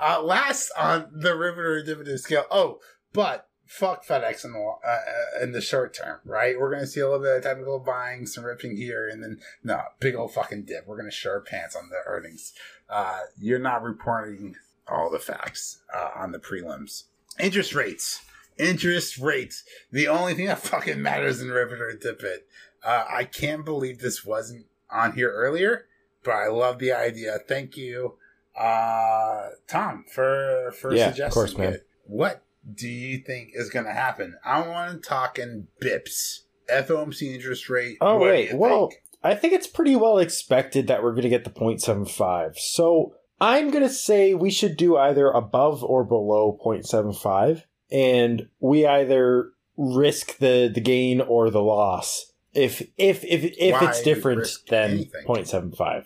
Uh, 0.00 0.22
last 0.22 0.70
on 0.78 1.08
the 1.12 1.34
Riveter 1.36 1.82
dividend 1.82 2.20
scale. 2.20 2.44
Oh, 2.50 2.78
but 3.12 3.47
fuck 3.68 4.04
FedEx 4.04 4.44
in 4.44 4.52
the 4.52 4.58
uh, 4.58 4.88
uh, 4.88 5.42
in 5.42 5.52
the 5.52 5.60
short 5.60 5.94
term, 5.94 6.18
right? 6.24 6.58
We're 6.58 6.72
gonna 6.72 6.86
see 6.86 7.00
a 7.00 7.04
little 7.08 7.22
bit 7.22 7.36
of 7.36 7.42
technical 7.42 7.78
buying, 7.78 8.26
some 8.26 8.44
ripping 8.44 8.76
here, 8.76 9.08
and 9.08 9.22
then 9.22 9.38
no 9.62 9.82
big 10.00 10.16
old 10.16 10.32
fucking 10.32 10.64
dip. 10.64 10.86
We're 10.86 10.96
gonna 10.96 11.10
show 11.10 11.30
our 11.30 11.40
pants 11.40 11.76
on 11.76 11.90
the 11.90 11.98
earnings. 12.06 12.54
Uh, 12.88 13.20
you're 13.38 13.58
not 13.58 13.82
reporting 13.82 14.56
all 14.88 15.10
the 15.10 15.18
facts 15.18 15.80
uh, 15.94 16.08
on 16.16 16.32
the 16.32 16.38
prelims. 16.38 17.04
Interest 17.38 17.74
rates. 17.74 18.22
Interest 18.58 19.18
rates. 19.18 19.62
The 19.92 20.08
only 20.08 20.34
thing 20.34 20.46
that 20.46 20.58
fucking 20.62 21.00
matters 21.00 21.40
in 21.40 21.50
Riveter 21.50 21.88
and 21.90 22.00
Tippet. 22.00 22.48
Uh, 22.82 23.04
I 23.08 23.24
can't 23.24 23.64
believe 23.64 23.98
this 23.98 24.24
wasn't 24.24 24.66
on 24.90 25.12
here 25.12 25.30
earlier, 25.30 25.86
but 26.24 26.32
I 26.32 26.46
love 26.48 26.78
the 26.78 26.92
idea. 26.92 27.38
Thank 27.46 27.76
you, 27.76 28.14
uh, 28.58 29.48
Tom, 29.66 30.04
for 30.12 30.72
for 30.80 30.94
Yeah, 30.94 31.10
of 31.10 31.32
course, 31.32 31.56
man. 31.56 31.74
it. 31.74 31.86
What 32.04 32.42
do 32.72 32.88
you 32.88 33.18
think 33.18 33.50
is 33.54 33.70
going 33.70 33.86
to 33.86 33.92
happen? 33.92 34.36
I 34.44 34.66
want 34.66 35.02
to 35.02 35.08
talk 35.08 35.38
in 35.38 35.68
BIPs, 35.80 36.40
FOMC 36.70 37.34
interest 37.34 37.68
rate. 37.68 37.98
Oh, 38.00 38.18
wait, 38.18 38.54
well- 38.54 38.88
think? 38.88 39.02
I 39.20 39.34
think 39.34 39.52
it's 39.52 39.66
pretty 39.66 39.96
well 39.96 40.18
expected 40.18 40.86
that 40.86 41.02
we're 41.02 41.10
going 41.10 41.22
to 41.24 41.28
get 41.28 41.42
the 41.42 41.50
0.75. 41.50 42.56
So 42.56 43.14
I'm 43.40 43.70
going 43.72 43.82
to 43.82 43.90
say 43.90 44.32
we 44.32 44.50
should 44.50 44.76
do 44.76 44.96
either 44.96 45.28
above 45.28 45.82
or 45.82 46.04
below 46.04 46.56
0.75. 46.64 47.62
And 47.90 48.48
we 48.60 48.86
either 48.86 49.50
risk 49.76 50.38
the, 50.38 50.70
the 50.72 50.80
gain 50.80 51.20
or 51.20 51.50
the 51.50 51.62
loss 51.62 52.32
if 52.54 52.80
if 52.96 53.24
if, 53.24 53.44
if 53.58 53.80
Why 53.80 53.88
it's 53.88 54.02
different 54.02 54.48
than 54.68 54.90
anything? 54.90 55.24
0.75. 55.26 56.04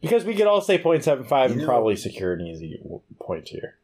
Because 0.00 0.24
we 0.24 0.34
could 0.34 0.46
all 0.46 0.60
say 0.60 0.78
0.75 0.78 1.30
You 1.30 1.52
and 1.52 1.56
know- 1.60 1.66
probably 1.66 1.96
secure 1.96 2.32
an 2.32 2.40
easy 2.42 2.80
point 3.20 3.48
here. 3.48 3.76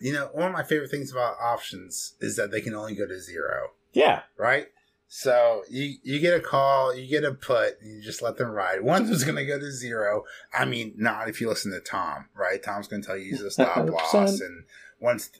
You 0.00 0.12
know, 0.12 0.28
one 0.32 0.46
of 0.46 0.52
my 0.52 0.62
favorite 0.62 0.90
things 0.90 1.12
about 1.12 1.36
options 1.40 2.14
is 2.20 2.36
that 2.36 2.50
they 2.50 2.60
can 2.60 2.74
only 2.74 2.94
go 2.94 3.06
to 3.06 3.20
zero. 3.20 3.70
Yeah. 3.92 4.22
right? 4.36 4.66
So 5.08 5.62
you 5.70 5.94
you 6.02 6.18
get 6.18 6.34
a 6.34 6.40
call, 6.40 6.94
you 6.94 7.06
get 7.08 7.24
a 7.24 7.32
put, 7.32 7.80
and 7.80 7.96
you 7.96 8.02
just 8.02 8.22
let 8.22 8.36
them 8.36 8.50
ride. 8.50 8.82
One's 8.82 9.08
just 9.08 9.24
going 9.24 9.36
to 9.36 9.46
go 9.46 9.58
to 9.58 9.70
zero. 9.70 10.24
I 10.52 10.64
mean, 10.64 10.94
not 10.96 11.28
if 11.28 11.40
you 11.40 11.48
listen 11.48 11.72
to 11.72 11.80
Tom, 11.80 12.26
right? 12.34 12.62
Tom's 12.62 12.88
going 12.88 13.02
to 13.02 13.06
tell 13.06 13.16
you 13.16 13.26
use 13.26 13.40
a 13.40 13.50
stop 13.50 13.76
100%. 13.76 13.90
loss, 13.92 14.40
and 14.40 14.64
once 15.00 15.30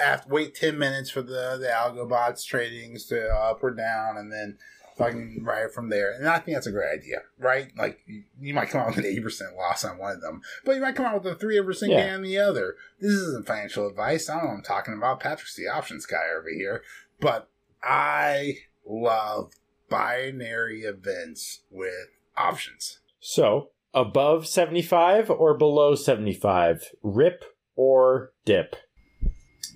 after 0.00 0.32
wait 0.32 0.54
ten 0.54 0.78
minutes 0.78 1.10
for 1.10 1.20
the 1.20 1.58
the 1.60 1.66
algo 1.66 2.08
bots 2.08 2.46
tradings 2.46 3.08
to 3.08 3.28
up 3.28 3.62
or 3.64 3.72
down, 3.72 4.16
and 4.16 4.32
then 4.32 4.56
fucking 4.96 5.40
ride 5.42 5.72
from 5.72 5.88
there. 5.88 6.12
And 6.12 6.28
I 6.28 6.38
think 6.38 6.56
that's 6.56 6.66
a 6.66 6.72
great 6.72 6.92
idea, 6.98 7.18
right? 7.38 7.70
Like 7.76 8.00
you, 8.06 8.24
you 8.40 8.54
might 8.54 8.68
come 8.70 8.80
out 8.82 8.88
with 8.88 8.98
an 8.98 9.06
eighty 9.06 9.20
percent 9.20 9.56
loss 9.56 9.84
on 9.84 9.98
one 9.98 10.12
of 10.12 10.20
them, 10.20 10.40
but 10.64 10.74
you 10.74 10.80
might 10.82 10.94
come 10.96 11.06
out 11.06 11.22
with 11.22 11.32
a 11.32 11.36
three 11.36 11.60
percent 11.62 11.92
Yeah. 11.92 12.04
gain 12.04 12.14
on 12.14 12.22
the 12.22 12.38
other. 12.38 12.76
This 13.00 13.12
isn't 13.12 13.46
financial 13.46 13.86
advice. 13.88 14.28
I 14.28 14.34
don't 14.34 14.42
know 14.44 14.48
what 14.50 14.56
I'm 14.58 14.62
talking 14.62 14.94
about. 14.94 15.20
Patrick's 15.20 15.56
the 15.56 15.68
options 15.68 16.06
guy 16.06 16.22
over 16.38 16.48
here, 16.50 16.82
but 17.20 17.48
I 17.82 18.58
love 18.86 19.52
binary 19.88 20.82
events 20.82 21.62
with 21.70 22.08
options. 22.36 23.00
So 23.20 23.70
above 23.94 24.46
75 24.46 25.30
or 25.30 25.54
below 25.54 25.94
75? 25.94 26.84
Rip 27.02 27.44
or 27.76 28.32
dip? 28.44 28.76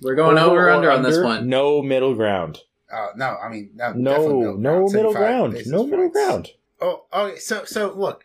We're 0.01 0.15
going 0.15 0.37
over, 0.37 0.67
or 0.67 0.69
under 0.69 0.91
on 0.91 1.01
this 1.03 1.17
one. 1.19 1.47
No 1.49 1.81
middle 1.81 2.13
ground. 2.13 2.59
Uh, 2.91 3.07
no, 3.15 3.37
I 3.43 3.49
mean 3.49 3.71
no, 3.75 3.93
No, 3.93 4.11
definitely 4.11 4.57
no 4.61 4.87
middle 4.87 5.13
ground. 5.13 5.57
No 5.65 5.85
middle 5.85 6.09
ground. 6.09 6.49
Oh, 6.79 7.05
okay. 7.13 7.37
So, 7.39 7.65
so 7.65 7.93
look, 7.93 8.23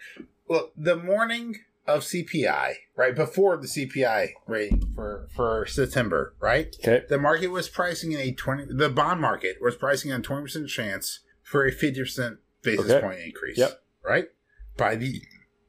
look. 0.48 0.72
The 0.76 0.96
morning 0.96 1.56
of 1.86 2.02
CPI, 2.02 2.74
right 2.94 3.14
before 3.14 3.56
the 3.56 3.66
CPI 3.66 4.34
rating 4.46 4.92
for 4.94 5.28
for 5.34 5.66
September, 5.66 6.34
right? 6.40 6.74
Okay. 6.80 7.04
The 7.08 7.18
market 7.18 7.48
was 7.48 7.68
pricing 7.68 8.12
in 8.12 8.20
a 8.20 8.32
twenty. 8.32 8.66
The 8.72 8.88
bond 8.88 9.20
market 9.20 9.56
was 9.60 9.74
pricing 9.76 10.10
in 10.10 10.20
a 10.20 10.22
twenty 10.22 10.42
percent 10.42 10.68
chance 10.68 11.20
for 11.42 11.66
a 11.66 11.72
fifty 11.72 12.00
percent 12.00 12.38
basis 12.62 12.90
Okay. 12.90 13.00
point 13.00 13.18
increase. 13.20 13.58
Yep. 13.58 13.82
Right 14.04 14.28
by 14.76 14.94
the 14.96 15.22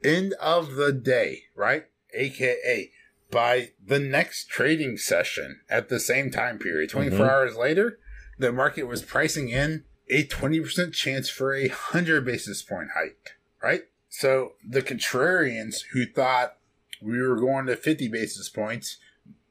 end 0.03 0.33
of 0.33 0.75
the 0.75 0.91
day, 0.91 1.43
right? 1.55 1.85
AKA 2.13 2.91
by 3.31 3.71
the 3.83 3.97
next 3.99 4.47
trading 4.49 4.97
session 4.97 5.61
at 5.69 5.89
the 5.89 5.99
same 5.99 6.29
time 6.29 6.59
period, 6.59 6.89
24 6.91 7.17
Mhm. 7.17 7.29
hours 7.29 7.55
later, 7.55 7.97
the 8.43 8.51
market 8.51 8.83
was 8.83 9.01
pricing 9.01 9.49
in 9.49 9.83
a 10.09 10.25
20% 10.25 10.93
chance 10.93 11.29
for 11.29 11.53
a 11.55 11.67
100 11.69 12.25
basis 12.25 12.61
point 12.61 12.89
hike, 12.95 13.37
right? 13.63 13.83
So 14.09 14.53
the 14.67 14.81
contrarians 14.81 15.85
who 15.93 16.05
thought 16.05 16.57
we 17.01 17.19
were 17.21 17.37
going 17.39 17.65
to 17.67 17.75
50 17.75 18.07
basis 18.09 18.49
points, 18.49 18.97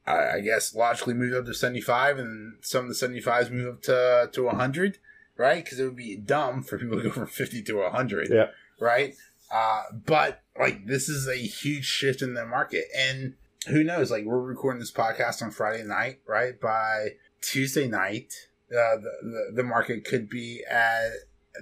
I 0.05 0.29
I 0.35 0.39
guess 0.41 0.73
logically 0.75 1.13
moved 1.15 1.35
up 1.35 1.45
to 1.45 1.53
75, 1.53 2.19
and 2.19 2.57
some 2.61 2.85
of 2.85 2.89
the 2.89 3.07
75s 3.07 3.51
move 3.51 3.73
up 3.75 3.81
to, 3.83 4.29
to 4.31 4.43
100, 4.43 4.97
right? 5.37 5.63
Because 5.63 5.79
it 5.79 5.85
would 5.85 5.95
be 5.95 6.15
dumb 6.15 6.63
for 6.63 6.77
people 6.77 6.97
to 6.97 7.03
go 7.03 7.11
from 7.11 7.27
50 7.27 7.61
to 7.63 7.73
100, 7.77 8.29
Yeah. 8.29 8.47
right? 8.79 9.15
Uh, 9.51 9.83
but 10.05 10.41
like 10.59 10.85
this 10.87 11.09
is 11.09 11.27
a 11.27 11.35
huge 11.35 11.85
shift 11.85 12.21
in 12.21 12.33
the 12.35 12.45
market, 12.45 12.85
and 12.97 13.33
who 13.67 13.83
knows? 13.83 14.11
Like 14.11 14.23
we're 14.25 14.39
recording 14.39 14.79
this 14.79 14.91
podcast 14.91 15.41
on 15.41 15.51
Friday 15.51 15.83
night, 15.83 16.19
right? 16.27 16.59
By 16.59 17.15
Tuesday 17.41 17.87
night, 17.87 18.33
uh, 18.71 18.95
the, 18.97 19.11
the 19.21 19.51
the 19.55 19.63
market 19.63 20.05
could 20.05 20.29
be 20.29 20.63
at 20.69 21.09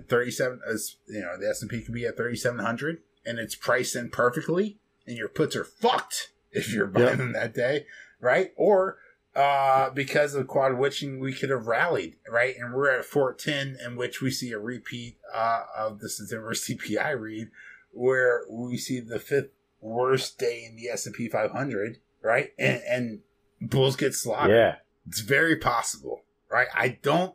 37 0.07 0.61
as 0.67 0.95
you 1.07 1.21
know 1.21 1.37
the 1.39 1.49
s&p 1.49 1.81
could 1.81 1.93
be 1.93 2.05
at 2.05 2.15
3700 2.15 2.99
and 3.25 3.39
it's 3.39 3.55
priced 3.55 3.95
in 3.95 4.09
perfectly 4.09 4.77
and 5.05 5.17
your 5.17 5.27
puts 5.27 5.55
are 5.55 5.63
fucked 5.65 6.31
if 6.51 6.73
you're 6.73 6.87
buying 6.87 7.07
Yep. 7.07 7.17
them 7.17 7.33
that 7.33 7.53
day, 7.53 7.85
right? 8.19 8.51
Or 8.55 8.97
uh, 9.35 9.89
because 9.91 10.35
of 10.35 10.47
quad 10.47 10.77
witching, 10.77 11.19
we 11.19 11.33
could 11.33 11.49
have 11.49 11.67
rallied, 11.67 12.17
right? 12.29 12.55
And 12.57 12.73
we're 12.73 12.89
at 12.99 13.05
410, 13.05 13.77
in 13.85 13.95
which 13.95 14.21
we 14.21 14.29
see 14.31 14.51
a 14.51 14.59
repeat 14.59 15.17
uh, 15.33 15.63
of 15.77 15.99
the 15.99 16.09
September 16.09 16.51
CPI 16.53 17.19
read, 17.19 17.49
where 17.91 18.43
we 18.49 18.77
see 18.77 18.99
the 18.99 19.19
fifth 19.19 19.49
worst 19.79 20.37
day 20.37 20.65
in 20.69 20.75
the 20.75 20.89
S&P 20.89 21.29
500, 21.29 21.97
right? 22.21 22.51
And, 22.59 22.81
and 22.87 23.19
bulls 23.61 23.95
get 23.95 24.13
slaughtered. 24.13 24.55
Yeah. 24.55 24.75
It's 25.07 25.21
very 25.21 25.55
possible, 25.55 26.21
right? 26.51 26.67
I 26.75 26.99
don't 27.01 27.33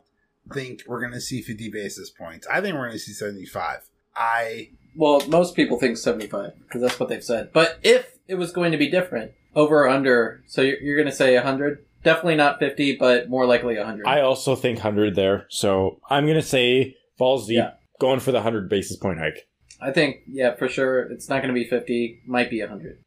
think 0.53 0.83
we're 0.87 0.99
going 1.01 1.13
to 1.13 1.21
see 1.21 1.41
50 1.41 1.69
basis 1.69 2.09
points. 2.09 2.47
I 2.47 2.61
think 2.61 2.75
we're 2.75 2.87
going 2.87 2.91
to 2.93 2.99
see 2.99 3.13
75. 3.13 3.89
I 4.15 4.69
Well, 4.95 5.21
most 5.27 5.55
people 5.55 5.77
think 5.79 5.97
75 5.97 6.53
because 6.61 6.81
that's 6.81 6.99
what 6.99 7.09
they've 7.09 7.23
said. 7.23 7.51
But 7.53 7.79
if 7.83 8.17
it 8.27 8.35
was 8.35 8.51
going 8.51 8.71
to 8.71 8.77
be 8.77 8.89
different, 8.89 9.31
over 9.55 9.83
or 9.83 9.89
under, 9.89 10.43
so 10.47 10.61
you're, 10.61 10.79
you're 10.81 10.95
going 10.95 11.09
to 11.09 11.15
say 11.15 11.35
100? 11.35 11.83
Definitely 12.03 12.35
not 12.35 12.59
50, 12.59 12.95
but 12.97 13.29
more 13.29 13.45
likely 13.45 13.75
100. 13.77 14.05
I 14.05 14.21
also 14.21 14.55
think 14.55 14.77
100 14.77 15.15
there. 15.15 15.45
So 15.49 15.99
I'm 16.09 16.25
going 16.25 16.35
to 16.37 16.41
say 16.41 16.95
Falls 17.17 17.47
Deep 17.47 17.57
Yeah. 17.57 17.71
going 17.99 18.19
for 18.19 18.31
the 18.31 18.37
100 18.37 18.69
basis 18.69 18.97
point 18.97 19.19
hike. 19.19 19.47
I 19.81 19.91
think, 19.91 20.17
yeah, 20.27 20.55
for 20.55 20.67
sure, 20.67 21.01
it's 21.11 21.27
not 21.29 21.41
going 21.41 21.53
to 21.53 21.59
be 21.59 21.67
50, 21.67 22.21
might 22.25 22.49
be 22.49 22.61
100. 22.61 22.99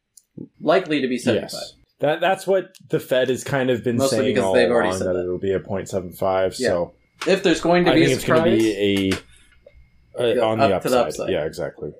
Likely 0.61 1.01
to 1.01 1.07
be 1.07 1.17
75. 1.17 1.49
Yes. 1.51 1.73
That, 2.01 2.19
that's 2.19 2.45
what 2.45 2.75
the 2.89 2.99
Fed 2.99 3.29
has 3.29 3.43
kind 3.43 3.69
of 3.69 3.83
been 3.83 3.97
Mostly 3.97 4.17
saying 4.17 4.29
because 4.35 4.43
all 4.43 4.53
they've 4.53 4.69
already 4.69 4.89
along, 4.89 4.97
said 4.99 5.07
that, 5.07 5.13
that. 5.13 5.23
it'll 5.23 5.37
be 5.37 5.53
a 5.53 5.59
0.75. 5.59 6.59
Yeah. 6.59 6.67
So 6.67 6.93
If 7.27 7.43
there's 7.43 7.61
going 7.61 7.85
to 7.85 7.91
I 7.91 7.95
be 7.95 7.99
think 8.01 8.11
a 8.11 8.15
it's 8.15 8.25
going 8.25 8.37
surprise, 8.39 8.57
to 8.57 8.63
be 8.63 9.13
a, 10.17 10.21
a 10.31 10.35
Go 10.35 10.47
on 10.49 10.57
the 10.59 10.65
up 10.65 10.69
to 10.69 10.75
upside. 10.75 10.91
the 10.91 10.99
upside. 11.05 11.29
Yeah, 11.29 11.45
exactly. 11.45 11.91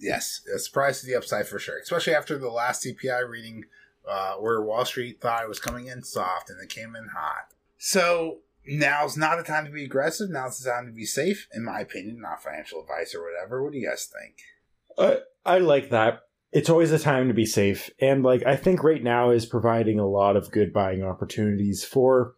Yes, 0.00 0.40
a 0.52 0.58
surprise 0.58 1.00
to 1.00 1.06
the 1.06 1.14
upside 1.14 1.46
for 1.46 1.58
sure. 1.60 1.78
Especially 1.78 2.14
after 2.14 2.36
the 2.38 2.50
last 2.50 2.84
CPI 2.84 3.28
reading, 3.28 3.64
uh, 4.08 4.34
where 4.34 4.60
Wall 4.62 4.84
Street 4.84 5.20
thought 5.20 5.44
it 5.44 5.48
was 5.48 5.60
coming 5.60 5.86
in 5.86 6.02
soft 6.02 6.50
and 6.50 6.60
it 6.60 6.68
came 6.68 6.96
in 6.96 7.08
hot. 7.14 7.52
So 7.78 8.38
now's 8.66 9.16
not 9.16 9.36
the 9.36 9.44
time 9.44 9.64
to 9.66 9.70
be 9.70 9.84
aggressive. 9.84 10.28
Now's 10.30 10.58
the 10.58 10.70
time 10.70 10.86
to 10.86 10.92
be 10.92 11.04
safe, 11.04 11.46
in 11.54 11.62
my 11.62 11.80
opinion. 11.80 12.20
Not 12.20 12.42
financial 12.42 12.80
advice 12.80 13.14
or 13.14 13.22
whatever. 13.22 13.62
What 13.62 13.72
do 13.72 13.78
you 13.78 13.86
guys 13.88 14.06
think? 14.12 14.36
Uh, 14.98 15.20
I 15.44 15.58
like 15.58 15.90
that. 15.90 16.22
It's 16.52 16.68
always 16.68 16.92
a 16.92 16.98
time 16.98 17.28
to 17.28 17.34
be 17.34 17.46
safe. 17.46 17.90
And 18.00 18.22
like 18.22 18.44
I 18.44 18.56
think 18.56 18.84
right 18.84 19.02
now 19.02 19.30
is 19.30 19.46
providing 19.46 19.98
a 19.98 20.06
lot 20.06 20.36
of 20.36 20.50
good 20.50 20.72
buying 20.72 21.02
opportunities 21.02 21.84
for 21.84 22.34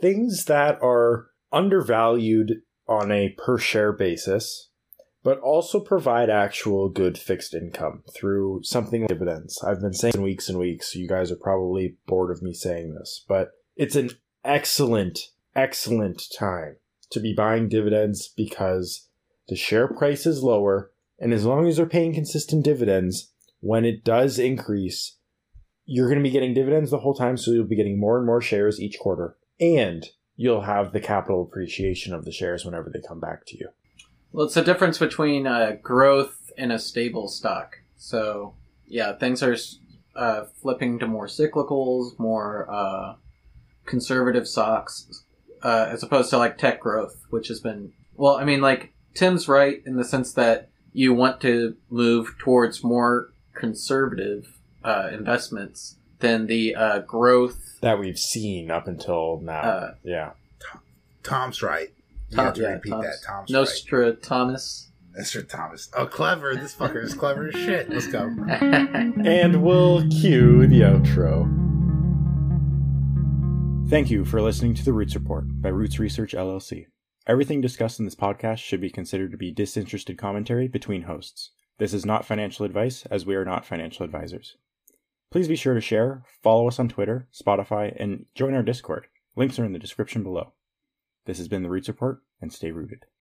things 0.00 0.46
that 0.46 0.82
are 0.82 1.28
undervalued 1.52 2.62
on 2.86 3.12
a 3.12 3.30
per 3.30 3.58
share 3.58 3.92
basis, 3.92 4.70
but 5.22 5.38
also 5.40 5.80
provide 5.80 6.30
actual 6.30 6.88
good 6.88 7.18
fixed 7.18 7.54
income 7.54 8.02
through 8.16 8.60
something 8.62 9.02
like 9.02 9.08
dividends. 9.08 9.62
I've 9.62 9.80
been 9.80 9.92
saying 9.92 10.22
weeks 10.22 10.48
and 10.48 10.58
weeks, 10.58 10.92
so 10.92 10.98
you 10.98 11.08
guys 11.08 11.30
are 11.30 11.36
probably 11.36 11.96
bored 12.06 12.30
of 12.30 12.42
me 12.42 12.54
saying 12.54 12.94
this, 12.94 13.24
but 13.28 13.50
it's 13.76 13.96
an 13.96 14.10
excellent, 14.44 15.20
excellent 15.54 16.22
time 16.36 16.76
to 17.10 17.20
be 17.20 17.34
buying 17.34 17.68
dividends 17.68 18.28
because 18.34 19.08
the 19.48 19.56
share 19.56 19.88
price 19.88 20.26
is 20.26 20.42
lower 20.42 20.90
and 21.18 21.32
as 21.32 21.44
long 21.44 21.66
as 21.66 21.76
they're 21.76 21.86
paying 21.86 22.14
consistent 22.14 22.64
dividends, 22.64 23.32
when 23.60 23.84
it 23.84 24.04
does 24.04 24.38
increase, 24.38 25.16
you're 25.84 26.08
going 26.08 26.18
to 26.18 26.22
be 26.22 26.30
getting 26.30 26.54
dividends 26.54 26.90
the 26.90 26.98
whole 26.98 27.14
time. 27.14 27.36
So 27.36 27.50
you'll 27.50 27.64
be 27.64 27.76
getting 27.76 27.98
more 27.98 28.16
and 28.16 28.26
more 28.26 28.40
shares 28.40 28.80
each 28.80 28.98
quarter. 28.98 29.36
And 29.60 30.06
you'll 30.36 30.62
have 30.62 30.92
the 30.92 31.00
capital 31.00 31.42
appreciation 31.42 32.14
of 32.14 32.24
the 32.24 32.32
shares 32.32 32.64
whenever 32.64 32.90
they 32.90 33.00
come 33.06 33.20
back 33.20 33.44
to 33.46 33.58
you. 33.58 33.68
well, 34.32 34.46
it's 34.46 34.54
the 34.54 34.62
difference 34.62 34.98
between 34.98 35.46
uh, 35.46 35.76
growth 35.82 36.52
and 36.56 36.70
a 36.72 36.78
stable 36.78 37.28
stock. 37.28 37.80
So, 37.96 38.54
yeah, 38.86 39.14
things 39.16 39.42
are 39.42 39.56
uh, 40.14 40.44
flipping 40.60 40.98
to 41.00 41.06
more 41.06 41.26
cyclicals, 41.26 42.18
more 42.18 42.70
uh, 42.70 43.14
conservative 43.86 44.46
stocks, 44.46 45.24
uh, 45.62 45.88
as 45.90 46.02
opposed 46.02 46.30
to 46.30 46.38
like 46.38 46.58
tech 46.58 46.80
growth, 46.80 47.26
which 47.30 47.48
has 47.48 47.60
been, 47.60 47.92
well, 48.14 48.36
I 48.36 48.44
mean, 48.44 48.60
like, 48.60 48.92
Tim's 49.14 49.48
right 49.48 49.82
in 49.84 49.96
the 49.96 50.04
sense 50.04 50.32
that 50.34 50.70
you 50.92 51.12
want 51.12 51.40
to 51.40 51.76
move 51.90 52.36
towards 52.38 52.84
more 52.84 53.32
conservative 53.58 54.58
uh, 54.84 55.08
investments 55.12 55.96
than 56.20 56.46
the 56.46 56.74
uh, 56.74 56.98
growth. 57.00 57.78
That 57.80 57.98
we've 57.98 58.18
seen 58.18 58.70
up 58.70 58.86
until 58.88 59.40
now. 59.42 59.60
Uh, 59.60 59.94
yeah. 60.02 60.30
Tom's 61.22 61.62
right. 61.62 61.88
You 62.30 62.36
Tom- 62.36 62.44
have 62.46 62.54
to 62.54 62.60
yeah, 62.62 62.68
repeat 62.72 62.90
Tom's- 62.90 63.04
that. 63.04 63.26
Tom's 63.26 63.50
right. 63.50 63.60
Nostradamus. 63.60 64.84
Mr. 65.18 65.48
Thomas. 65.48 65.90
Oh, 65.96 66.06
clever. 66.06 66.54
This 66.54 66.74
fucker 66.76 67.02
is 67.02 67.12
clever 67.12 67.48
as 67.48 67.54
shit. 67.54 67.90
Let's 67.90 68.06
go. 68.06 68.32
And 68.52 69.62
we'll 69.64 70.08
cue 70.10 70.66
the 70.68 70.80
outro. 70.82 71.48
Thank 73.88 74.10
you 74.10 74.24
for 74.24 74.40
listening 74.42 74.74
to 74.74 74.84
the 74.84 74.92
Roots 74.92 75.14
Report 75.14 75.44
by 75.62 75.70
Roots 75.70 75.98
Research 75.98 76.34
LLC. 76.34 76.86
Everything 77.26 77.60
discussed 77.60 77.98
in 77.98 78.04
this 78.04 78.14
podcast 78.14 78.58
should 78.58 78.80
be 78.80 78.90
considered 78.90 79.30
to 79.32 79.36
be 79.38 79.50
disinterested 79.50 80.18
commentary 80.18 80.68
between 80.68 81.02
hosts. 81.02 81.50
This 81.78 81.94
is 81.94 82.04
not 82.04 82.24
financial 82.24 82.66
advice, 82.66 83.06
as 83.06 83.24
we 83.24 83.36
are 83.36 83.44
not 83.44 83.64
financial 83.64 84.04
advisors. 84.04 84.56
Please 85.30 85.46
be 85.46 85.56
sure 85.56 85.74
to 85.74 85.80
share, 85.80 86.24
follow 86.42 86.66
us 86.66 86.80
on 86.80 86.88
Twitter, 86.88 87.28
Spotify, 87.32 87.94
and 87.98 88.26
join 88.34 88.54
our 88.54 88.62
Discord. 88.62 89.06
Links 89.36 89.58
are 89.58 89.64
in 89.64 89.72
the 89.72 89.78
description 89.78 90.22
below. 90.24 90.54
This 91.26 91.38
has 91.38 91.46
been 91.46 91.62
the 91.62 91.70
Roots 91.70 91.88
Report, 91.88 92.22
and 92.40 92.52
stay 92.52 92.72
rooted. 92.72 93.04